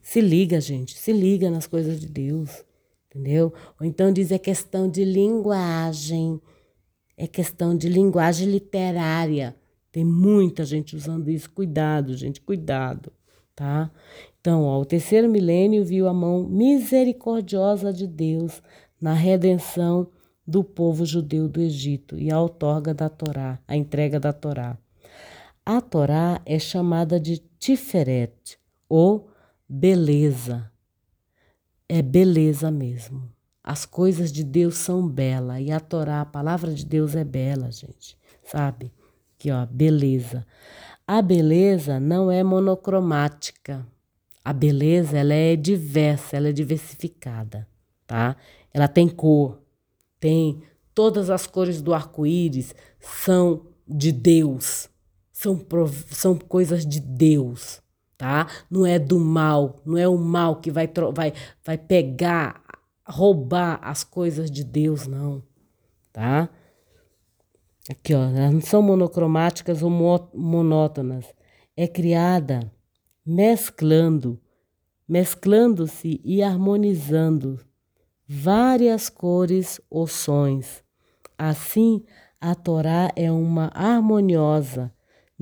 Se 0.02 0.20
liga, 0.20 0.60
gente, 0.60 0.98
se 0.98 1.12
liga 1.12 1.50
nas 1.50 1.66
coisas 1.66 2.00
de 2.00 2.06
Deus 2.06 2.64
entendeu? 3.14 3.52
Ou 3.80 3.86
então 3.86 4.12
diz 4.12 4.32
é 4.32 4.38
questão 4.38 4.88
de 4.88 5.04
linguagem, 5.04 6.40
é 7.16 7.26
questão 7.26 7.76
de 7.76 7.88
linguagem 7.88 8.48
literária. 8.48 9.54
Tem 9.92 10.04
muita 10.04 10.64
gente 10.64 10.96
usando 10.96 11.30
isso. 11.30 11.48
Cuidado, 11.50 12.16
gente, 12.16 12.40
cuidado, 12.40 13.12
tá? 13.54 13.90
Então, 14.40 14.64
ó, 14.64 14.80
o 14.80 14.84
terceiro 14.84 15.28
milênio 15.28 15.84
viu 15.84 16.08
a 16.08 16.12
mão 16.12 16.48
misericordiosa 16.48 17.92
de 17.92 18.06
Deus 18.06 18.60
na 19.00 19.12
redenção 19.12 20.08
do 20.46 20.64
povo 20.64 21.06
judeu 21.06 21.48
do 21.48 21.60
Egito 21.60 22.18
e 22.18 22.30
a 22.30 22.40
outorga 22.40 22.92
da 22.92 23.08
Torá, 23.08 23.58
a 23.66 23.76
entrega 23.76 24.18
da 24.18 24.32
Torá. 24.32 24.76
A 25.64 25.80
Torá 25.80 26.42
é 26.44 26.58
chamada 26.58 27.18
de 27.18 27.38
Tiferet, 27.58 28.58
ou 28.88 29.30
beleza, 29.66 30.70
é 31.88 32.02
beleza 32.02 32.70
mesmo. 32.70 33.30
As 33.62 33.86
coisas 33.86 34.30
de 34.30 34.44
Deus 34.44 34.76
são 34.76 35.08
belas 35.08 35.60
e 35.60 35.70
a 35.70 35.80
Torá, 35.80 36.20
a 36.20 36.26
palavra 36.26 36.72
de 36.72 36.84
Deus 36.84 37.14
é 37.14 37.24
bela, 37.24 37.70
gente. 37.70 38.18
Sabe? 38.42 38.92
Que 39.38 39.50
ó, 39.50 39.64
beleza. 39.66 40.46
A 41.06 41.22
beleza 41.22 41.98
não 41.98 42.30
é 42.30 42.42
monocromática. 42.42 43.86
A 44.44 44.52
beleza, 44.52 45.18
ela 45.18 45.32
é 45.32 45.56
diversa, 45.56 46.36
ela 46.36 46.48
é 46.48 46.52
diversificada, 46.52 47.66
tá? 48.06 48.36
Ela 48.72 48.88
tem 48.88 49.08
cor, 49.08 49.62
tem 50.20 50.62
todas 50.94 51.30
as 51.30 51.46
cores 51.46 51.80
do 51.80 51.94
arco-íris 51.94 52.74
são 53.00 53.66
de 53.86 54.12
Deus, 54.12 54.88
são, 55.32 55.64
são 56.10 56.38
coisas 56.38 56.86
de 56.86 57.00
Deus, 57.00 57.82
tá? 58.16 58.48
Não 58.70 58.86
é 58.86 58.98
do 58.98 59.18
mal, 59.18 59.80
não 59.84 59.96
é 59.96 60.08
o 60.08 60.16
mal 60.16 60.56
que 60.56 60.70
vai, 60.70 60.90
vai, 61.12 61.32
vai 61.64 61.78
pegar, 61.78 62.62
roubar 63.06 63.80
as 63.82 64.04
coisas 64.04 64.50
de 64.50 64.64
Deus, 64.64 65.06
não, 65.06 65.42
tá? 66.12 66.48
Aqui, 67.90 68.14
ó, 68.14 68.22
elas 68.22 68.52
não 68.52 68.60
são 68.62 68.80
monocromáticas 68.80 69.82
ou 69.82 69.90
monótonas. 69.90 71.26
É 71.76 71.86
criada 71.86 72.72
mesclando, 73.26 74.40
mesclando-se 75.06 76.20
e 76.24 76.42
harmonizando 76.42 77.60
várias 78.26 79.10
cores 79.10 79.80
ou 79.90 80.06
sons. 80.06 80.82
Assim, 81.36 82.04
a 82.40 82.54
Torá 82.54 83.10
é 83.16 83.30
uma 83.30 83.70
harmoniosa 83.74 84.92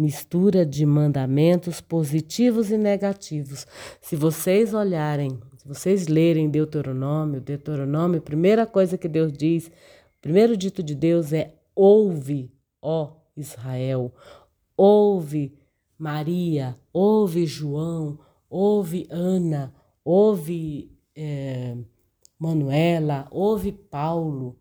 mistura 0.03 0.67
de 0.67 0.85
mandamentos 0.85 1.81
positivos 1.81 2.71
e 2.71 2.77
negativos. 2.77 3.67
Se 4.01 4.17
vocês 4.17 4.75
olharem, 4.75 5.39
se 5.57 5.69
vocês 5.69 6.09
lerem 6.09 6.51
Deuteronômio, 6.51 7.41
Deuteronômio, 7.41 8.19
a 8.19 8.23
primeira 8.23 8.67
coisa 8.67 8.99
que 8.99 9.07
Deus 9.09 9.33
diz, 9.33 9.69
o 9.69 10.21
primeiro 10.21 10.57
dito 10.57 10.83
de 10.83 10.95
Deus 10.95 11.33
é: 11.33 11.55
ouve, 11.75 12.53
ó 12.83 13.13
Israel, 13.37 14.13
ouve 14.77 15.57
Maria, 15.97 16.77
ouve 16.93 17.47
João, 17.47 18.19
ouve 18.51 19.07
Ana, 19.09 19.73
ouve 20.05 20.91
é, 21.15 21.77
Manuela, 22.37 23.29
ouve 23.31 23.71
Paulo, 23.71 24.59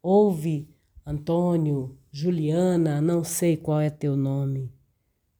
ouve 0.00 0.68
Antônio, 1.04 1.98
Juliana, 2.12 3.00
não 3.00 3.22
sei 3.22 3.56
qual 3.56 3.80
é 3.80 3.88
teu 3.88 4.16
nome, 4.16 4.72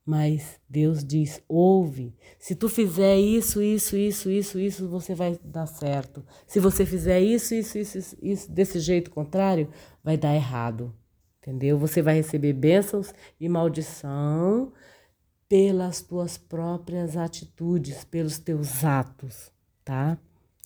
mas 0.05 0.61
Deus 0.68 1.05
diz: 1.05 1.43
ouve. 1.49 2.14
Se 2.39 2.55
tu 2.55 2.68
fizer 2.68 3.18
isso, 3.18 3.62
isso, 3.62 3.97
isso, 3.97 4.31
isso, 4.31 4.59
isso, 4.59 4.89
você 4.89 5.14
vai 5.14 5.39
dar 5.45 5.66
certo. 5.66 6.25
Se 6.47 6.61
você 6.61 6.87
fizer 6.87 7.21
isso, 7.21 7.55
isso, 7.55 7.79
isso, 7.79 8.16
isso, 8.23 8.51
desse 8.51 8.79
jeito 8.81 9.11
contrário, 9.11 9.68
vai 10.03 10.16
dar 10.16 10.35
errado. 10.35 10.95
Entendeu? 11.41 11.79
Você 11.79 12.03
vai 12.03 12.14
receber 12.14 12.53
bênçãos 12.53 13.12
e 13.41 13.49
maldição 13.49 14.73
pelas 15.49 16.01
tuas 16.01 16.39
próprias 16.39 17.16
atitudes, 17.16 18.05
pelos 18.05 18.39
teus 18.39 18.85
atos, 18.85 19.51
tá? 19.85 20.18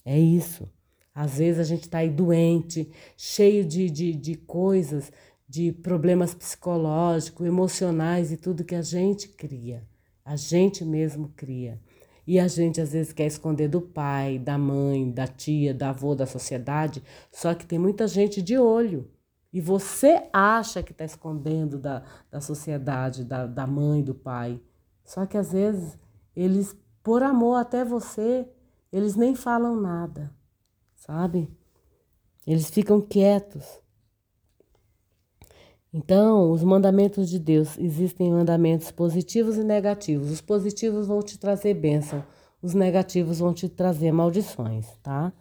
É 0.04 0.18
isso. 0.18 0.68
Às 1.14 1.38
vezes 1.38 1.60
a 1.60 1.64
gente 1.64 1.84
está 1.84 1.98
aí 1.98 2.10
doente, 2.10 2.90
cheio 3.16 3.64
de, 3.64 3.88
de, 3.88 4.14
de 4.14 4.34
coisas 4.34 5.12
de 5.48 5.72
problemas 5.72 6.34
psicológicos, 6.34 7.46
emocionais 7.46 8.32
e 8.32 8.36
tudo 8.36 8.64
que 8.64 8.74
a 8.74 8.82
gente 8.82 9.28
cria. 9.28 9.86
A 10.24 10.36
gente 10.36 10.84
mesmo 10.84 11.32
cria. 11.36 11.80
E 12.26 12.40
a 12.40 12.48
gente 12.48 12.80
às 12.80 12.92
vezes 12.92 13.12
quer 13.12 13.26
esconder 13.26 13.68
do 13.68 13.80
pai, 13.80 14.38
da 14.38 14.56
mãe, 14.56 15.10
da 15.10 15.26
tia, 15.26 15.74
da 15.74 15.90
avô, 15.90 16.14
da 16.14 16.26
sociedade, 16.26 17.02
só 17.30 17.54
que 17.54 17.66
tem 17.66 17.78
muita 17.78 18.08
gente 18.08 18.40
de 18.40 18.56
olho. 18.56 19.10
E 19.52 19.60
você 19.60 20.28
acha 20.32 20.82
que 20.82 20.92
está 20.92 21.04
escondendo 21.04 21.78
da, 21.78 22.02
da 22.30 22.40
sociedade, 22.40 23.24
da, 23.24 23.46
da 23.46 23.66
mãe, 23.66 24.02
do 24.02 24.14
pai. 24.14 24.60
Só 25.04 25.26
que 25.26 25.36
às 25.36 25.52
vezes 25.52 25.98
eles, 26.34 26.76
por 27.02 27.22
amor 27.22 27.56
até 27.56 27.84
você, 27.84 28.48
eles 28.90 29.14
nem 29.14 29.34
falam 29.34 29.76
nada, 29.76 30.34
sabe? 30.96 31.48
Eles 32.46 32.70
ficam 32.70 33.00
quietos. 33.00 33.83
Então, 35.96 36.50
os 36.50 36.64
mandamentos 36.64 37.30
de 37.30 37.38
Deus, 37.38 37.78
existem 37.78 38.28
mandamentos 38.32 38.90
positivos 38.90 39.56
e 39.56 39.62
negativos. 39.62 40.28
Os 40.28 40.40
positivos 40.40 41.06
vão 41.06 41.22
te 41.22 41.38
trazer 41.38 41.72
bênção, 41.74 42.24
os 42.60 42.74
negativos 42.74 43.38
vão 43.38 43.54
te 43.54 43.68
trazer 43.68 44.10
maldições, 44.10 44.88
tá? 45.04 45.32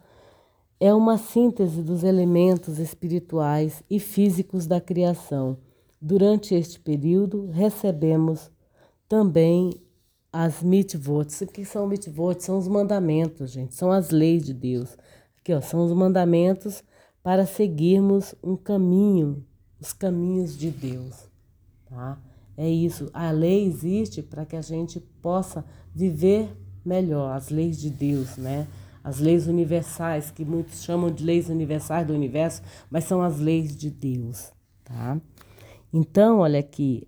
É 0.78 0.94
uma 0.94 1.18
síntese 1.18 1.82
dos 1.82 2.04
elementos 2.04 2.78
espirituais 2.78 3.82
e 3.90 3.98
físicos 3.98 4.64
da 4.64 4.80
criação. 4.80 5.58
Durante 6.00 6.54
este 6.54 6.78
período, 6.78 7.50
recebemos 7.50 8.48
também 9.08 9.72
as 10.32 10.62
mitzvot. 10.62 11.26
O 11.42 11.46
que 11.48 11.64
são 11.64 11.88
mitzvot? 11.88 12.40
São 12.40 12.58
os 12.58 12.68
mandamentos, 12.68 13.50
gente, 13.50 13.74
são 13.74 13.90
as 13.90 14.10
leis 14.10 14.44
de 14.44 14.54
Deus. 14.54 14.96
Aqui, 15.36 15.52
ó, 15.52 15.60
são 15.60 15.84
os 15.84 15.92
mandamentos 15.92 16.84
para 17.24 17.44
seguirmos 17.44 18.36
um 18.40 18.54
caminho 18.54 19.44
os 19.84 19.92
caminhos 19.92 20.56
de 20.56 20.70
Deus, 20.70 21.28
tá? 21.84 22.18
É 22.56 22.66
isso. 22.66 23.10
A 23.12 23.30
lei 23.30 23.66
existe 23.66 24.22
para 24.22 24.46
que 24.46 24.56
a 24.56 24.62
gente 24.62 24.98
possa 25.20 25.62
viver 25.94 26.56
melhor 26.82 27.36
as 27.36 27.50
leis 27.50 27.78
de 27.78 27.90
Deus, 27.90 28.38
né? 28.38 28.66
As 29.02 29.18
leis 29.18 29.46
universais, 29.46 30.30
que 30.30 30.42
muitos 30.42 30.82
chamam 30.82 31.10
de 31.10 31.22
leis 31.22 31.50
universais 31.50 32.06
do 32.06 32.14
universo, 32.14 32.62
mas 32.90 33.04
são 33.04 33.20
as 33.20 33.38
leis 33.38 33.76
de 33.76 33.90
Deus, 33.90 34.50
tá? 34.82 35.20
Então, 35.92 36.38
olha 36.38 36.60
aqui, 36.60 37.06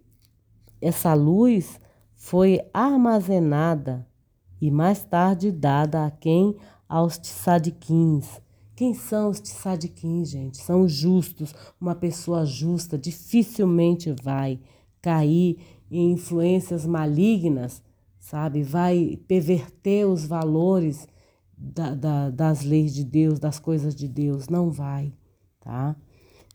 essa 0.79 1.15
luz 1.15 1.81
foi 2.15 2.61
armazenada 2.75 4.07
e 4.61 4.71
mais 4.71 5.03
tarde 5.03 5.51
dada 5.51 6.05
a 6.05 6.11
quem 6.11 6.57
aos 6.87 7.17
tsadiquins. 7.17 8.39
Quem 8.77 8.93
são 8.93 9.31
os 9.31 9.41
tsadiquins, 9.41 10.29
gente? 10.29 10.59
São 10.59 10.83
os 10.83 10.93
justos. 10.93 11.55
Uma 11.81 11.95
pessoa 11.95 12.45
justa 12.45 12.99
dificilmente 12.99 14.15
vai 14.23 14.61
cair 15.01 15.59
em 15.91 16.13
influências 16.13 16.85
malignas, 16.85 17.83
sabe? 18.19 18.63
Vai 18.63 19.19
perverter 19.27 20.07
os 20.07 20.27
valores 20.27 21.09
da, 21.57 21.95
da, 21.95 22.31
das 22.31 22.63
leis 22.65 22.95
de 22.95 23.03
Deus, 23.03 23.39
das 23.39 23.59
coisas 23.59 23.95
de 23.95 24.07
Deus. 24.07 24.51
Não 24.51 24.71
vai, 24.71 25.11
tá? 25.59 25.97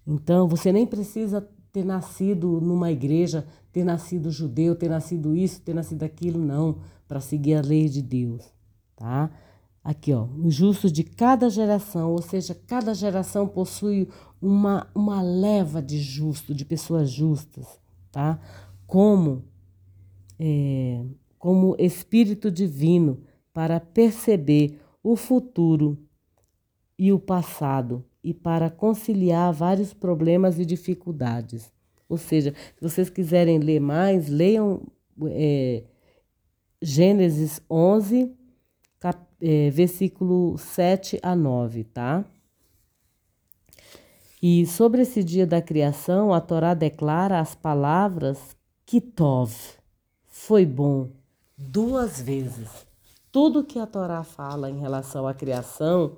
Então, 0.06 0.48
você 0.48 0.72
nem 0.72 0.86
precisa 0.86 1.42
ter 1.72 1.84
nascido 1.84 2.62
numa 2.62 2.92
igreja, 2.92 3.48
ter 3.72 3.84
nascido 3.84 4.30
judeu, 4.30 4.76
ter 4.76 4.90
nascido 4.90 5.36
isso, 5.36 5.60
ter 5.62 5.74
nascido 5.74 6.04
aquilo, 6.04 6.38
não, 6.38 6.78
para 7.08 7.20
seguir 7.20 7.56
a 7.56 7.62
lei 7.62 7.90
de 7.90 8.02
Deus, 8.04 8.44
tá? 8.96 9.32
Aqui, 9.84 10.14
ó, 10.14 10.26
os 10.44 10.54
justos 10.54 10.92
de 10.92 11.04
cada 11.04 11.50
geração, 11.50 12.12
ou 12.12 12.22
seja, 12.22 12.54
cada 12.54 12.94
geração 12.94 13.48
possui 13.48 14.08
uma, 14.40 14.88
uma 14.94 15.22
leva 15.24 15.82
de 15.82 16.00
justo, 16.00 16.54
de 16.54 16.64
pessoas 16.64 17.10
justas, 17.10 17.80
tá? 18.12 18.40
Como, 18.86 19.44
é, 20.40 21.04
como 21.40 21.76
espírito 21.80 22.52
divino 22.52 23.24
para 23.52 23.80
perceber 23.80 24.80
o 25.02 25.16
futuro 25.16 25.98
e 26.98 27.12
o 27.12 27.20
passado 27.20 28.06
e 28.24 28.36
para 28.36 28.70
conciliar 28.70 29.52
vários 29.52 29.96
problemas 29.96 30.60
e 30.60 30.66
dificuldades. 30.66 31.72
Ou 32.08 32.18
seja, 32.18 32.54
se 32.76 32.82
vocês 32.82 33.10
quiserem 33.10 33.58
ler 33.58 33.80
mais, 33.80 34.28
leiam 34.28 34.86
é, 35.26 35.86
Gênesis 36.82 37.62
11, 37.70 38.32
cap, 38.32 38.41
é, 39.42 39.70
versículo 39.70 40.58
7 40.58 41.20
a 41.24 41.36
9, 41.36 41.84
tá? 41.86 42.24
E 44.42 44.66
sobre 44.66 45.02
esse 45.04 45.24
dia 45.24 45.46
da 45.46 45.62
criação, 45.62 46.34
a 46.34 46.42
Torá 46.42 46.74
declara 46.74 47.40
as 47.40 47.54
palavras 47.54 48.56
Kitov, 48.86 49.54
foi 50.28 50.66
bom, 50.66 51.10
duas 51.58 52.20
vezes. 52.20 52.70
Tudo 53.32 53.64
que 53.64 53.80
a 53.80 53.86
Torá 53.86 54.24
fala 54.24 54.70
em 54.70 54.80
relação 54.80 55.28
à 55.28 55.34
criação, 55.34 56.18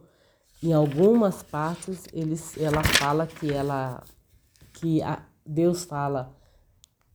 em 0.64 0.72
algumas 0.72 1.44
partes 1.44 2.06
eles, 2.14 2.58
ela 2.58 2.84
fala 2.84 3.28
que 3.28 3.52
ela 3.52 4.02
que 4.74 5.02
a, 5.02 5.22
Deus 5.46 5.84
fala 5.84 6.34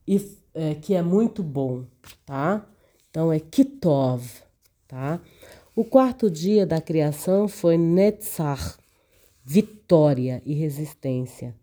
e, 0.07 0.37
é, 0.53 0.75
que 0.75 0.93
é 0.93 1.01
muito 1.01 1.43
bom, 1.43 1.85
tá? 2.25 2.65
Então 3.09 3.33
é 3.33 3.39
Kitov, 3.39 4.23
tá? 4.87 5.19
O 5.79 5.85
quarto 5.85 6.29
dia 6.29 6.65
da 6.65 6.81
criação 6.81 7.47
foi 7.47 7.77
Netzach, 7.77 8.75
vitória 9.45 10.41
e 10.45 10.53
resistência. 10.53 11.55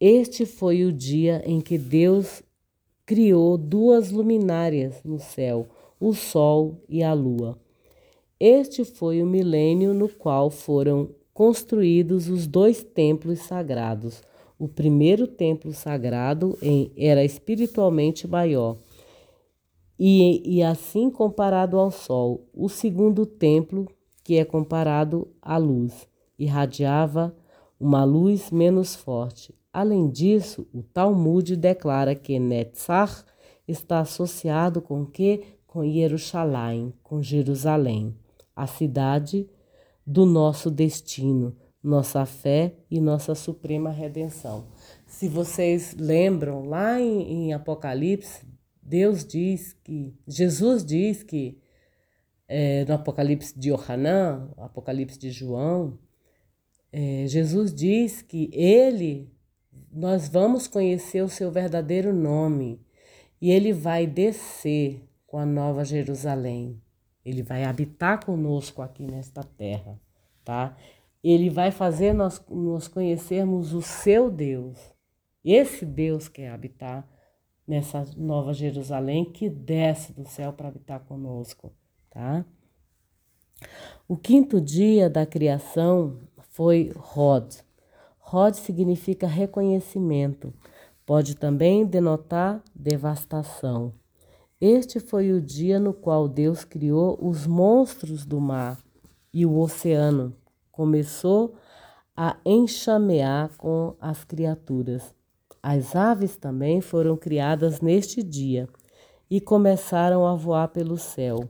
Este 0.00 0.44
foi 0.44 0.84
o 0.84 0.92
dia 0.92 1.40
em 1.46 1.60
que 1.60 1.78
Deus 1.78 2.42
criou 3.06 3.56
duas 3.56 4.10
luminárias 4.10 4.96
no 5.04 5.20
céu, 5.20 5.68
o 6.00 6.12
sol 6.12 6.82
e 6.88 7.00
a 7.04 7.12
lua. 7.12 7.56
Este 8.40 8.84
foi 8.84 9.22
o 9.22 9.26
milênio 9.26 9.94
no 9.94 10.08
qual 10.08 10.50
foram 10.50 11.10
construídos 11.32 12.28
os 12.28 12.48
dois 12.48 12.82
templos 12.82 13.38
sagrados. 13.38 14.20
O 14.58 14.66
primeiro 14.66 15.28
templo 15.28 15.72
sagrado 15.72 16.58
era 16.96 17.24
espiritualmente 17.24 18.26
maior 18.26 18.76
e, 20.06 20.42
e 20.56 20.62
assim 20.62 21.08
comparado 21.08 21.78
ao 21.78 21.90
sol. 21.90 22.46
O 22.52 22.68
segundo 22.68 23.24
templo, 23.24 23.88
que 24.22 24.36
é 24.36 24.44
comparado 24.44 25.26
à 25.40 25.56
luz, 25.56 26.06
irradiava 26.38 27.34
uma 27.80 28.04
luz 28.04 28.50
menos 28.50 28.94
forte. 28.94 29.54
Além 29.72 30.10
disso, 30.10 30.68
o 30.74 30.82
Talmud 30.82 31.56
declara 31.56 32.14
que 32.14 32.38
Netzach 32.38 33.24
está 33.66 34.00
associado 34.00 34.82
com 34.82 35.06
que? 35.06 35.42
Com 35.66 35.90
Jerusalém, 35.90 36.92
com 37.02 37.22
Jerusalém 37.22 38.14
a 38.54 38.66
cidade 38.66 39.48
do 40.06 40.26
nosso 40.26 40.70
destino, 40.70 41.56
nossa 41.82 42.26
fé 42.26 42.74
e 42.90 43.00
nossa 43.00 43.34
suprema 43.34 43.88
redenção. 43.88 44.66
Se 45.06 45.28
vocês 45.28 45.96
lembram, 45.98 46.68
lá 46.68 47.00
em, 47.00 47.46
em 47.46 47.54
Apocalipse, 47.54 48.53
Deus 48.84 49.24
diz 49.24 49.72
que, 49.82 50.14
Jesus 50.26 50.84
diz 50.84 51.22
que, 51.22 51.58
é, 52.46 52.84
no 52.84 52.94
Apocalipse 52.94 53.58
de 53.58 53.70
Yohanan, 53.70 54.50
Apocalipse 54.58 55.18
de 55.18 55.30
João, 55.30 55.98
é, 56.92 57.26
Jesus 57.26 57.72
diz 57.72 58.20
que 58.20 58.50
ele, 58.52 59.32
nós 59.90 60.28
vamos 60.28 60.68
conhecer 60.68 61.22
o 61.22 61.28
seu 61.28 61.50
verdadeiro 61.50 62.12
nome 62.12 62.78
e 63.40 63.50
ele 63.50 63.72
vai 63.72 64.06
descer 64.06 65.02
com 65.26 65.38
a 65.38 65.46
nova 65.46 65.82
Jerusalém. 65.82 66.80
Ele 67.24 67.42
vai 67.42 67.64
habitar 67.64 68.22
conosco 68.22 68.82
aqui 68.82 69.06
nesta 69.06 69.42
terra, 69.42 69.98
tá? 70.44 70.76
Ele 71.22 71.48
vai 71.48 71.70
fazer 71.70 72.12
nós, 72.12 72.40
nós 72.50 72.86
conhecermos 72.86 73.72
o 73.72 73.80
seu 73.80 74.30
Deus. 74.30 74.78
Esse 75.42 75.86
Deus 75.86 76.28
quer 76.28 76.50
habitar 76.50 77.08
nessa 77.66 78.04
nova 78.16 78.52
Jerusalém 78.52 79.24
que 79.24 79.48
desce 79.48 80.12
do 80.12 80.26
céu 80.28 80.52
para 80.52 80.68
habitar 80.68 81.00
conosco, 81.00 81.72
tá? 82.10 82.44
O 84.06 84.16
quinto 84.16 84.60
dia 84.60 85.08
da 85.08 85.24
criação 85.24 86.18
foi 86.50 86.92
Rod. 86.96 87.54
Rod 88.18 88.54
significa 88.54 89.26
reconhecimento. 89.26 90.52
Pode 91.06 91.36
também 91.36 91.84
denotar 91.84 92.62
devastação. 92.74 93.92
Este 94.60 95.00
foi 95.00 95.32
o 95.32 95.40
dia 95.40 95.78
no 95.78 95.92
qual 95.92 96.28
Deus 96.28 96.64
criou 96.64 97.18
os 97.20 97.46
monstros 97.46 98.24
do 98.24 98.40
mar 98.40 98.78
e 99.32 99.44
o 99.44 99.58
oceano. 99.58 100.34
Começou 100.70 101.54
a 102.16 102.36
enxamear 102.44 103.50
com 103.58 103.94
as 104.00 104.24
criaturas. 104.24 105.14
As 105.66 105.96
aves 105.96 106.36
também 106.36 106.82
foram 106.82 107.16
criadas 107.16 107.80
neste 107.80 108.22
dia 108.22 108.68
e 109.30 109.40
começaram 109.40 110.26
a 110.26 110.34
voar 110.34 110.68
pelo 110.68 110.98
céu. 110.98 111.48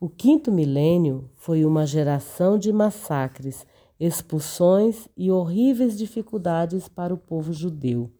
O 0.00 0.08
quinto 0.08 0.50
milênio 0.50 1.28
foi 1.36 1.62
uma 1.62 1.84
geração 1.84 2.58
de 2.58 2.72
massacres, 2.72 3.66
expulsões 4.00 5.06
e 5.14 5.30
horríveis 5.30 5.98
dificuldades 5.98 6.88
para 6.88 7.12
o 7.12 7.18
povo 7.18 7.52
judeu. 7.52 8.10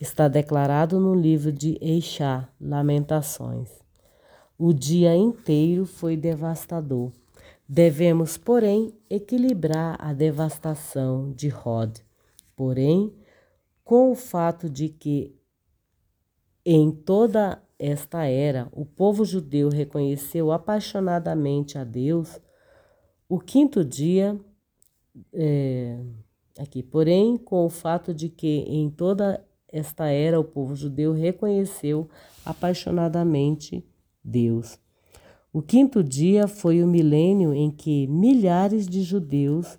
Está 0.00 0.26
declarado 0.26 0.98
no 0.98 1.14
livro 1.14 1.52
de 1.52 1.78
Eixá, 1.80 2.48
Lamentações. 2.60 3.70
O 4.58 4.72
dia 4.72 5.14
inteiro 5.14 5.86
foi 5.86 6.16
devastador. 6.16 7.12
Devemos, 7.68 8.36
porém, 8.36 8.92
equilibrar 9.08 9.96
a 10.00 10.12
devastação 10.12 11.30
de 11.30 11.46
Rod. 11.46 11.98
Porém, 12.56 13.12
com 13.86 14.10
o 14.10 14.16
fato 14.16 14.68
de 14.68 14.88
que 14.88 15.32
em 16.64 16.90
toda 16.90 17.62
esta 17.78 18.24
era 18.24 18.68
o 18.72 18.84
povo 18.84 19.24
judeu 19.24 19.68
reconheceu 19.68 20.50
apaixonadamente 20.50 21.78
a 21.78 21.84
Deus, 21.84 22.40
o 23.28 23.38
quinto 23.38 23.84
dia, 23.84 24.36
é, 25.32 26.00
aqui, 26.58 26.82
porém, 26.82 27.36
com 27.36 27.64
o 27.64 27.70
fato 27.70 28.12
de 28.12 28.28
que 28.28 28.64
em 28.66 28.90
toda 28.90 29.46
esta 29.68 30.06
era 30.08 30.40
o 30.40 30.44
povo 30.44 30.74
judeu 30.74 31.12
reconheceu 31.12 32.08
apaixonadamente 32.44 33.86
Deus. 34.24 34.80
O 35.52 35.62
quinto 35.62 36.02
dia 36.02 36.48
foi 36.48 36.82
o 36.82 36.88
milênio 36.88 37.54
em 37.54 37.70
que 37.70 38.08
milhares 38.08 38.88
de 38.88 39.02
judeus, 39.02 39.78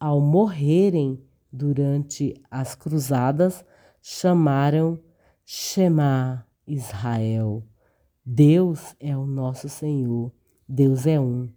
ao 0.00 0.22
morrerem 0.22 1.22
durante 1.52 2.34
as 2.50 2.74
cruzadas, 2.74 3.64
chamaram 4.00 4.98
Shema 5.44 6.46
Israel. 6.66 7.62
Deus 8.24 8.94
é 8.98 9.16
o 9.16 9.26
nosso 9.26 9.68
Senhor, 9.68 10.32
Deus 10.68 11.06
é 11.06 11.20
um. 11.20 11.52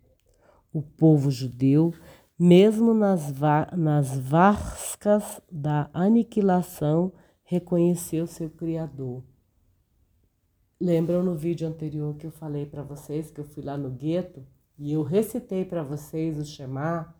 O 0.74 0.82
povo 0.82 1.32
judeu, 1.32 1.94
mesmo 2.38 2.94
nas, 2.94 3.34
nas 3.78 4.18
vascas 4.18 5.40
da 5.50 5.90
aniquilação, 5.94 7.14
reconheceu 7.44 8.28
seu 8.28 8.50
Criador. 8.50 9.24
Lembram 10.82 11.24
no 11.24 11.36
vídeo 11.36 11.68
anterior 11.68 12.16
que 12.18 12.28
eu 12.28 12.32
falei 12.32 12.66
para 12.66 12.84
vocês 12.84 13.32
que 13.32 13.40
eu 13.40 13.46
fui 13.46 13.64
lá 13.64 13.78
no 13.78 13.90
gueto 13.90 14.46
e 14.78 14.92
eu 14.92 15.04
recitei 15.04 15.64
para 15.64 15.82
vocês 15.84 16.38
o 16.38 16.44
Shema, 16.44 17.16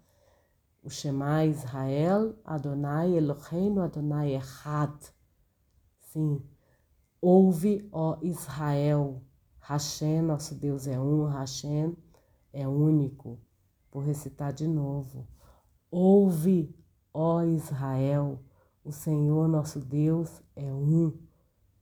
o 0.86 0.90
Shema 0.90 1.44
Israel, 1.46 2.36
Adonai 2.46 3.18
Eloheinu, 3.18 3.82
Adonai 3.82 4.36
Echad. 4.36 4.96
Sim, 6.00 6.40
ouve, 7.20 7.90
ó 7.92 8.20
Israel, 8.22 9.24
Hashem, 9.60 10.22
nosso 10.22 10.54
Deus 10.54 10.86
é 10.86 11.00
um, 11.00 11.26
Hashem 11.26 11.98
é 12.54 12.68
único. 12.68 13.40
Vou 13.92 14.04
recitar 14.04 14.54
de 14.54 14.68
novo. 14.68 15.28
Ouve, 15.90 16.78
ó 17.12 17.42
Israel, 17.42 18.40
o 18.84 18.92
Senhor 18.92 19.48
nosso 19.48 19.80
Deus 19.80 20.40
é 20.56 20.72
um, 20.72 21.18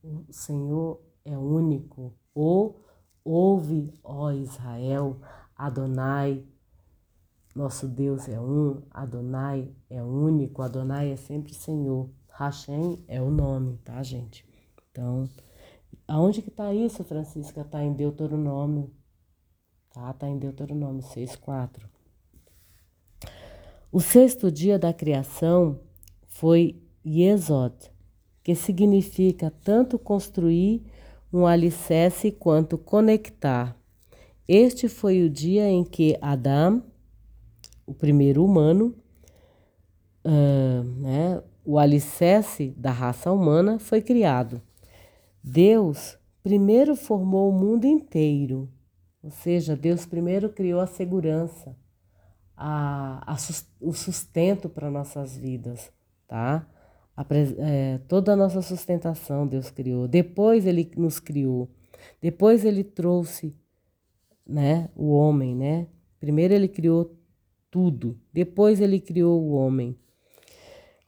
o 0.02 0.32
Senhor 0.32 1.02
é 1.26 1.38
único. 1.38 2.14
Ou 2.34 2.82
ouve, 3.22 3.94
ó 4.02 4.32
Israel, 4.32 5.20
Adonai, 5.58 6.48
nosso 7.56 7.88
Deus 7.88 8.28
é 8.28 8.40
um, 8.40 8.82
Adonai 8.90 9.70
é 9.90 10.02
único, 10.02 10.62
Adonai 10.62 11.12
é 11.12 11.16
sempre 11.16 11.54
Senhor. 11.54 12.10
Hashem 12.30 13.04
é 13.08 13.22
o 13.22 13.30
nome, 13.30 13.78
tá, 13.84 14.02
gente? 14.02 14.44
Então, 14.92 15.30
aonde 16.08 16.42
que 16.42 16.50
tá 16.50 16.74
isso, 16.74 17.04
Francisca? 17.04 17.64
Tá 17.64 17.84
em 17.84 17.94
Deuteronômio, 17.94 18.92
tá? 19.94 20.12
Tá 20.14 20.28
em 20.28 20.38
Deuteronômio 20.38 21.04
6:4. 21.04 21.88
O 23.92 24.00
sexto 24.00 24.52
dia 24.52 24.80
da 24.80 24.92
criação 24.92 25.80
foi 26.26 26.82
Yesod, 27.06 27.76
que 28.44 28.56
significa 28.56 29.54
tanto 29.64 30.00
construir 30.00 30.84
um 31.32 31.46
alicerce 31.46 32.32
quanto 32.32 32.78
conectar. 32.78 33.78
Este 34.48 34.90
foi 34.90 35.24
o 35.24 35.30
dia 35.30 35.70
em 35.70 35.84
que 35.84 36.18
Adão, 36.22 36.84
o 37.86 37.94
primeiro 37.94 38.44
humano, 38.44 38.96
uh, 40.26 40.84
né, 41.00 41.42
o 41.66 41.78
alicerce 41.78 42.74
da 42.78 42.92
raça 42.92 43.32
humana, 43.32 43.80
foi 43.80 44.02
criado. 44.02 44.62
Deus 45.44 46.18
primeiro 46.42 46.96
formou 46.96 47.50
o 47.50 47.54
mundo 47.54 47.86
inteiro, 47.86 48.70
ou 49.22 49.32
seja, 49.32 49.76
Deus 49.76 50.06
primeiro 50.06 50.50
criou 50.50 50.82
a 50.82 50.88
segurança, 50.88 51.76
a, 52.56 53.34
a, 53.34 53.38
o 53.80 53.94
sustento 53.94 54.68
para 54.68 54.92
nossas 54.92 55.38
vidas, 55.38 55.92
tá? 56.28 56.68
A, 57.16 57.26
é, 57.60 58.00
toda 58.08 58.34
a 58.34 58.36
nossa 58.36 58.62
sustentação 58.62 59.48
Deus 59.48 59.70
criou. 59.70 60.08
Depois 60.08 60.66
Ele 60.66 60.90
nos 60.98 61.20
criou. 61.20 61.70
Depois 62.22 62.66
Ele 62.66 62.84
trouxe, 62.84 63.56
né, 64.46 64.90
o 64.96 65.12
homem, 65.12 65.56
né? 65.56 65.88
Primeiro 66.20 66.54
Ele 66.54 66.68
criou 66.68 67.16
tudo. 67.74 68.16
Depois 68.32 68.80
Ele 68.80 69.00
criou 69.00 69.42
o 69.42 69.54
homem. 69.54 69.98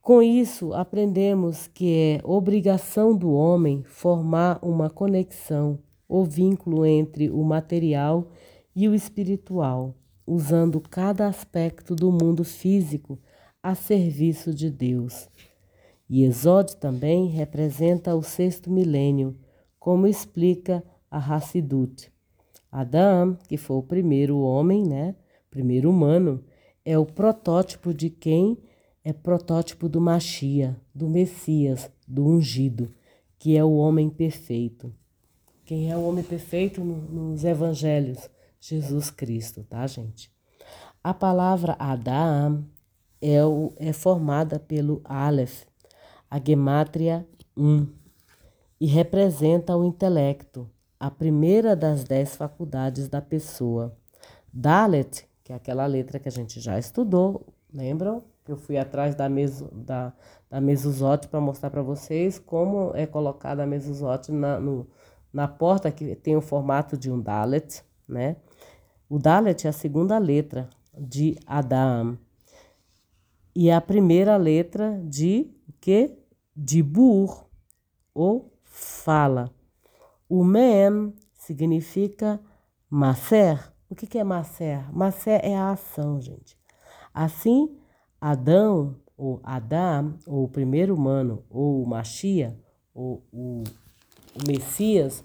Com 0.01 0.20
isso, 0.20 0.74
aprendemos 0.74 1.68
que 1.68 1.93
é 1.95 2.22
obrigação 2.24 3.16
do 3.16 3.32
homem 3.32 3.84
formar 3.84 4.57
uma 4.63 4.89
conexão 4.89 5.78
ou 6.07 6.26
vínculo 6.26 6.84
entre 6.84 7.30
o 7.30 7.43
material 7.43 8.32
e 8.76 8.89
o 8.89 8.95
espiritual 8.95 9.93
usando 10.26 10.82
cada 10.82 11.28
aspecto 11.28 11.95
do 11.95 12.11
mundo 12.11 12.43
físico 12.43 13.20
a 13.61 13.76
serviço 13.76 14.53
de 14.53 14.72
Deus. 14.72 15.30
E 16.09 16.24
Exode 16.24 16.78
também 16.78 17.28
representa 17.28 18.16
o 18.16 18.24
sexto 18.24 18.72
milênio, 18.72 19.38
como 19.80 20.07
explica 20.07 20.84
a 21.09 21.18
Hassidut. 21.18 22.11
Adão, 22.72 23.38
que 23.47 23.57
foi 23.57 23.78
o 23.78 23.84
primeiro 23.84 24.39
homem, 24.39 24.84
né, 24.84 25.16
primeiro 25.49 25.89
humano, 25.89 26.43
é 26.86 26.98
o 26.98 27.06
protótipo 27.06 27.94
de 27.94 28.10
quem 28.12 28.58
é 29.04 29.12
protótipo 29.12 29.90
do 29.90 30.00
Machia, 30.00 30.80
do 30.94 31.10
Messias, 31.10 31.90
do 32.08 32.26
ungido, 32.26 32.94
que 33.38 33.58
é 33.58 33.64
o 33.64 33.76
homem 33.76 34.10
perfeito. 34.10 34.94
Quem 35.66 35.92
é 35.92 35.98
o 35.98 36.04
homem 36.04 36.24
perfeito 36.24 36.84
nos 36.84 37.44
evangelhos? 37.44 38.30
Jesus 38.60 39.10
Cristo, 39.10 39.64
tá, 39.64 39.86
gente? 39.88 40.32
A 41.04 41.14
palavra 41.14 41.76
Adam 41.78 42.64
é, 43.22 43.44
o, 43.44 43.74
é 43.78 43.92
formada 43.92 44.60
pelo 44.60 45.02
Aleph, 45.04 45.64
a 46.30 46.40
gemátria 46.40 47.28
1, 47.58 47.88
e 48.80 48.86
representa 48.86 49.76
o 49.76 49.86
intelecto, 49.86 50.70
a 51.00 51.10
primeira 51.10 51.76
das 51.76 52.04
dez 52.04 52.36
faculdades 52.36 53.08
da 53.08 53.22
pessoa. 53.22 53.96
Dalet, 54.52 55.25
que 55.46 55.54
é 55.54 55.56
aquela 55.56 55.86
letra 55.86 56.20
que 56.20 56.28
a 56.28 56.32
gente 56.32 56.60
já 56.60 56.80
estudou, 56.80 57.46
lembram? 57.72 58.24
Que 58.43 58.52
eu 58.52 58.58
fui 58.58 58.78
atrás 58.78 59.14
da, 59.14 59.30
meso, 59.30 59.70
da, 59.72 60.12
da 60.50 60.60
para 61.30 61.39
mostrar 61.39 61.70
para 61.70 61.84
vocês 61.84 62.39
como 62.39 62.91
é 62.96 63.06
colocada 63.06 63.62
a 63.62 63.68
mesuzote 63.68 64.32
na, 64.32 64.60
no, 64.60 64.88
na 65.32 65.48
porta 65.48 65.91
que 65.91 66.16
tem 66.16 66.36
o 66.36 66.41
formato 66.41 66.98
de 66.98 67.12
um 67.12 67.22
Dalet, 67.22 67.84
né? 68.08 68.38
O 69.08 69.20
Dalet 69.20 69.68
é 69.68 69.70
a 69.70 69.74
segunda 69.74 70.18
letra 70.18 70.68
de 70.98 71.38
Adam 71.46 72.18
e 73.56 73.70
a 73.70 73.80
primeira 73.80 74.38
letra 74.38 75.00
de 75.04 75.52
que 75.80 76.18
de 76.56 76.82
Bur 76.82 77.46
ou 78.16 78.52
fala. 78.64 79.54
O 80.28 80.43
Mem 80.43 81.14
significa 81.36 82.41
Maser. 82.89 83.75
O 83.90 83.96
que, 83.96 84.18
é 84.18 84.24
Maser? 84.24 84.92
Maser 84.92 85.40
é 85.44 85.56
a 85.56 85.72
ação, 85.72 86.20
gente. 86.20 86.58
Assim, 87.14 87.78
Adão, 88.20 88.96
ou 89.16 89.40
Adam, 89.44 90.18
ou 90.26 90.46
o 90.46 90.50
primeiro 90.50 90.96
humano, 90.96 91.44
ou 91.50 91.84
o 91.84 91.88
Machia, 91.88 92.60
ou 92.94 93.24
o, 93.32 93.64
Messias, 94.48 95.24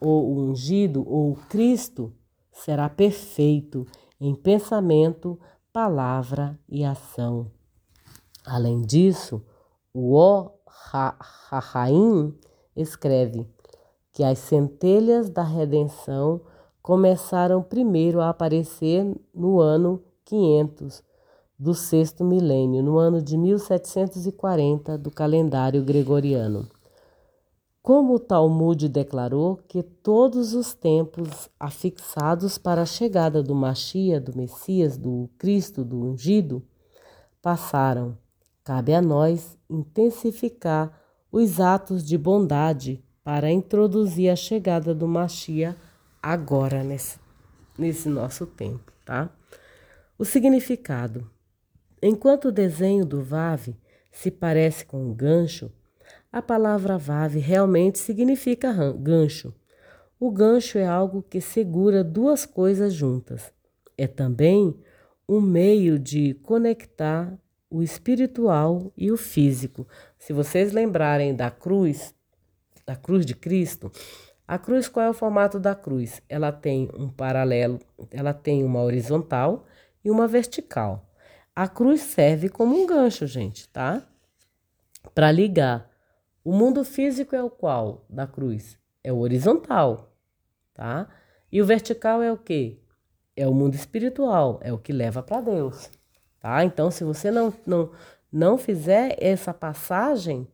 ou 0.00 0.30
o 0.30 0.40
ungido, 0.40 1.08
ou 1.08 1.30
o 1.32 1.36
Cristo, 1.48 2.12
será 2.50 2.88
perfeito 2.88 3.86
em 4.20 4.34
pensamento, 4.34 5.38
palavra 5.72 6.58
e 6.68 6.84
ação. 6.84 7.50
Além 8.44 8.82
disso, 8.82 9.44
o 9.94 10.16
O-Rahaim 10.84 12.36
escreve 12.74 13.46
que 14.12 14.24
as 14.24 14.38
centelhas 14.38 15.30
da 15.30 15.42
redenção 15.42 16.42
começaram 16.82 17.62
primeiro 17.62 18.20
a 18.20 18.28
aparecer 18.28 19.06
no 19.32 19.60
ano 19.60 20.02
500 20.24 21.02
do 21.58 21.74
sexto 21.74 22.24
milênio, 22.24 22.82
no 22.82 22.98
ano 22.98 23.22
de 23.22 23.36
1740 23.36 24.98
do 24.98 25.10
calendário 25.10 25.84
gregoriano. 25.84 26.68
Como 27.80 28.14
o 28.14 28.18
Talmud 28.18 28.88
declarou 28.88 29.56
que 29.68 29.82
todos 29.82 30.54
os 30.54 30.74
tempos 30.74 31.48
afixados 31.58 32.58
para 32.58 32.82
a 32.82 32.86
chegada 32.86 33.42
do 33.42 33.54
Machia, 33.54 34.20
do 34.20 34.36
Messias, 34.36 34.96
do 34.96 35.28
Cristo, 35.38 35.84
do 35.84 35.96
ungido, 35.96 36.62
passaram, 37.40 38.16
cabe 38.64 38.94
a 38.94 39.02
nós 39.02 39.56
intensificar 39.68 40.96
os 41.30 41.60
atos 41.60 42.04
de 42.04 42.16
bondade 42.18 43.04
para 43.24 43.50
introduzir 43.50 44.30
a 44.30 44.36
chegada 44.36 44.94
do 44.94 45.06
Machia 45.06 45.76
agora 46.22 46.84
nesse, 46.84 47.18
nesse 47.76 48.08
nosso 48.08 48.46
tempo, 48.46 48.92
tá? 49.04 49.30
O 50.16 50.24
significado. 50.24 51.28
Enquanto 52.00 52.46
o 52.46 52.52
desenho 52.52 53.04
do 53.04 53.22
Vave 53.22 53.76
se 54.12 54.30
parece 54.30 54.84
com 54.84 55.02
um 55.02 55.14
gancho, 55.14 55.72
a 56.30 56.40
palavra 56.42 56.98
vave 56.98 57.38
realmente 57.38 57.98
significa 57.98 58.72
gancho. 58.92 59.54
O 60.20 60.30
gancho 60.30 60.78
é 60.78 60.86
algo 60.86 61.22
que 61.22 61.40
segura 61.40 62.04
duas 62.04 62.46
coisas 62.46 62.94
juntas. 62.94 63.52
É 63.96 64.06
também 64.06 64.76
um 65.28 65.40
meio 65.40 65.98
de 65.98 66.34
conectar 66.42 67.36
o 67.68 67.82
espiritual 67.82 68.92
e 68.96 69.10
o 69.10 69.16
físico. 69.16 69.86
Se 70.18 70.32
vocês 70.32 70.72
lembrarem 70.72 71.34
da 71.34 71.50
cruz, 71.50 72.14
da 72.86 72.94
cruz 72.94 73.24
de 73.24 73.34
Cristo, 73.34 73.90
a 74.52 74.58
cruz 74.58 74.86
qual 74.86 75.06
é 75.06 75.08
o 75.08 75.14
formato 75.14 75.58
da 75.58 75.74
cruz? 75.74 76.20
Ela 76.28 76.52
tem 76.52 76.90
um 76.92 77.08
paralelo, 77.08 77.80
ela 78.10 78.34
tem 78.34 78.62
uma 78.62 78.82
horizontal 78.82 79.64
e 80.04 80.10
uma 80.10 80.28
vertical. 80.28 81.10
A 81.56 81.66
cruz 81.66 82.02
serve 82.02 82.50
como 82.50 82.76
um 82.76 82.86
gancho, 82.86 83.26
gente, 83.26 83.66
tá? 83.70 84.02
Para 85.14 85.32
ligar 85.32 85.90
o 86.44 86.52
mundo 86.52 86.84
físico 86.84 87.34
é 87.34 87.42
o 87.42 87.48
qual 87.48 88.04
da 88.10 88.26
cruz? 88.26 88.76
É 89.02 89.10
o 89.10 89.20
horizontal, 89.20 90.14
tá? 90.74 91.08
E 91.50 91.62
o 91.62 91.64
vertical 91.64 92.20
é 92.20 92.30
o 92.30 92.36
quê? 92.36 92.78
É 93.34 93.48
o 93.48 93.54
mundo 93.54 93.74
espiritual, 93.74 94.60
é 94.62 94.70
o 94.70 94.76
que 94.76 94.92
leva 94.92 95.22
para 95.22 95.40
Deus, 95.40 95.90
tá? 96.38 96.62
Então, 96.62 96.90
se 96.90 97.04
você 97.04 97.30
não, 97.30 97.54
não, 97.66 97.90
não 98.30 98.58
fizer 98.58 99.16
essa 99.18 99.54
passagem, 99.54 100.46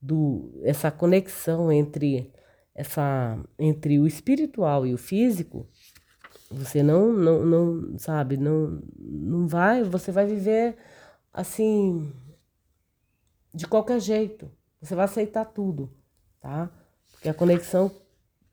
do, 0.00 0.52
essa 0.62 0.88
conexão 0.90 1.70
entre, 1.70 2.32
essa, 2.74 3.38
entre 3.58 3.98
o 3.98 4.06
espiritual 4.06 4.86
e 4.86 4.94
o 4.94 4.98
físico, 4.98 5.66
você 6.50 6.82
não, 6.82 7.12
não, 7.12 7.44
não 7.44 7.98
sabe, 7.98 8.36
não, 8.36 8.82
não 8.98 9.46
vai, 9.46 9.82
você 9.82 10.10
vai 10.10 10.26
viver 10.26 10.76
assim, 11.32 12.12
de 13.54 13.66
qualquer 13.66 14.00
jeito. 14.00 14.50
Você 14.80 14.94
vai 14.94 15.04
aceitar 15.04 15.44
tudo, 15.44 15.92
tá? 16.40 16.70
Porque 17.12 17.28
a 17.28 17.34
conexão 17.34 17.90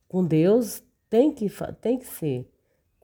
com 0.07 0.25
Deus 0.25 0.83
tem 1.09 1.33
que, 1.33 1.47
tem 1.81 1.97
que 1.97 2.05
ser 2.05 2.51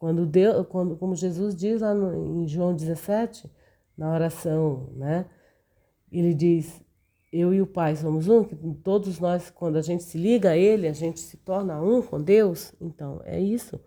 quando 0.03 0.25
Deus, 0.25 0.67
quando, 0.67 0.97
como 0.97 1.15
Jesus 1.15 1.55
diz 1.55 1.79
lá 1.79 1.93
no, 1.93 2.43
em 2.43 2.45
João 2.45 2.75
17, 2.75 3.49
na 3.97 4.13
oração, 4.13 4.89
né? 4.97 5.29
Ele 6.11 6.33
diz: 6.33 6.82
Eu 7.33 7.51
e 7.51 7.59
o 7.59 7.65
Pai 7.65 7.95
somos 7.95 8.29
um, 8.29 8.43
que 8.43 8.55
todos 8.83 9.19
nós, 9.19 9.49
quando 9.49 9.77
a 9.77 9.81
gente 9.81 10.03
se 10.03 10.19
liga 10.19 10.51
a 10.51 10.57
Ele, 10.57 10.87
a 10.87 10.93
gente 10.93 11.19
se 11.19 11.35
torna 11.35 11.81
um 11.81 11.99
com 11.99 12.21
Deus. 12.21 12.75
Então, 12.79 13.23
é 13.25 13.39
isso. 13.39 13.81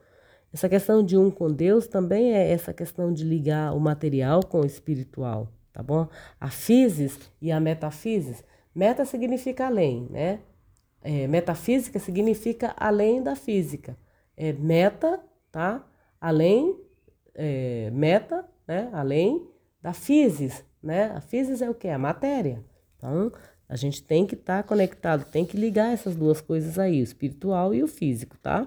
Essa 0.52 0.68
questão 0.68 1.00
de 1.00 1.16
um 1.16 1.30
com 1.30 1.52
Deus 1.52 1.86
também 1.86 2.34
é 2.34 2.50
essa 2.50 2.74
questão 2.74 3.12
de 3.12 3.22
ligar 3.22 3.72
o 3.72 3.78
material 3.78 4.42
com 4.42 4.62
o 4.62 4.66
espiritual, 4.66 5.48
tá 5.72 5.80
bom? 5.80 6.08
A 6.40 6.50
physis 6.50 7.20
e 7.40 7.52
a 7.52 7.60
metafísis. 7.60 8.42
Meta 8.74 9.04
significa 9.04 9.66
além, 9.66 10.08
né? 10.10 10.40
É, 11.00 11.28
metafísica 11.28 12.00
significa 12.00 12.74
além 12.76 13.22
da 13.22 13.36
física. 13.36 13.96
É 14.36 14.52
meta, 14.52 15.20
tá? 15.52 15.86
Além, 16.20 16.76
é, 17.32 17.90
meta, 17.92 18.44
né? 18.66 18.90
Além 18.92 19.46
da 19.80 19.92
physis, 19.92 20.64
né? 20.82 21.12
A 21.14 21.20
physis 21.20 21.62
é 21.62 21.70
o 21.70 21.74
que? 21.74 21.88
A 21.88 21.98
matéria. 21.98 22.64
Então, 23.06 23.32
a 23.68 23.76
gente 23.76 24.02
tem 24.02 24.26
que 24.26 24.34
estar 24.34 24.62
tá 24.62 24.68
conectado, 24.68 25.24
tem 25.30 25.44
que 25.44 25.56
ligar 25.56 25.92
essas 25.92 26.16
duas 26.16 26.40
coisas 26.40 26.78
aí, 26.78 27.00
o 27.00 27.04
espiritual 27.04 27.74
e 27.74 27.82
o 27.82 27.88
físico, 27.88 28.36
tá? 28.38 28.66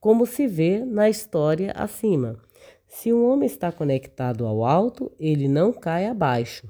Como 0.00 0.26
se 0.26 0.46
vê 0.46 0.84
na 0.84 1.08
história 1.08 1.72
acima. 1.72 2.38
Se 2.86 3.12
um 3.12 3.28
homem 3.28 3.46
está 3.46 3.72
conectado 3.72 4.46
ao 4.46 4.64
alto, 4.64 5.10
ele 5.18 5.48
não 5.48 5.72
cai 5.72 6.06
abaixo. 6.06 6.68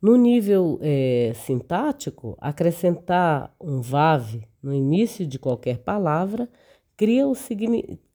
No 0.00 0.16
nível 0.16 0.78
é, 0.80 1.32
sintático, 1.34 2.36
acrescentar 2.40 3.54
um 3.60 3.80
VAV 3.80 4.42
no 4.62 4.72
início 4.74 5.26
de 5.26 5.38
qualquer 5.38 5.78
palavra 5.78 6.48
cria 6.96 7.26
o, 7.26 7.34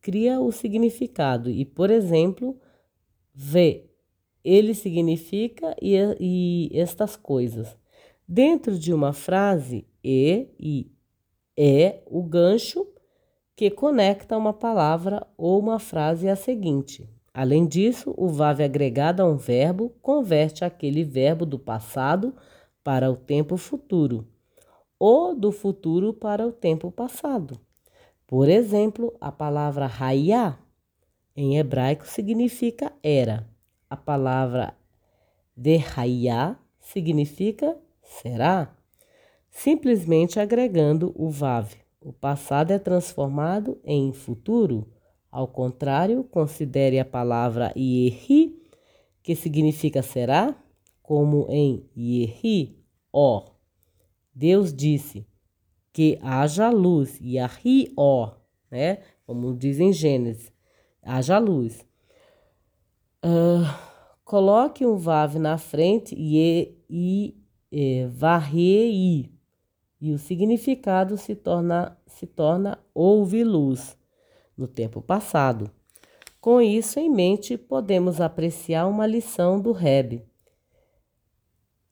cria 0.02 0.40
o 0.40 0.52
significado. 0.52 1.50
E, 1.50 1.64
por 1.64 1.92
exemplo, 1.92 2.60
V, 3.34 3.86
ele 4.46 4.76
significa 4.76 5.76
e, 5.82 5.98
e 6.20 6.70
estas 6.80 7.16
coisas. 7.16 7.76
Dentro 8.28 8.78
de 8.78 8.94
uma 8.94 9.12
frase, 9.12 9.86
e 10.04 10.48
e 10.60 10.92
é 11.58 12.02
o 12.06 12.22
gancho 12.22 12.88
que 13.56 13.72
conecta 13.72 14.38
uma 14.38 14.54
palavra 14.54 15.26
ou 15.38 15.60
uma 15.60 15.80
frase 15.80 16.30
à 16.30 16.36
seguinte. 16.36 17.10
Além 17.34 17.66
disso, 17.66 18.14
o 18.16 18.28
VAV 18.28 18.62
agregado 18.62 19.22
a 19.22 19.26
um 19.26 19.36
verbo 19.36 19.94
converte 20.02 20.64
aquele 20.64 21.04
verbo 21.04 21.46
do 21.46 21.60
passado 21.60 22.34
para 22.84 23.12
o 23.12 23.16
tempo 23.16 23.58
futuro 23.58 24.28
ou 25.00 25.36
do 25.36 25.52
futuro 25.52 26.14
para 26.14 26.48
o 26.48 26.52
tempo 26.52 26.92
passado. 26.92 27.60
Por 28.28 28.50
exemplo, 28.50 29.14
a 29.20 29.32
palavra 29.32 29.86
Hayá 30.00 30.58
em 31.36 31.58
hebraico 31.58 32.08
significa 32.08 32.92
era. 33.04 33.48
A 33.96 33.98
palavra 33.98 34.76
de 35.56 35.78
Hayá 35.78 36.60
significa 36.82 37.78
será. 38.04 38.76
Simplesmente 39.50 40.38
agregando 40.38 41.14
o 41.16 41.30
VAV. 41.30 41.78
O 42.02 42.12
passado 42.12 42.72
é 42.72 42.78
transformado 42.78 43.80
em 43.86 44.12
futuro 44.12 44.86
ao 45.32 45.48
contrário, 45.48 46.26
considere 46.26 47.00
a 47.00 47.06
palavra 47.06 47.72
Yehi, 47.74 48.62
que 49.24 49.34
significa 49.34 50.02
será, 50.02 50.54
como 51.02 51.48
em 51.50 51.90
Yehi, 51.96 52.78
ó. 53.14 53.46
Deus 54.34 54.74
disse 54.74 55.26
que 55.94 56.20
haja 56.22 56.70
luz, 56.70 57.18
Yahi, 57.22 57.94
ó, 57.96 58.34
né? 58.70 59.00
Como 59.26 59.56
diz 59.56 59.80
em 59.80 59.94
Gênesis, 59.94 60.52
haja 61.02 61.40
luz. 61.40 61.86
Uh, 63.26 63.66
coloque 64.24 64.86
um 64.86 64.98
vav 64.98 65.40
na 65.40 65.58
frente 65.58 66.14
e, 66.16 66.78
e, 66.88 67.36
e 67.72 68.06
varrei, 68.06 69.32
e 70.00 70.12
o 70.12 70.20
significado 70.20 71.18
se 71.18 71.34
torna, 71.34 71.98
se 72.06 72.28
torna 72.28 72.78
ouve 72.94 73.44
luz 73.44 73.98
no 74.56 74.68
tempo 74.68 75.02
passado. 75.02 75.72
Com 76.40 76.62
isso 76.62 77.00
em 77.00 77.10
mente, 77.10 77.58
podemos 77.58 78.22
apreciar 78.22 78.86
uma 78.86 79.08
lição 79.08 79.60
do 79.60 79.72
Rebbe, 79.72 80.24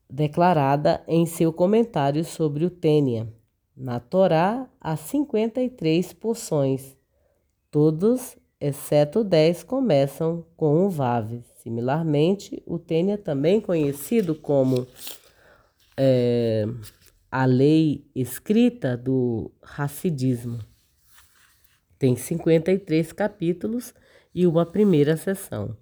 declarada 0.08 1.04
em 1.08 1.26
seu 1.26 1.52
comentário 1.52 2.24
sobre 2.24 2.64
o 2.64 2.70
Tênia. 2.70 3.28
Na 3.76 4.00
Torá, 4.00 4.70
há 4.80 4.96
53 4.96 6.14
porções. 6.14 6.96
Todos, 7.72 8.38
exceto 8.64 9.26
10, 9.26 9.64
começam 9.64 10.46
com 10.56 10.86
um 10.86 10.90
Vav. 10.90 11.44
Similarmente, 11.58 12.64
o 12.66 12.80
Tênia, 12.80 13.18
também 13.18 13.60
conhecido 13.60 14.34
como 14.34 14.88
é, 15.98 16.66
a 17.30 17.44
lei 17.44 18.10
escrita 18.16 18.96
do 18.96 19.52
Hassidismo. 19.62 20.60
Tem 22.00 22.16
53 22.16 23.12
capítulos 23.12 23.94
e 24.34 24.48
uma 24.48 24.66
primeira 24.66 25.18
sessão. 25.18 25.76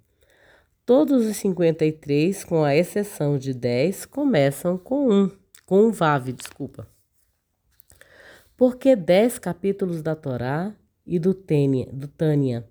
Todos 0.83 1.27
os 1.27 1.37
53, 1.37 2.43
com 2.43 2.63
a 2.63 2.75
exceção 2.75 3.37
de 3.37 3.53
10, 3.53 4.07
começam 4.07 4.75
com 4.75 5.07
um, 5.07 5.31
com 5.67 5.83
um 5.83 5.91
Vav, 5.91 6.31
desculpa. 6.31 6.87
Porque 8.57 8.95
10 8.95 9.37
capítulos 9.37 10.01
da 10.01 10.15
Torá 10.15 10.75
e 11.05 11.19
do 11.19 11.33
Tânia, 11.33 11.87
do 11.93 12.07
Tânia 12.07 12.70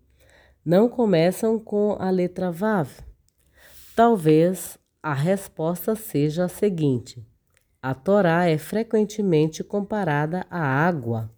não 0.65 0.89
começam 0.89 1.59
com 1.59 1.97
a 1.99 2.11
letra 2.11 2.51
Vav? 2.51 2.91
Talvez 3.97 4.79
a 5.03 5.15
resposta 5.15 5.95
seja 5.95 6.45
a 6.45 6.49
seguinte: 6.49 7.25
a 7.83 7.95
Torá 7.95 8.47
é 8.47 8.59
frequentemente 8.59 9.65
comparada 9.65 10.47
à 10.51 10.61
água. 10.61 11.31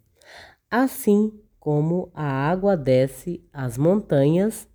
Assim, 0.69 1.39
como 1.59 2.11
a 2.13 2.25
água 2.25 2.75
desce 2.75 3.41
as 3.53 3.77
montanhas, 3.77 4.67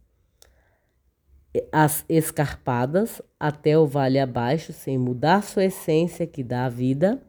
as 1.70 2.04
escarpadas 2.08 3.20
até 3.38 3.78
o 3.78 3.86
vale 3.86 4.18
abaixo, 4.18 4.72
sem 4.72 4.96
mudar 4.96 5.42
sua 5.42 5.64
essência 5.64 6.26
que 6.26 6.42
dá 6.42 6.64
a 6.64 6.70
vida, 6.70 7.22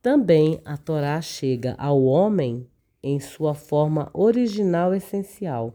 também 0.00 0.60
a 0.64 0.76
Torá 0.76 1.20
chega 1.20 1.74
ao 1.78 2.02
homem 2.02 2.66
em 3.02 3.20
sua 3.20 3.54
forma 3.54 4.08
original 4.14 4.94
essencial. 4.94 5.74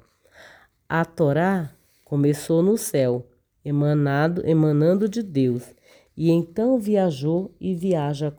A 0.93 1.05
Torá 1.05 1.73
começou 2.03 2.61
no 2.61 2.77
céu, 2.77 3.25
emanado, 3.63 4.45
emanando 4.45 5.07
de 5.07 5.23
Deus, 5.23 5.73
e 6.17 6.29
então 6.29 6.77
viajou 6.77 7.55
e 7.61 7.73
viaja 7.73 8.29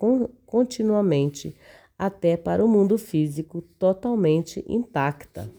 continuamente 0.44 1.56
até 1.98 2.36
para 2.36 2.62
o 2.62 2.68
mundo 2.68 2.98
físico 2.98 3.62
totalmente 3.78 4.62
intacta. 4.68 5.50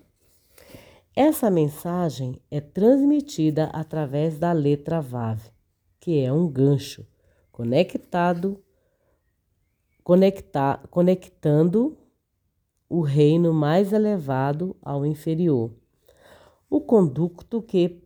Essa 1.16 1.50
mensagem 1.50 2.40
é 2.52 2.62
transmitida 2.62 3.72
através 3.74 4.38
da 4.38 4.52
letra 4.52 5.02
Vav, 5.02 5.42
que 6.00 6.24
é 6.24 6.32
um 6.32 6.48
gancho 6.48 7.04
conectado 7.52 8.64
conecta, 10.04 10.80
conectando 10.92 11.98
o 12.88 13.02
reino 13.02 13.52
mais 13.52 13.92
elevado 13.92 14.76
ao 14.80 15.04
inferior. 15.04 15.72
O 16.76 16.82
conduto 16.82 17.62
que 17.62 18.02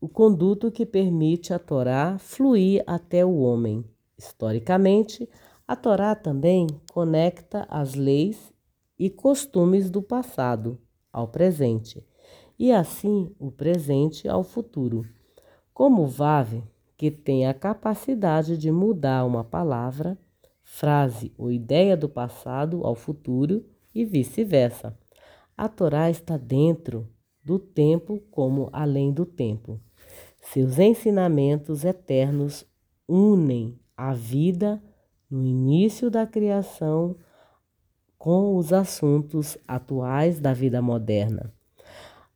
o 0.00 0.08
conduto 0.08 0.70
que 0.70 0.86
permite 0.86 1.52
a 1.52 1.58
Torá 1.58 2.16
fluir 2.16 2.84
até 2.86 3.24
o 3.26 3.38
homem. 3.38 3.84
Historicamente, 4.16 5.28
a 5.66 5.74
Torá 5.74 6.14
também 6.14 6.68
conecta 6.92 7.66
as 7.68 7.96
leis 7.96 8.54
e 8.96 9.10
costumes 9.10 9.90
do 9.90 10.00
passado 10.00 10.80
ao 11.12 11.26
presente, 11.26 12.06
e 12.56 12.70
assim 12.70 13.34
o 13.36 13.50
presente 13.50 14.28
ao 14.28 14.44
futuro. 14.44 15.04
Como 15.72 16.04
o 16.04 16.06
Vav, 16.06 16.62
que 16.96 17.10
tem 17.10 17.48
a 17.48 17.52
capacidade 17.52 18.56
de 18.56 18.70
mudar 18.70 19.24
uma 19.24 19.42
palavra, 19.42 20.16
frase 20.62 21.34
ou 21.36 21.50
ideia 21.50 21.96
do 21.96 22.08
passado 22.08 22.86
ao 22.86 22.94
futuro 22.94 23.66
e 23.92 24.04
vice-versa. 24.04 24.96
A 25.56 25.68
Torá 25.68 26.08
está 26.08 26.36
dentro 26.36 27.08
do 27.44 27.58
tempo 27.58 28.22
como 28.30 28.68
além 28.72 29.12
do 29.12 29.26
tempo. 29.26 29.78
Seus 30.40 30.78
ensinamentos 30.78 31.84
eternos 31.84 32.64
unem 33.06 33.78
a 33.96 34.14
vida 34.14 34.82
no 35.30 35.44
início 35.44 36.10
da 36.10 36.26
criação 36.26 37.16
com 38.16 38.56
os 38.56 38.72
assuntos 38.72 39.58
atuais 39.68 40.40
da 40.40 40.54
vida 40.54 40.80
moderna. 40.80 41.52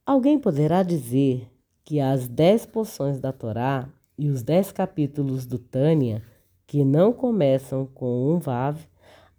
Alguém 0.05 0.39
poderá 0.39 0.83
dizer 0.83 1.51
que 1.85 2.01
as 2.01 2.29
dez 2.29 2.67
porções 2.67 3.21
da 3.21 3.33
Torá 3.33 3.89
e 4.19 4.29
os 4.29 4.43
dez 4.43 4.73
capítulos 4.73 5.47
do 5.47 5.59
Tânia, 5.59 6.23
que 6.67 6.85
não 6.85 7.13
começam 7.13 7.87
com 7.87 8.35
um 8.35 8.39
Vav, 8.39 8.79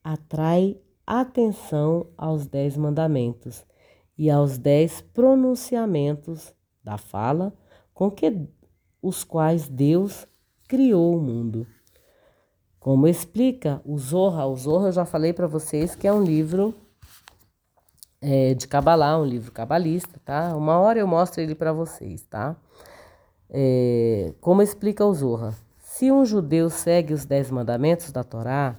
atrai 0.04 0.78
atenção 1.06 2.08
aos 2.18 2.48
dez 2.48 2.76
mandamentos 2.78 3.66
e 4.20 4.30
aos 4.30 4.58
dez 4.58 5.00
pronunciamentos 5.00 6.54
da 6.84 6.98
fala 6.98 7.54
com 7.94 8.12
que 8.12 8.50
os 9.02 9.24
quais 9.24 9.70
Deus 9.70 10.28
criou 10.68 11.16
o 11.16 11.22
mundo. 11.22 11.66
Como 12.82 13.08
explica 13.08 13.82
o 13.86 13.98
Zorra, 13.98 14.46
o 14.46 14.58
Zorra 14.58 14.90
eu 14.90 14.92
já 14.92 15.06
falei 15.06 15.32
para 15.32 15.48
vocês 15.48 15.96
que 15.96 16.06
é 16.06 16.12
um 16.12 16.22
livro 16.22 16.76
é, 18.20 18.54
de 18.54 18.68
Kabbalah, 18.68 19.18
um 19.18 19.26
livro 19.26 19.54
cabalista, 19.54 20.20
tá? 20.26 20.54
Uma 20.54 20.78
hora 20.80 21.00
eu 21.00 21.08
mostro 21.08 21.42
ele 21.42 21.56
para 21.56 21.72
vocês, 21.72 22.22
tá? 22.24 22.58
É, 23.50 24.34
como 24.42 24.62
explica 24.62 25.06
o 25.06 25.14
Zorra, 25.14 25.56
se 25.80 26.12
um 26.12 26.26
judeu 26.26 26.70
segue 26.70 27.14
os 27.14 27.24
dez 27.24 27.50
mandamentos 27.50 28.12
da 28.12 28.26
Torá, 28.26 28.78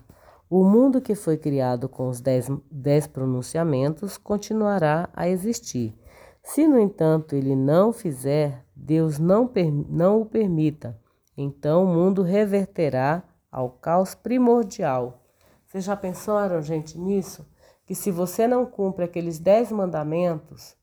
o 0.51 0.65
mundo 0.65 1.01
que 1.01 1.15
foi 1.15 1.37
criado 1.37 1.89
com 1.89 2.09
os 2.09 2.21
dez, 2.21 2.51
dez 2.69 3.07
pronunciamentos 3.07 4.19
continuará 4.19 5.09
a 5.15 5.29
existir. 5.29 5.97
Se, 6.43 6.67
no 6.67 6.77
entanto, 6.77 7.37
ele 7.37 7.55
não 7.55 7.93
fizer, 7.93 8.67
Deus 8.75 9.21
não, 9.21 9.49
não 9.89 10.23
o 10.23 10.27
permita, 10.27 10.99
então 11.37 11.85
o 11.85 11.87
mundo 11.87 12.23
reverterá 12.23 13.23
ao 13.51 13.71
caos 13.71 14.13
primordial. 14.17 15.23
Vocês 15.67 15.85
já 15.85 15.97
pensaram, 15.97 16.61
gente, 16.61 16.99
nisso? 16.99 17.47
Que 17.87 17.95
se 17.95 18.11
você 18.11 18.49
não 18.49 18.67
cumpre 18.67 19.05
aqueles 19.05 19.39
dez 19.39 19.71
mandamentos, 19.71 20.75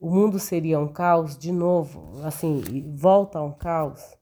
o 0.00 0.10
mundo 0.10 0.40
seria 0.40 0.80
um 0.80 0.88
caos 0.88 1.38
de 1.38 1.52
novo, 1.52 2.20
assim, 2.24 2.92
volta 2.96 3.38
a 3.38 3.42
um 3.44 3.52
caos. 3.52 4.18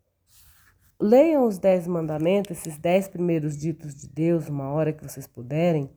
Leiam 1.05 1.49
os 1.49 1.59
dez 1.59 1.85
mandamentos, 1.89 2.57
esses 2.59 2.79
dez 2.79 3.09
primeiros 3.09 3.59
ditos 3.59 3.93
de 3.93 4.09
Deus, 4.09 4.49
uma 4.49 4.71
hora 4.71 4.93
que 4.93 5.03
vocês 5.03 5.27
puderem, 5.27 5.91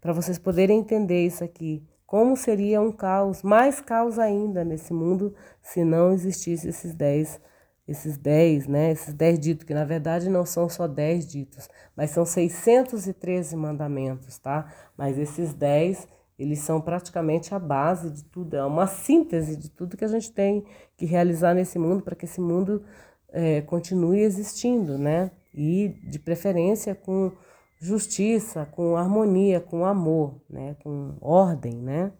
para 0.00 0.12
vocês 0.12 0.38
poderem 0.38 0.78
entender 0.78 1.26
isso 1.26 1.42
aqui. 1.42 1.82
Como 2.06 2.36
seria 2.36 2.80
um 2.80 2.92
caos, 2.92 3.42
mais 3.42 3.80
caos 3.80 4.20
ainda 4.20 4.64
nesse 4.64 4.92
mundo, 4.92 5.34
se 5.60 5.82
não 5.82 6.12
existisse 6.12 6.68
esses 6.68 6.94
dez, 6.94 7.40
esses 7.88 8.16
dez, 8.16 8.68
né? 8.68 8.92
Esses 8.92 9.12
dez 9.12 9.36
ditos, 9.40 9.64
que 9.64 9.74
na 9.74 9.84
verdade 9.84 10.30
não 10.30 10.46
são 10.46 10.68
só 10.68 10.86
dez 10.86 11.26
ditos, 11.26 11.68
mas 11.96 12.10
são 12.10 12.24
613 12.24 13.56
mandamentos, 13.56 14.38
tá? 14.38 14.72
Mas 14.96 15.18
esses 15.18 15.52
dez, 15.52 16.06
eles 16.38 16.60
são 16.60 16.80
praticamente 16.80 17.52
a 17.52 17.58
base 17.58 18.10
de 18.10 18.22
tudo, 18.22 18.54
é 18.54 18.64
uma 18.64 18.86
síntese 18.86 19.56
de 19.56 19.68
tudo 19.68 19.96
que 19.96 20.04
a 20.04 20.08
gente 20.08 20.30
tem 20.30 20.64
que 20.96 21.04
realizar 21.04 21.52
nesse 21.52 21.80
mundo 21.80 22.04
para 22.04 22.14
que 22.14 22.26
esse 22.26 22.40
mundo 22.40 22.84
é, 23.32 23.60
continue 23.62 24.20
existindo, 24.20 24.98
né? 24.98 25.30
E 25.54 25.88
de 26.04 26.18
preferência 26.18 26.94
com 26.94 27.32
justiça, 27.78 28.66
com 28.70 28.96
harmonia, 28.96 29.60
com 29.60 29.84
amor, 29.84 30.34
né? 30.48 30.76
Com 30.82 31.16
ordem, 31.20 31.74
né? 31.74 32.12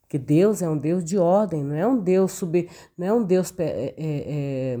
Porque 0.00 0.18
Deus 0.18 0.62
é 0.62 0.68
um 0.68 0.78
Deus 0.78 1.04
de 1.04 1.18
ordem, 1.18 1.62
não 1.62 1.76
é 1.76 1.86
um 1.86 1.98
Deus 1.98 2.32
sub, 2.32 2.68
não 2.96 3.06
é 3.06 3.12
um 3.12 3.22
Deus, 3.22 3.52
é, 3.58 3.64
é, 3.64 3.94
é, 3.98 4.80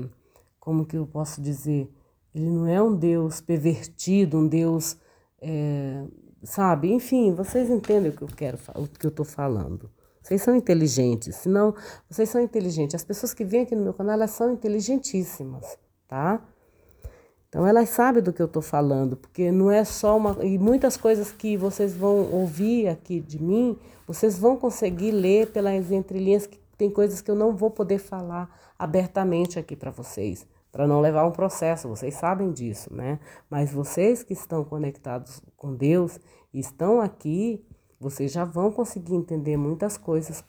como 0.58 0.86
que 0.86 0.96
eu 0.96 1.06
posso 1.06 1.42
dizer? 1.42 1.92
Ele 2.34 2.48
não 2.48 2.66
é 2.66 2.82
um 2.82 2.96
Deus 2.96 3.40
pervertido, 3.40 4.38
um 4.38 4.48
Deus, 4.48 4.96
é, 5.42 6.02
sabe? 6.42 6.90
Enfim, 6.90 7.34
vocês 7.34 7.68
entendem 7.68 8.10
o 8.10 8.16
que 8.16 8.22
eu 8.22 8.28
quero, 8.28 8.58
o 8.74 8.86
que 8.86 9.04
eu 9.04 9.10
estou 9.10 9.26
falando. 9.26 9.90
Vocês 10.28 10.42
são 10.42 10.54
inteligentes, 10.54 11.36
senão 11.36 11.74
vocês 12.06 12.28
são 12.28 12.38
inteligentes. 12.38 12.94
As 12.94 13.02
pessoas 13.02 13.32
que 13.32 13.46
vêm 13.46 13.62
aqui 13.62 13.74
no 13.74 13.82
meu 13.82 13.94
canal, 13.94 14.12
elas 14.12 14.32
são 14.32 14.52
inteligentíssimas, 14.52 15.78
tá? 16.06 16.46
Então 17.48 17.66
elas 17.66 17.88
sabem 17.88 18.22
do 18.22 18.30
que 18.30 18.42
eu 18.42 18.46
estou 18.46 18.60
falando, 18.60 19.16
porque 19.16 19.50
não 19.50 19.70
é 19.70 19.82
só 19.84 20.18
uma. 20.18 20.36
E 20.44 20.58
muitas 20.58 20.98
coisas 20.98 21.32
que 21.32 21.56
vocês 21.56 21.94
vão 21.96 22.30
ouvir 22.30 22.88
aqui 22.88 23.20
de 23.20 23.42
mim, 23.42 23.78
vocês 24.06 24.38
vão 24.38 24.54
conseguir 24.58 25.12
ler 25.12 25.50
pelas 25.50 25.90
entrelinhas, 25.90 26.46
que 26.46 26.60
tem 26.76 26.90
coisas 26.90 27.22
que 27.22 27.30
eu 27.30 27.34
não 27.34 27.56
vou 27.56 27.70
poder 27.70 27.98
falar 27.98 28.54
abertamente 28.78 29.58
aqui 29.58 29.74
para 29.74 29.90
vocês, 29.90 30.46
para 30.70 30.86
não 30.86 31.00
levar 31.00 31.26
um 31.26 31.32
processo, 31.32 31.88
vocês 31.88 32.12
sabem 32.12 32.52
disso, 32.52 32.92
né? 32.92 33.18
Mas 33.48 33.72
vocês 33.72 34.22
que 34.22 34.34
estão 34.34 34.62
conectados 34.62 35.40
com 35.56 35.74
Deus, 35.74 36.20
estão 36.52 37.00
aqui, 37.00 37.64
vocês 38.00 38.32
já 38.32 38.44
vão 38.44 38.70
conseguir 38.70 39.14
entender 39.14 39.56
muitas 39.56 39.96
coisas 39.96 40.44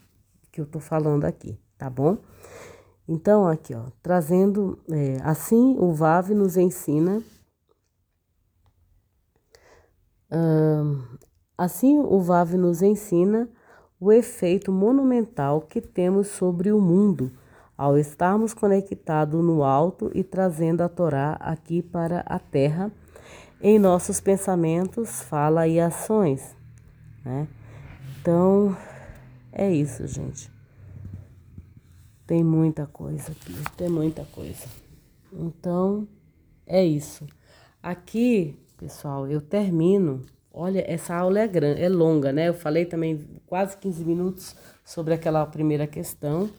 que 0.51 0.61
eu 0.61 0.65
estou 0.65 0.81
falando 0.81 1.25
aqui, 1.25 1.59
tá 1.77 1.89
bom? 1.89 2.17
Então, 3.07 3.47
aqui, 3.47 3.73
ó, 3.73 3.85
trazendo, 4.03 4.77
é, 4.91 5.17
assim 5.23 5.75
o 5.79 5.91
VAV 5.91 6.35
nos 6.35 6.57
ensina, 6.57 7.23
hum, 10.31 11.03
assim 11.57 11.99
o 11.99 12.21
VAV 12.21 12.55
nos 12.55 12.81
ensina 12.81 13.49
o 13.99 14.11
efeito 14.11 14.71
monumental 14.71 15.61
que 15.61 15.81
temos 15.81 16.27
sobre 16.27 16.71
o 16.71 16.79
mundo 16.79 17.31
ao 17.75 17.97
estarmos 17.97 18.53
conectados 18.53 19.43
no 19.43 19.63
alto 19.63 20.11
e 20.13 20.23
trazendo 20.23 20.81
a 20.81 20.89
Torá 20.89 21.37
aqui 21.39 21.81
para 21.81 22.19
a 22.27 22.37
terra 22.37 22.91
em 23.61 23.79
nossos 23.79 24.21
pensamentos, 24.21 25.21
fala 25.21 25.67
e 25.67 25.79
ações. 25.79 26.58
Né? 27.23 27.47
Então, 28.21 28.75
é 29.51 29.71
isso, 29.71 30.05
gente. 30.07 30.49
Tem 32.25 32.43
muita 32.43 32.85
coisa 32.85 33.31
aqui, 33.31 33.53
tem 33.75 33.89
muita 33.89 34.23
coisa. 34.25 34.65
Então, 35.33 36.07
é 36.65 36.85
isso. 36.85 37.25
Aqui, 37.81 38.55
pessoal, 38.77 39.27
eu 39.27 39.41
termino. 39.41 40.21
Olha, 40.51 40.83
essa 40.87 41.15
aula 41.15 41.39
é 41.39 41.47
grande, 41.47 41.81
é 41.81 41.89
longa, 41.89 42.31
né? 42.31 42.49
Eu 42.49 42.53
falei 42.53 42.85
também 42.85 43.25
quase 43.47 43.77
15 43.77 44.03
minutos 44.03 44.55
sobre 44.83 45.13
aquela 45.13 45.45
primeira 45.45 45.87
questão. 45.87 46.49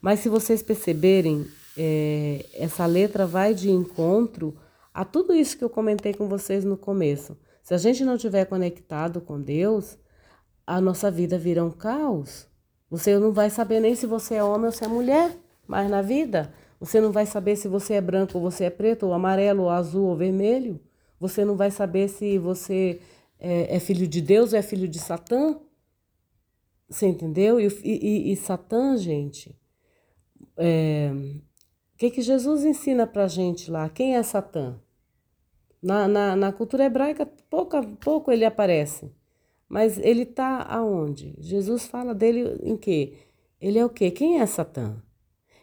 Mas 0.00 0.20
se 0.20 0.28
vocês 0.28 0.62
perceberem, 0.62 1.46
é, 1.76 2.44
essa 2.54 2.86
letra 2.86 3.26
vai 3.26 3.54
de 3.54 3.70
encontro 3.70 4.56
a 4.92 5.04
tudo 5.04 5.34
isso 5.34 5.56
que 5.56 5.64
eu 5.64 5.70
comentei 5.70 6.12
com 6.12 6.28
vocês 6.28 6.64
no 6.64 6.76
começo. 6.76 7.36
Se 7.62 7.74
a 7.74 7.78
gente 7.78 8.04
não 8.04 8.16
estiver 8.16 8.44
conectado 8.46 9.20
com 9.20 9.40
Deus, 9.40 9.96
a 10.70 10.80
nossa 10.80 11.10
vida 11.10 11.36
vira 11.36 11.64
um 11.64 11.70
caos. 11.70 12.46
Você 12.88 13.18
não 13.18 13.32
vai 13.32 13.50
saber 13.50 13.80
nem 13.80 13.96
se 13.96 14.06
você 14.06 14.36
é 14.36 14.44
homem 14.44 14.66
ou 14.66 14.72
se 14.72 14.84
é 14.84 14.88
mulher, 14.88 15.36
mas 15.66 15.90
na 15.90 16.00
vida 16.00 16.54
você 16.78 17.00
não 17.00 17.10
vai 17.10 17.26
saber 17.26 17.56
se 17.56 17.66
você 17.66 17.94
é 17.94 18.00
branco 18.00 18.38
ou 18.38 18.40
você 18.48 18.64
é 18.64 18.70
preto, 18.70 19.06
ou 19.06 19.12
amarelo, 19.12 19.64
ou 19.64 19.68
azul 19.68 20.06
ou 20.06 20.16
vermelho. 20.16 20.80
Você 21.18 21.44
não 21.44 21.56
vai 21.56 21.72
saber 21.72 22.08
se 22.08 22.38
você 22.38 23.00
é, 23.36 23.76
é 23.76 23.80
filho 23.80 24.06
de 24.06 24.20
Deus 24.20 24.52
ou 24.52 24.58
é 24.60 24.62
filho 24.62 24.86
de 24.86 25.00
Satã. 25.00 25.58
Você 26.88 27.06
entendeu? 27.06 27.58
E, 27.58 27.66
e, 27.82 28.32
e 28.32 28.36
Satã, 28.36 28.96
gente, 28.96 29.58
é, 30.56 31.10
o 31.94 31.98
que, 31.98 32.12
que 32.12 32.22
Jesus 32.22 32.64
ensina 32.64 33.08
pra 33.08 33.26
gente 33.26 33.72
lá? 33.72 33.88
Quem 33.88 34.14
é 34.14 34.22
Satã? 34.22 34.80
Na, 35.82 36.06
na, 36.06 36.36
na 36.36 36.52
cultura 36.52 36.84
hebraica, 36.84 37.26
pouco, 37.26 37.84
pouco 37.96 38.30
ele 38.30 38.44
aparece. 38.44 39.10
Mas 39.70 40.00
ele 40.00 40.22
está 40.22 40.64
aonde? 40.64 41.32
Jesus 41.38 41.86
fala 41.86 42.12
dele 42.12 42.58
em 42.60 42.76
quê? 42.76 43.12
Ele 43.60 43.78
é 43.78 43.84
o 43.84 43.88
quê? 43.88 44.10
Quem 44.10 44.40
é 44.40 44.46
Satã? 44.46 45.00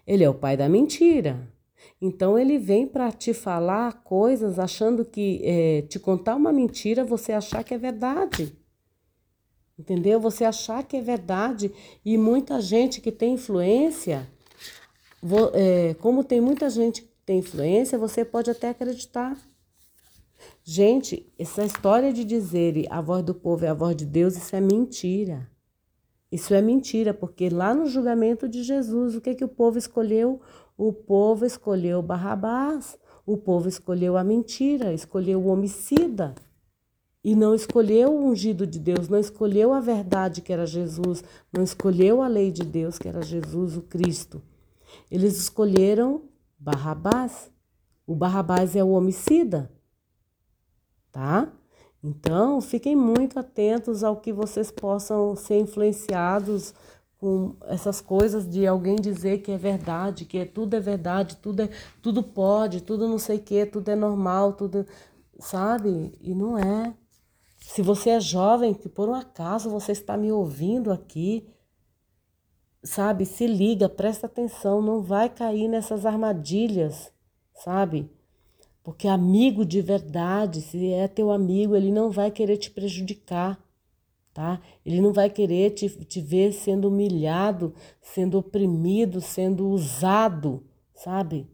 Ele 0.07 0.23
é 0.23 0.29
o 0.29 0.33
pai 0.33 0.55
da 0.55 0.69
mentira. 0.69 1.45
Então 2.01 2.39
ele 2.39 2.57
vem 2.57 2.87
para 2.87 3.11
te 3.11 3.33
falar 3.33 4.01
coisas 4.03 4.59
achando 4.59 5.03
que 5.03 5.41
é, 5.43 5.81
te 5.81 5.99
contar 5.99 6.37
uma 6.37 6.53
mentira, 6.53 7.03
você 7.03 7.33
achar 7.33 7.65
que 7.65 7.73
é 7.73 7.77
verdade. 7.77 8.57
Entendeu? 9.77 10.21
Você 10.21 10.45
achar 10.45 10.83
que 10.83 10.95
é 10.95 11.01
verdade. 11.01 11.69
E 12.05 12.17
muita 12.17 12.61
gente 12.61 13.01
que 13.01 13.11
tem 13.11 13.33
influência, 13.33 14.25
vou, 15.21 15.51
é, 15.53 15.95
como 15.95 16.23
tem 16.23 16.39
muita 16.39 16.69
gente 16.69 17.01
que 17.01 17.09
tem 17.25 17.39
influência, 17.39 17.97
você 17.97 18.23
pode 18.23 18.49
até 18.49 18.69
acreditar. 18.69 19.37
Gente, 20.69 21.25
essa 21.39 21.63
história 21.63 22.11
de 22.11 22.25
dizer 22.25 22.87
a 22.89 22.99
voz 22.99 23.23
do 23.23 23.33
povo 23.33 23.63
é 23.63 23.69
a 23.69 23.73
voz 23.73 23.95
de 23.95 24.05
Deus, 24.05 24.35
isso 24.35 24.53
é 24.53 24.59
mentira. 24.59 25.49
Isso 26.29 26.53
é 26.53 26.61
mentira, 26.61 27.13
porque 27.13 27.49
lá 27.49 27.73
no 27.73 27.85
julgamento 27.85 28.49
de 28.49 28.63
Jesus, 28.63 29.15
o 29.15 29.21
que, 29.21 29.33
que 29.33 29.45
o 29.45 29.47
povo 29.47 29.77
escolheu? 29.77 30.41
O 30.77 30.91
povo 30.91 31.45
escolheu 31.45 32.01
Barrabás, 32.01 32.97
o 33.25 33.37
povo 33.37 33.69
escolheu 33.69 34.17
a 34.17 34.25
mentira, 34.25 34.91
escolheu 34.91 35.39
o 35.39 35.47
homicida. 35.47 36.35
E 37.23 37.33
não 37.33 37.55
escolheu 37.55 38.11
o 38.11 38.25
ungido 38.25 38.67
de 38.67 38.77
Deus, 38.77 39.07
não 39.07 39.19
escolheu 39.19 39.71
a 39.71 39.79
verdade 39.79 40.41
que 40.41 40.51
era 40.51 40.65
Jesus, 40.65 41.23
não 41.49 41.63
escolheu 41.63 42.21
a 42.21 42.27
lei 42.27 42.51
de 42.51 42.65
Deus 42.65 42.99
que 42.99 43.07
era 43.07 43.21
Jesus, 43.21 43.77
o 43.77 43.83
Cristo. 43.83 44.41
Eles 45.09 45.37
escolheram 45.37 46.23
Barrabás. 46.59 47.49
O 48.05 48.13
Barrabás 48.13 48.75
é 48.75 48.83
o 48.83 48.89
homicida 48.89 49.71
tá? 51.11 51.51
Então, 52.03 52.61
fiquem 52.61 52.95
muito 52.95 53.39
atentos 53.39 54.03
ao 54.03 54.17
que 54.17 54.31
vocês 54.31 54.71
possam 54.71 55.35
ser 55.35 55.59
influenciados 55.59 56.73
com 57.19 57.55
essas 57.65 57.99
coisas 57.99 58.47
de 58.47 58.67
alguém 58.67 58.95
dizer 58.95 59.39
que 59.39 59.51
é 59.51 59.57
verdade, 59.57 60.25
que 60.25 60.37
é, 60.37 60.45
tudo 60.45 60.75
é 60.75 60.79
verdade, 60.79 61.37
tudo 61.37 61.61
é, 61.63 61.69
tudo 62.01 62.21
pode, 62.21 62.81
tudo 62.81 63.07
não 63.07 63.17
sei 63.17 63.37
o 63.37 63.41
que, 63.41 63.65
tudo 63.65 63.89
é 63.89 63.95
normal, 63.95 64.53
tudo, 64.53 64.85
sabe? 65.39 66.17
E 66.21 66.33
não 66.35 66.57
é. 66.57 66.93
Se 67.59 67.81
você 67.81 68.11
é 68.11 68.19
jovem, 68.19 68.73
que 68.73 68.87
por 68.87 69.09
um 69.09 69.15
acaso 69.15 69.69
você 69.69 69.91
está 69.91 70.15
me 70.15 70.31
ouvindo 70.31 70.91
aqui, 70.91 71.49
sabe, 72.83 73.25
se 73.25 73.47
liga, 73.47 73.89
presta 73.89 74.27
atenção, 74.27 74.81
não 74.81 75.01
vai 75.01 75.29
cair 75.29 75.67
nessas 75.67 76.05
armadilhas, 76.05 77.11
sabe? 77.55 78.09
Porque 78.87 79.05
amigo 79.05 79.65
de 79.65 79.81
verdade, 79.81 80.61
se 80.61 80.93
é 80.93 81.09
teu 81.09 81.29
amigo, 81.29 81.75
ele 81.75 81.91
não 81.91 82.09
vai 82.09 82.31
querer 82.31 82.55
te 82.55 82.71
prejudicar, 82.71 83.61
tá? 84.33 84.61
Ele 84.85 85.01
não 85.01 85.11
vai 85.11 85.29
querer 85.29 85.71
te, 85.71 85.89
te 86.05 86.21
ver 86.21 86.53
sendo 86.53 86.87
humilhado, 86.87 87.75
sendo 88.01 88.37
oprimido, 88.37 89.19
sendo 89.19 89.67
usado, 89.67 90.65
sabe? 90.95 91.49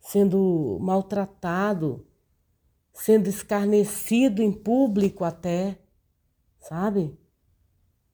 Sendo 0.00 0.78
maltratado, 0.80 2.06
sendo 2.94 3.28
escarnecido 3.28 4.40
em 4.40 4.50
público 4.50 5.22
até, 5.22 5.78
sabe? 6.58 7.14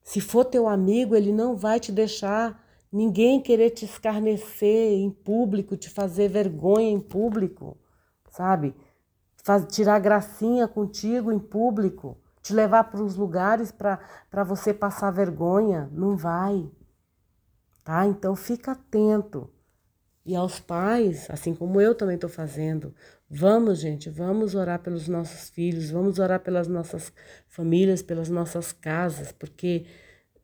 Se 0.02 0.20
for 0.20 0.44
teu 0.44 0.66
amigo, 0.68 1.14
ele 1.14 1.32
não 1.32 1.56
vai 1.56 1.78
te 1.78 1.92
deixar 1.92 2.66
ninguém 2.90 3.40
querer 3.40 3.70
te 3.70 3.84
escarnecer 3.84 4.94
em 4.94 5.08
público, 5.08 5.76
te 5.76 5.88
fazer 5.88 6.28
vergonha 6.28 6.90
em 6.90 6.98
público, 6.98 7.78
sabe? 8.30 8.74
Faz, 9.42 9.66
tirar 9.66 9.98
gracinha 9.98 10.68
contigo 10.68 11.32
em 11.32 11.38
público, 11.38 12.18
te 12.42 12.52
levar 12.52 12.84
para 12.84 13.02
os 13.02 13.16
lugares 13.16 13.72
para 13.72 14.44
você 14.44 14.72
passar 14.72 15.10
vergonha. 15.10 15.88
Não 15.92 16.16
vai. 16.16 16.70
Tá? 17.84 18.06
Então 18.06 18.34
fica 18.36 18.72
atento. 18.72 19.50
E 20.24 20.34
aos 20.36 20.60
pais, 20.60 21.28
assim 21.30 21.54
como 21.54 21.80
eu 21.80 21.94
também 21.94 22.14
estou 22.14 22.28
fazendo, 22.28 22.94
vamos, 23.28 23.78
gente, 23.80 24.10
vamos 24.10 24.54
orar 24.54 24.78
pelos 24.80 25.08
nossos 25.08 25.48
filhos, 25.48 25.90
vamos 25.90 26.18
orar 26.18 26.40
pelas 26.40 26.68
nossas 26.68 27.12
famílias, 27.48 28.02
pelas 28.02 28.28
nossas 28.28 28.70
casas, 28.70 29.32
porque 29.32 29.86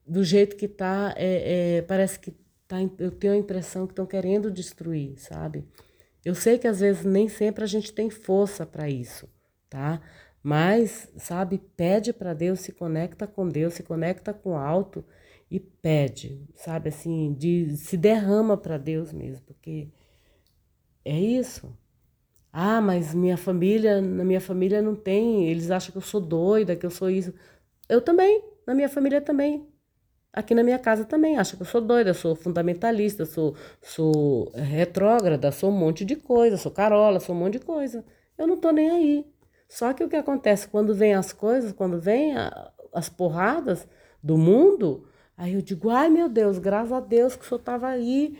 do 0.06 0.24
jeito 0.24 0.56
que 0.56 0.66
tá, 0.66 1.12
é, 1.16 1.78
é, 1.78 1.82
parece 1.82 2.18
que 2.18 2.30
tá, 2.66 2.76
eu 2.98 3.10
tenho 3.10 3.34
a 3.34 3.36
impressão 3.36 3.86
que 3.86 3.92
estão 3.92 4.06
querendo 4.06 4.50
destruir, 4.50 5.18
sabe? 5.18 5.64
Eu 6.26 6.34
sei 6.34 6.58
que 6.58 6.66
às 6.66 6.80
vezes 6.80 7.04
nem 7.04 7.28
sempre 7.28 7.62
a 7.62 7.68
gente 7.68 7.92
tem 7.92 8.10
força 8.10 8.66
para 8.66 8.90
isso, 8.90 9.28
tá? 9.70 10.00
Mas, 10.42 11.08
sabe, 11.16 11.56
pede 11.76 12.12
para 12.12 12.34
Deus, 12.34 12.58
se 12.58 12.72
conecta 12.72 13.28
com 13.28 13.48
Deus, 13.48 13.74
se 13.74 13.84
conecta 13.84 14.34
com 14.34 14.50
o 14.50 14.56
alto 14.56 15.04
e 15.48 15.60
pede, 15.60 16.44
sabe, 16.56 16.88
assim, 16.88 17.32
de, 17.32 17.76
se 17.76 17.96
derrama 17.96 18.56
para 18.56 18.76
Deus 18.76 19.12
mesmo, 19.12 19.40
porque 19.46 19.88
é 21.04 21.18
isso. 21.18 21.72
Ah, 22.52 22.80
mas 22.80 23.14
minha 23.14 23.36
família, 23.36 24.00
na 24.02 24.24
minha 24.24 24.40
família 24.40 24.82
não 24.82 24.96
tem, 24.96 25.48
eles 25.48 25.70
acham 25.70 25.92
que 25.92 25.98
eu 25.98 26.02
sou 26.02 26.20
doida, 26.20 26.76
que 26.76 26.86
eu 26.86 26.90
sou 26.90 27.10
isso. 27.10 27.32
Eu 27.88 28.00
também, 28.02 28.42
na 28.66 28.74
minha 28.74 28.88
família 28.88 29.20
também. 29.20 29.68
Aqui 30.36 30.54
na 30.54 30.62
minha 30.62 30.78
casa 30.78 31.04
também 31.04 31.38
acham 31.38 31.56
que 31.56 31.62
eu 31.62 31.66
sou 31.66 31.80
doida, 31.80 32.14
sou 32.14 32.36
fundamentalista, 32.36 33.24
sou, 33.24 33.56
sou 33.82 34.52
retrógrada, 34.54 35.50
sou 35.50 35.70
um 35.70 35.76
monte 35.76 36.04
de 36.04 36.14
coisa, 36.14 36.56
sou 36.56 36.70
carola, 36.70 37.18
sou 37.18 37.34
um 37.34 37.38
monte 37.38 37.54
de 37.54 37.64
coisa. 37.64 38.04
Eu 38.36 38.46
não 38.46 38.56
tô 38.58 38.70
nem 38.70 38.90
aí. 38.90 39.26
Só 39.68 39.92
que 39.92 40.04
o 40.04 40.08
que 40.08 40.16
acontece 40.16 40.68
quando 40.68 40.94
vem 40.94 41.14
as 41.14 41.32
coisas, 41.32 41.72
quando 41.72 41.98
vem 41.98 42.36
a, 42.36 42.70
as 42.92 43.08
porradas 43.08 43.88
do 44.22 44.36
mundo, 44.36 45.08
Aí 45.36 45.54
eu 45.54 45.60
digo, 45.60 45.90
ai 45.90 46.08
meu 46.08 46.28
Deus, 46.28 46.58
graças 46.58 46.92
a 46.92 47.00
Deus 47.00 47.36
que 47.36 47.44
o 47.44 47.48
senhor 47.48 47.58
estava 47.58 47.88
aí. 47.88 48.38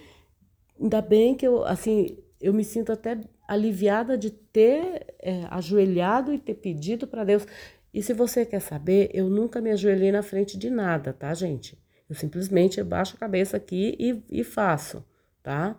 Ainda 0.81 1.03
bem 1.03 1.35
que 1.35 1.47
eu, 1.47 1.63
assim, 1.65 2.19
eu 2.41 2.55
me 2.55 2.65
sinto 2.65 2.91
até 2.93 3.19
aliviada 3.47 4.17
de 4.17 4.31
ter 4.31 5.15
é, 5.21 5.45
ajoelhado 5.51 6.33
e 6.33 6.39
ter 6.39 6.55
pedido 6.55 7.07
para 7.07 7.25
Deus. 7.25 7.47
E 7.93 8.03
se 8.03 8.13
você 8.15 8.47
quer 8.47 8.61
saber, 8.61 9.11
eu 9.13 9.29
nunca 9.29 9.61
me 9.61 9.71
ajoelhei 9.71 10.11
na 10.11 10.23
frente 10.23 10.59
de 10.59 10.71
nada, 10.71 11.13
tá, 11.13 11.33
gente? 11.35 11.79
Eu 12.09 12.15
simplesmente 12.15 12.83
baixo 12.83 13.17
a 13.17 13.19
cabeça 13.19 13.57
aqui 13.57 13.97
e, 13.99 14.41
e 14.41 14.45
faço, 14.45 15.05
tá? 15.43 15.77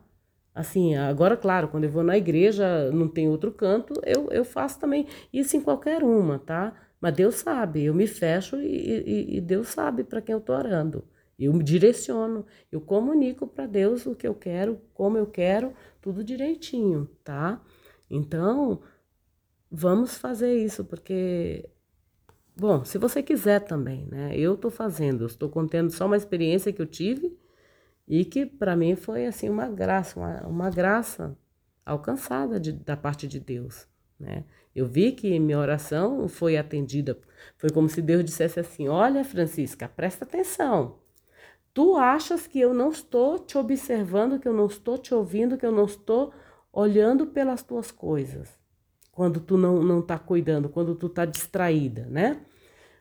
Assim, 0.54 0.96
agora, 0.96 1.38
claro, 1.38 1.68
quando 1.68 1.84
eu 1.84 1.92
vou 1.92 2.04
na 2.04 2.18
igreja, 2.18 2.92
não 2.92 3.08
tem 3.08 3.30
outro 3.30 3.52
canto, 3.52 3.94
eu, 4.04 4.30
eu 4.32 4.44
faço 4.44 4.80
também 4.80 5.08
isso 5.32 5.56
em 5.56 5.62
qualquer 5.62 6.04
uma, 6.04 6.40
tá? 6.40 6.74
Mas 7.00 7.14
Deus 7.14 7.36
sabe, 7.36 7.84
eu 7.86 7.94
me 7.94 8.08
fecho 8.08 8.58
e, 8.58 9.36
e, 9.36 9.38
e 9.38 9.42
Deus 9.42 9.68
sabe 9.68 10.04
para 10.04 10.22
quem 10.22 10.34
eu 10.34 10.40
estou 10.40 10.56
orando. 10.56 11.06
Eu 11.38 11.54
me 11.54 11.64
direciono, 11.64 12.46
eu 12.72 12.82
comunico 12.82 13.46
para 13.46 13.68
Deus 13.68 14.08
o 14.08 14.16
que 14.16 14.28
eu 14.28 14.34
quero, 14.34 14.82
como 14.94 15.18
eu 15.18 15.28
quero, 15.28 15.74
tudo 16.02 16.24
direitinho, 16.24 17.08
tá? 17.24 17.62
Então, 18.10 18.82
vamos 19.70 20.18
fazer 20.18 20.56
isso, 20.58 20.86
porque, 20.86 21.70
bom, 22.58 22.84
se 22.84 22.98
você 22.98 23.22
quiser 23.24 23.62
também, 23.62 24.06
né? 24.08 24.36
Eu 24.38 24.56
estou 24.56 24.72
fazendo, 24.72 25.26
estou 25.26 25.50
contando 25.50 25.92
só 25.92 26.06
uma 26.06 26.18
experiência 26.18 26.74
que 26.74 26.82
eu 26.82 26.88
tive 26.88 27.38
e 28.08 28.26
que 28.26 28.46
para 28.46 28.76
mim 28.76 28.96
foi 28.96 29.26
assim 29.26 29.50
uma 29.50 29.68
graça, 29.70 30.20
uma, 30.20 30.48
uma 30.48 30.70
graça 30.70 31.38
alcançada 31.86 32.60
de, 32.60 32.72
da 32.72 32.98
parte 32.98 33.28
de 33.28 33.40
Deus, 33.40 33.88
né? 34.20 34.44
Eu 34.76 34.86
vi 34.86 35.12
que 35.12 35.40
minha 35.40 35.58
oração 35.58 36.28
foi 36.28 36.56
atendida. 36.56 37.18
Foi 37.58 37.70
como 37.72 37.90
se 37.90 38.00
Deus 38.02 38.24
dissesse 38.24 38.60
assim: 38.60 38.88
Olha, 38.88 39.24
Francisca, 39.24 39.90
presta 39.90 40.24
atenção. 40.24 41.00
Tu 41.74 41.96
achas 41.96 42.46
que 42.48 42.60
eu 42.60 42.74
não 42.74 42.92
estou 42.92 43.40
te 43.40 43.58
observando, 43.58 44.40
que 44.40 44.48
eu 44.48 44.54
não 44.54 44.68
estou 44.68 44.98
te 44.98 45.14
ouvindo, 45.16 45.58
que 45.58 45.66
eu 45.66 45.72
não 45.72 45.86
estou 45.86 46.32
olhando 46.72 47.28
pelas 47.28 47.64
tuas 47.64 47.92
coisas. 47.92 48.60
Quando 49.18 49.40
tu 49.40 49.58
não 49.58 49.82
não 49.82 50.02
está 50.02 50.20
cuidando, 50.20 50.70
quando 50.70 50.94
tu 50.94 51.08
está 51.08 51.26
distraída, 51.26 52.06
né? 52.06 52.40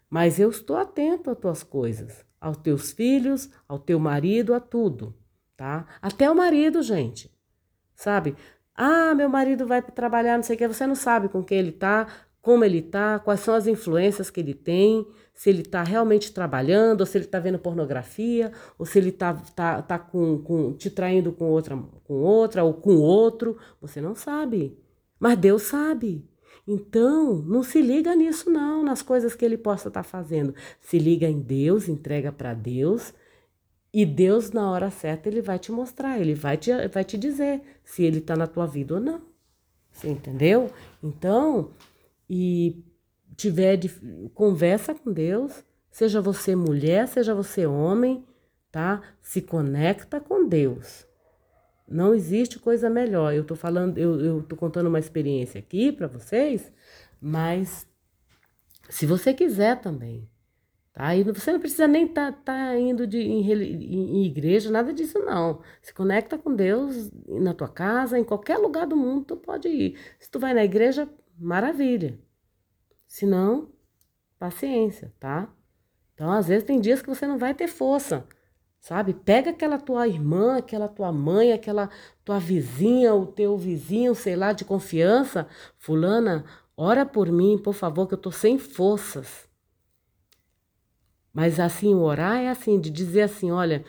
Mas 0.08 0.40
eu 0.40 0.48
estou 0.48 0.78
atento 0.78 1.30
às 1.30 1.36
tuas 1.36 1.62
coisas, 1.62 2.24
aos 2.40 2.56
teus 2.56 2.90
filhos, 2.90 3.50
ao 3.68 3.78
teu 3.78 3.98
marido, 4.00 4.54
a 4.54 4.58
tudo, 4.58 5.14
tá? 5.58 5.86
Até 6.00 6.30
o 6.30 6.34
marido, 6.34 6.80
gente. 6.80 7.30
Sabe? 7.94 8.34
Ah, 8.74 9.14
meu 9.14 9.28
marido 9.28 9.66
vai 9.66 9.82
trabalhar, 9.82 10.38
não 10.38 10.42
sei 10.42 10.56
o 10.56 10.58
que, 10.58 10.66
você 10.66 10.86
não 10.86 10.94
sabe 10.94 11.28
com 11.28 11.44
quem 11.44 11.58
ele 11.58 11.72
tá, 11.72 12.06
como 12.40 12.64
ele 12.64 12.80
tá, 12.80 13.18
quais 13.18 13.40
são 13.40 13.54
as 13.54 13.66
influências 13.66 14.30
que 14.30 14.40
ele 14.40 14.54
tem, 14.54 15.06
se 15.34 15.50
ele 15.50 15.64
tá 15.64 15.82
realmente 15.82 16.32
trabalhando, 16.32 17.00
ou 17.00 17.06
se 17.06 17.18
ele 17.18 17.26
tá 17.26 17.38
vendo 17.38 17.58
pornografia, 17.58 18.52
ou 18.78 18.86
se 18.86 18.98
ele 18.98 19.12
tá, 19.12 19.34
tá, 19.54 19.82
tá 19.82 19.98
com, 19.98 20.38
com, 20.38 20.72
te 20.72 20.88
traindo 20.88 21.30
com 21.30 21.44
outra, 21.50 21.76
com 22.04 22.14
outra 22.14 22.64
ou 22.64 22.72
com 22.72 22.96
outro, 22.96 23.58
você 23.82 24.00
não 24.00 24.14
sabe. 24.14 24.85
Mas 25.18 25.38
Deus 25.38 25.62
sabe. 25.62 26.24
Então, 26.66 27.36
não 27.42 27.62
se 27.62 27.80
liga 27.80 28.14
nisso 28.16 28.50
não, 28.50 28.82
nas 28.82 29.02
coisas 29.02 29.34
que 29.34 29.44
ele 29.44 29.56
possa 29.56 29.88
estar 29.88 30.02
tá 30.02 30.08
fazendo. 30.08 30.54
Se 30.80 30.98
liga 30.98 31.28
em 31.28 31.40
Deus, 31.40 31.88
entrega 31.88 32.32
para 32.32 32.54
Deus 32.54 33.14
e 33.98 34.04
Deus, 34.04 34.50
na 34.50 34.70
hora 34.70 34.90
certa, 34.90 35.26
ele 35.26 35.40
vai 35.40 35.58
te 35.58 35.72
mostrar, 35.72 36.20
ele 36.20 36.34
vai 36.34 36.58
te, 36.58 36.70
vai 36.88 37.02
te 37.02 37.16
dizer 37.16 37.62
se 37.82 38.02
ele 38.02 38.18
está 38.18 38.36
na 38.36 38.46
tua 38.46 38.66
vida 38.66 38.92
ou 38.92 39.00
não. 39.00 39.22
Você 39.90 40.08
entendeu? 40.08 40.70
Então, 41.02 41.70
e 42.28 42.84
tiver 43.34 43.76
de, 43.78 43.88
conversa 44.34 44.94
com 44.94 45.10
Deus, 45.10 45.64
seja 45.90 46.20
você 46.20 46.54
mulher, 46.54 47.08
seja 47.08 47.34
você 47.34 47.66
homem, 47.66 48.22
tá? 48.70 49.00
Se 49.22 49.40
conecta 49.40 50.20
com 50.20 50.46
Deus. 50.46 51.05
Não 51.88 52.14
existe 52.14 52.58
coisa 52.58 52.90
melhor. 52.90 53.34
Eu 53.34 53.44
tô 53.44 53.54
falando, 53.54 53.98
eu, 53.98 54.42
tô 54.42 54.56
contando 54.56 54.88
uma 54.88 54.98
experiência 54.98 55.58
aqui 55.58 55.92
para 55.92 56.06
vocês, 56.06 56.72
mas 57.20 57.86
se 58.88 59.06
você 59.06 59.32
quiser 59.32 59.80
também, 59.80 60.28
Tá? 60.96 61.14
E 61.14 61.22
você 61.24 61.52
não 61.52 61.60
precisa 61.60 61.86
nem 61.86 62.06
estar 62.06 62.32
tá, 62.32 62.54
tá 62.54 62.78
indo 62.78 63.06
de, 63.06 63.18
em, 63.18 63.42
em, 63.52 64.24
igreja, 64.24 64.70
nada 64.70 64.94
disso 64.94 65.18
não. 65.18 65.60
Se 65.82 65.92
conecta 65.92 66.38
com 66.38 66.54
Deus 66.56 67.10
na 67.28 67.52
tua 67.52 67.68
casa, 67.68 68.18
em 68.18 68.24
qualquer 68.24 68.56
lugar 68.56 68.86
do 68.86 68.96
mundo 68.96 69.26
tu 69.26 69.36
pode 69.36 69.68
ir. 69.68 69.98
Se 70.18 70.30
tu 70.30 70.38
vai 70.38 70.54
na 70.54 70.64
igreja, 70.64 71.06
maravilha. 71.38 72.18
Se 73.06 73.26
não, 73.26 73.68
paciência, 74.38 75.12
tá? 75.20 75.54
Então, 76.14 76.32
às 76.32 76.48
vezes 76.48 76.64
tem 76.64 76.80
dias 76.80 77.02
que 77.02 77.10
você 77.10 77.26
não 77.26 77.36
vai 77.36 77.52
ter 77.52 77.68
força, 77.68 78.26
sabe? 78.86 79.14
Pega 79.14 79.50
aquela 79.50 79.78
tua 79.78 80.06
irmã, 80.06 80.58
aquela 80.58 80.88
tua 80.88 81.10
mãe, 81.12 81.52
aquela 81.52 81.90
tua 82.24 82.38
vizinha, 82.38 83.14
o 83.14 83.26
teu 83.26 83.56
vizinho, 83.56 84.14
sei 84.14 84.36
lá, 84.36 84.52
de 84.52 84.64
confiança, 84.64 85.46
fulana, 85.78 86.44
ora 86.76 87.04
por 87.06 87.30
mim, 87.32 87.58
por 87.58 87.74
favor, 87.74 88.06
que 88.06 88.14
eu 88.14 88.18
tô 88.18 88.30
sem 88.30 88.58
forças 88.58 89.46
mas 91.36 91.60
assim, 91.60 91.94
orar 91.94 92.38
é 92.38 92.48
assim, 92.48 92.80
de 92.80 92.88
dizer 92.88 93.20
assim, 93.20 93.50
olha, 93.50 93.84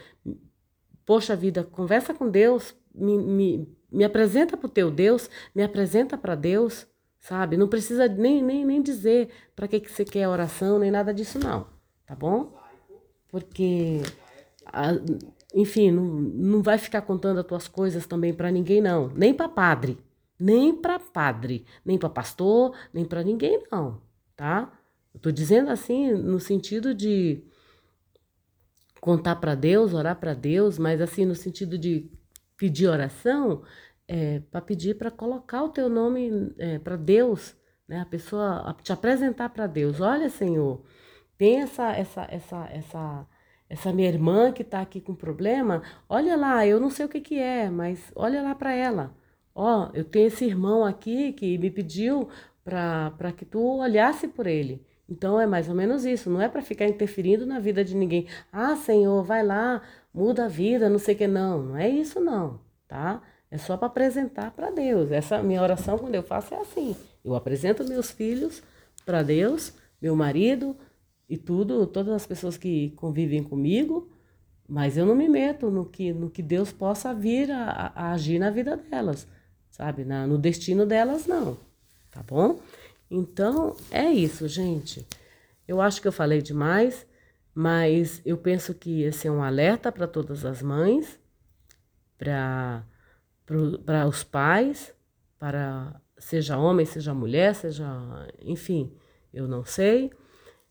poxa 1.05 1.33
vida, 1.33 1.63
conversa 1.63 2.13
com 2.13 2.29
Deus, 2.29 2.75
me, 2.93 3.17
me, 3.17 3.77
me 3.89 4.03
apresenta 4.03 4.57
para 4.57 4.67
o 4.67 4.69
teu 4.69 4.91
Deus, 4.91 5.29
me 5.55 5.63
apresenta 5.63 6.17
para 6.17 6.35
Deus, 6.35 6.85
sabe? 7.17 7.55
Não 7.55 7.69
precisa 7.69 8.05
nem, 8.05 8.43
nem, 8.43 8.65
nem 8.65 8.81
dizer 8.81 9.29
para 9.55 9.65
que, 9.65 9.79
que 9.79 9.89
você 9.89 10.03
quer 10.03 10.27
oração, 10.27 10.77
nem 10.77 10.91
nada 10.91 11.13
disso 11.13 11.39
não, 11.39 11.65
tá 12.05 12.13
bom? 12.13 12.53
Porque, 13.29 14.01
a, 14.71 14.91
enfim, 15.53 15.91
não, 15.91 16.03
não 16.03 16.61
vai 16.61 16.77
ficar 16.77 17.01
contando 17.01 17.39
as 17.39 17.45
tuas 17.45 17.67
coisas 17.67 18.05
também 18.05 18.33
para 18.33 18.51
ninguém 18.51 18.81
não, 18.81 19.09
nem 19.09 19.33
para 19.33 19.49
padre, 19.49 19.97
nem 20.39 20.75
para 20.75 20.99
padre, 20.99 21.65
nem 21.85 21.97
para 21.97 22.09
pastor, 22.09 22.75
nem 22.93 23.05
para 23.05 23.23
ninguém 23.23 23.63
não, 23.71 24.01
tá? 24.35 24.71
Eu 25.13 25.19
tô 25.19 25.31
dizendo 25.31 25.71
assim 25.71 26.11
no 26.11 26.39
sentido 26.39 26.93
de 26.93 27.43
contar 29.01 29.37
para 29.37 29.55
Deus, 29.55 29.93
orar 29.93 30.19
para 30.19 30.33
Deus, 30.33 30.77
mas 30.77 31.01
assim 31.01 31.25
no 31.25 31.35
sentido 31.35 31.77
de 31.77 32.11
pedir 32.55 32.87
oração, 32.87 33.63
é, 34.07 34.39
para 34.51 34.61
pedir 34.61 34.97
para 34.97 35.11
colocar 35.11 35.63
o 35.63 35.69
teu 35.69 35.89
nome 35.89 36.53
é, 36.57 36.79
para 36.79 36.95
Deus, 36.95 37.55
né? 37.87 38.01
A 38.01 38.05
pessoa 38.05 38.75
te 38.83 38.91
apresentar 38.91 39.49
para 39.49 39.67
Deus. 39.67 40.01
Olha, 40.01 40.29
Senhor, 40.29 40.83
tem 41.37 41.61
essa 41.61 41.91
essa 41.91 42.27
essa 42.29 42.67
essa 42.71 43.27
essa 43.69 43.91
minha 43.91 44.07
irmã 44.07 44.51
que 44.51 44.61
está 44.61 44.81
aqui 44.81 45.01
com 45.01 45.13
problema. 45.13 45.81
Olha 46.07 46.35
lá, 46.35 46.65
eu 46.65 46.79
não 46.79 46.89
sei 46.89 47.05
o 47.05 47.09
que 47.09 47.19
que 47.19 47.39
é, 47.39 47.69
mas 47.69 48.11
olha 48.15 48.41
lá 48.41 48.55
para 48.55 48.73
ela. 48.73 49.13
Ó, 49.53 49.89
eu 49.93 50.03
tenho 50.03 50.27
esse 50.27 50.45
irmão 50.45 50.85
aqui 50.85 51.33
que 51.33 51.57
me 51.57 51.69
pediu 51.69 52.29
para 52.63 53.31
que 53.35 53.45
tu 53.45 53.59
olhasse 53.79 54.27
por 54.27 54.45
ele. 54.45 54.85
Então 55.09 55.39
é 55.39 55.47
mais 55.47 55.69
ou 55.69 55.75
menos 55.75 56.05
isso, 56.05 56.29
não 56.29 56.41
é 56.41 56.49
para 56.49 56.61
ficar 56.61 56.85
interferindo 56.85 57.45
na 57.45 57.59
vida 57.59 57.83
de 57.83 57.95
ninguém. 57.95 58.27
Ah, 58.51 58.75
Senhor, 58.75 59.23
vai 59.23 59.43
lá, 59.43 59.81
muda 60.13 60.45
a 60.45 60.47
vida, 60.49 60.89
não 60.89 60.99
sei 60.99 61.15
o 61.15 61.17
que 61.17 61.27
não. 61.27 61.63
Não 61.63 61.77
é 61.77 61.89
isso 61.89 62.19
não, 62.19 62.59
tá? 62.87 63.21
É 63.49 63.57
só 63.57 63.77
para 63.77 63.87
apresentar 63.87 64.51
para 64.51 64.69
Deus. 64.69 65.11
Essa 65.11 65.41
minha 65.41 65.61
oração 65.61 65.97
quando 65.97 66.15
eu 66.15 66.23
faço 66.23 66.53
é 66.53 66.57
assim. 66.57 66.95
Eu 67.23 67.35
apresento 67.35 67.87
meus 67.87 68.11
filhos 68.11 68.61
para 69.05 69.23
Deus, 69.23 69.73
meu 70.01 70.15
marido 70.15 70.75
e 71.29 71.37
tudo, 71.37 71.85
todas 71.87 72.13
as 72.13 72.25
pessoas 72.25 72.57
que 72.57 72.91
convivem 72.91 73.43
comigo, 73.43 74.09
mas 74.67 74.97
eu 74.97 75.05
não 75.05 75.15
me 75.15 75.27
meto 75.27 75.69
no 75.69 75.85
que, 75.85 76.13
no 76.13 76.29
que 76.29 76.41
Deus 76.41 76.71
possa 76.71 77.13
vir 77.13 77.51
a, 77.51 77.91
a 77.95 78.11
agir 78.11 78.39
na 78.39 78.49
vida 78.49 78.77
delas, 78.77 79.27
sabe? 79.69 80.03
Na, 80.03 80.27
no 80.27 80.37
destino 80.37 80.85
delas, 80.85 81.25
não, 81.25 81.57
tá 82.11 82.21
bom? 82.23 82.59
Então, 83.09 83.75
é 83.89 84.11
isso, 84.11 84.47
gente. 84.47 85.05
Eu 85.67 85.81
acho 85.81 86.01
que 86.01 86.07
eu 86.07 86.11
falei 86.11 86.41
demais, 86.41 87.05
mas 87.53 88.21
eu 88.25 88.37
penso 88.37 88.73
que 88.73 89.03
esse 89.03 89.27
é 89.27 89.31
um 89.31 89.41
alerta 89.41 89.91
para 89.91 90.07
todas 90.07 90.45
as 90.45 90.61
mães, 90.61 91.19
para 92.17 92.85
os 94.07 94.23
pais, 94.23 94.93
para 95.39 95.99
seja 96.17 96.57
homem, 96.57 96.85
seja 96.85 97.13
mulher, 97.13 97.53
seja, 97.55 97.85
enfim, 98.41 98.91
eu 99.33 99.47
não 99.47 99.63
sei. 99.63 100.11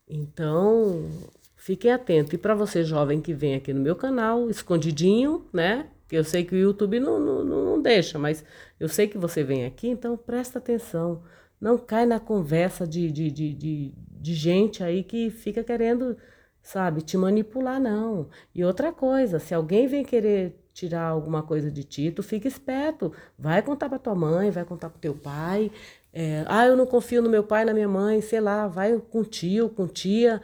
Então, 0.07 1.09
fiquem 1.55 1.91
atentos. 1.91 2.33
E 2.33 2.37
para 2.37 2.55
você 2.55 2.83
jovem 2.83 3.21
que 3.21 3.33
vem 3.33 3.55
aqui 3.55 3.73
no 3.73 3.81
meu 3.81 3.95
canal, 3.95 4.49
escondidinho, 4.49 5.45
né? 5.51 5.87
Que 6.07 6.15
eu 6.15 6.23
sei 6.23 6.45
que 6.45 6.55
o 6.55 6.57
YouTube 6.57 6.99
não, 6.99 7.19
não, 7.19 7.43
não 7.43 7.81
deixa, 7.81 8.17
mas 8.17 8.43
eu 8.79 8.87
sei 8.87 9.07
que 9.07 9.17
você 9.17 9.43
vem 9.43 9.65
aqui, 9.65 9.89
então 9.89 10.15
presta 10.15 10.59
atenção. 10.59 11.21
Não 11.59 11.77
cai 11.77 12.05
na 12.05 12.19
conversa 12.19 12.87
de, 12.87 13.11
de, 13.11 13.29
de, 13.29 13.53
de, 13.53 13.93
de 14.09 14.33
gente 14.33 14.83
aí 14.83 15.03
que 15.03 15.29
fica 15.29 15.63
querendo, 15.63 16.15
sabe, 16.61 17.01
te 17.01 17.17
manipular, 17.17 17.81
não. 17.81 18.29
E 18.55 18.63
outra 18.63 18.93
coisa, 18.93 19.39
se 19.39 19.53
alguém 19.53 19.87
vem 19.87 20.05
querer 20.05 20.55
tirar 20.77 21.07
alguma 21.07 21.41
coisa 21.41 21.71
de 21.71 21.83
ti, 21.83 22.11
tu 22.11 22.21
fica 22.21 22.47
esperto. 22.47 23.11
Vai 23.37 23.63
contar 23.63 23.89
para 23.89 23.97
tua 23.97 24.13
mãe, 24.13 24.51
vai 24.51 24.63
contar 24.63 24.89
pro 24.91 24.99
teu 24.99 25.15
pai. 25.15 25.71
É, 26.11 26.43
ah, 26.47 26.65
eu 26.65 26.75
não 26.75 26.85
confio 26.85 27.21
no 27.21 27.29
meu 27.29 27.43
pai, 27.43 27.65
na 27.65 27.73
minha 27.73 27.87
mãe, 27.87 28.21
sei 28.21 28.41
lá, 28.41 28.67
vai 28.67 28.97
com 28.99 29.23
tio, 29.23 29.69
com 29.69 29.87
tia, 29.87 30.41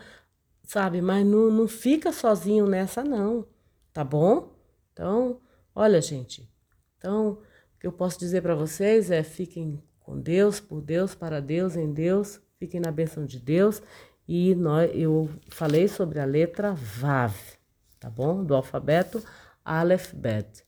sabe? 0.64 1.02
Mas 1.02 1.26
não, 1.26 1.49
não 1.49 1.68
fica 1.68 2.11
sozinho 2.11 2.68
nessa, 2.68 3.03
não, 3.03 3.48
tá 3.91 4.03
bom? 4.03 4.53
Então, 4.91 5.40
olha, 5.73 6.02
gente. 6.02 6.49
Então, 6.98 7.40
o 7.76 7.80
que 7.80 7.88
eu 7.88 7.91
posso 7.91 8.19
dizer 8.19 8.41
para 8.41 8.56
vocês 8.56 9.10
é 9.11 9.23
fiquem 9.23 9.81
com 9.99 10.19
Deus, 10.19 10.60
por 10.60 10.81
Deus, 10.81 11.15
para 11.15 11.41
Deus, 11.41 11.76
em 11.76 11.91
Deus, 11.91 12.40
fiquem 12.60 12.80
na 12.80 12.91
bênção 12.91 13.26
de 13.26 13.40
Deus. 13.40 13.81
E 14.27 14.56
nós, 14.56 14.91
eu 14.94 15.30
falei 15.49 15.88
sobre 15.88 16.19
a 16.19 16.26
letra 16.26 16.73
VAV, 16.73 17.35
tá 17.99 18.10
bom? 18.10 18.44
Do 18.44 18.56
alfabeto 18.56 19.23
Aleph 19.65 20.14
Bet. 20.14 20.65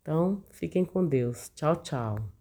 Então, 0.00 0.42
fiquem 0.50 0.84
com 0.84 1.06
Deus. 1.06 1.50
Tchau, 1.54 1.76
tchau. 1.76 2.39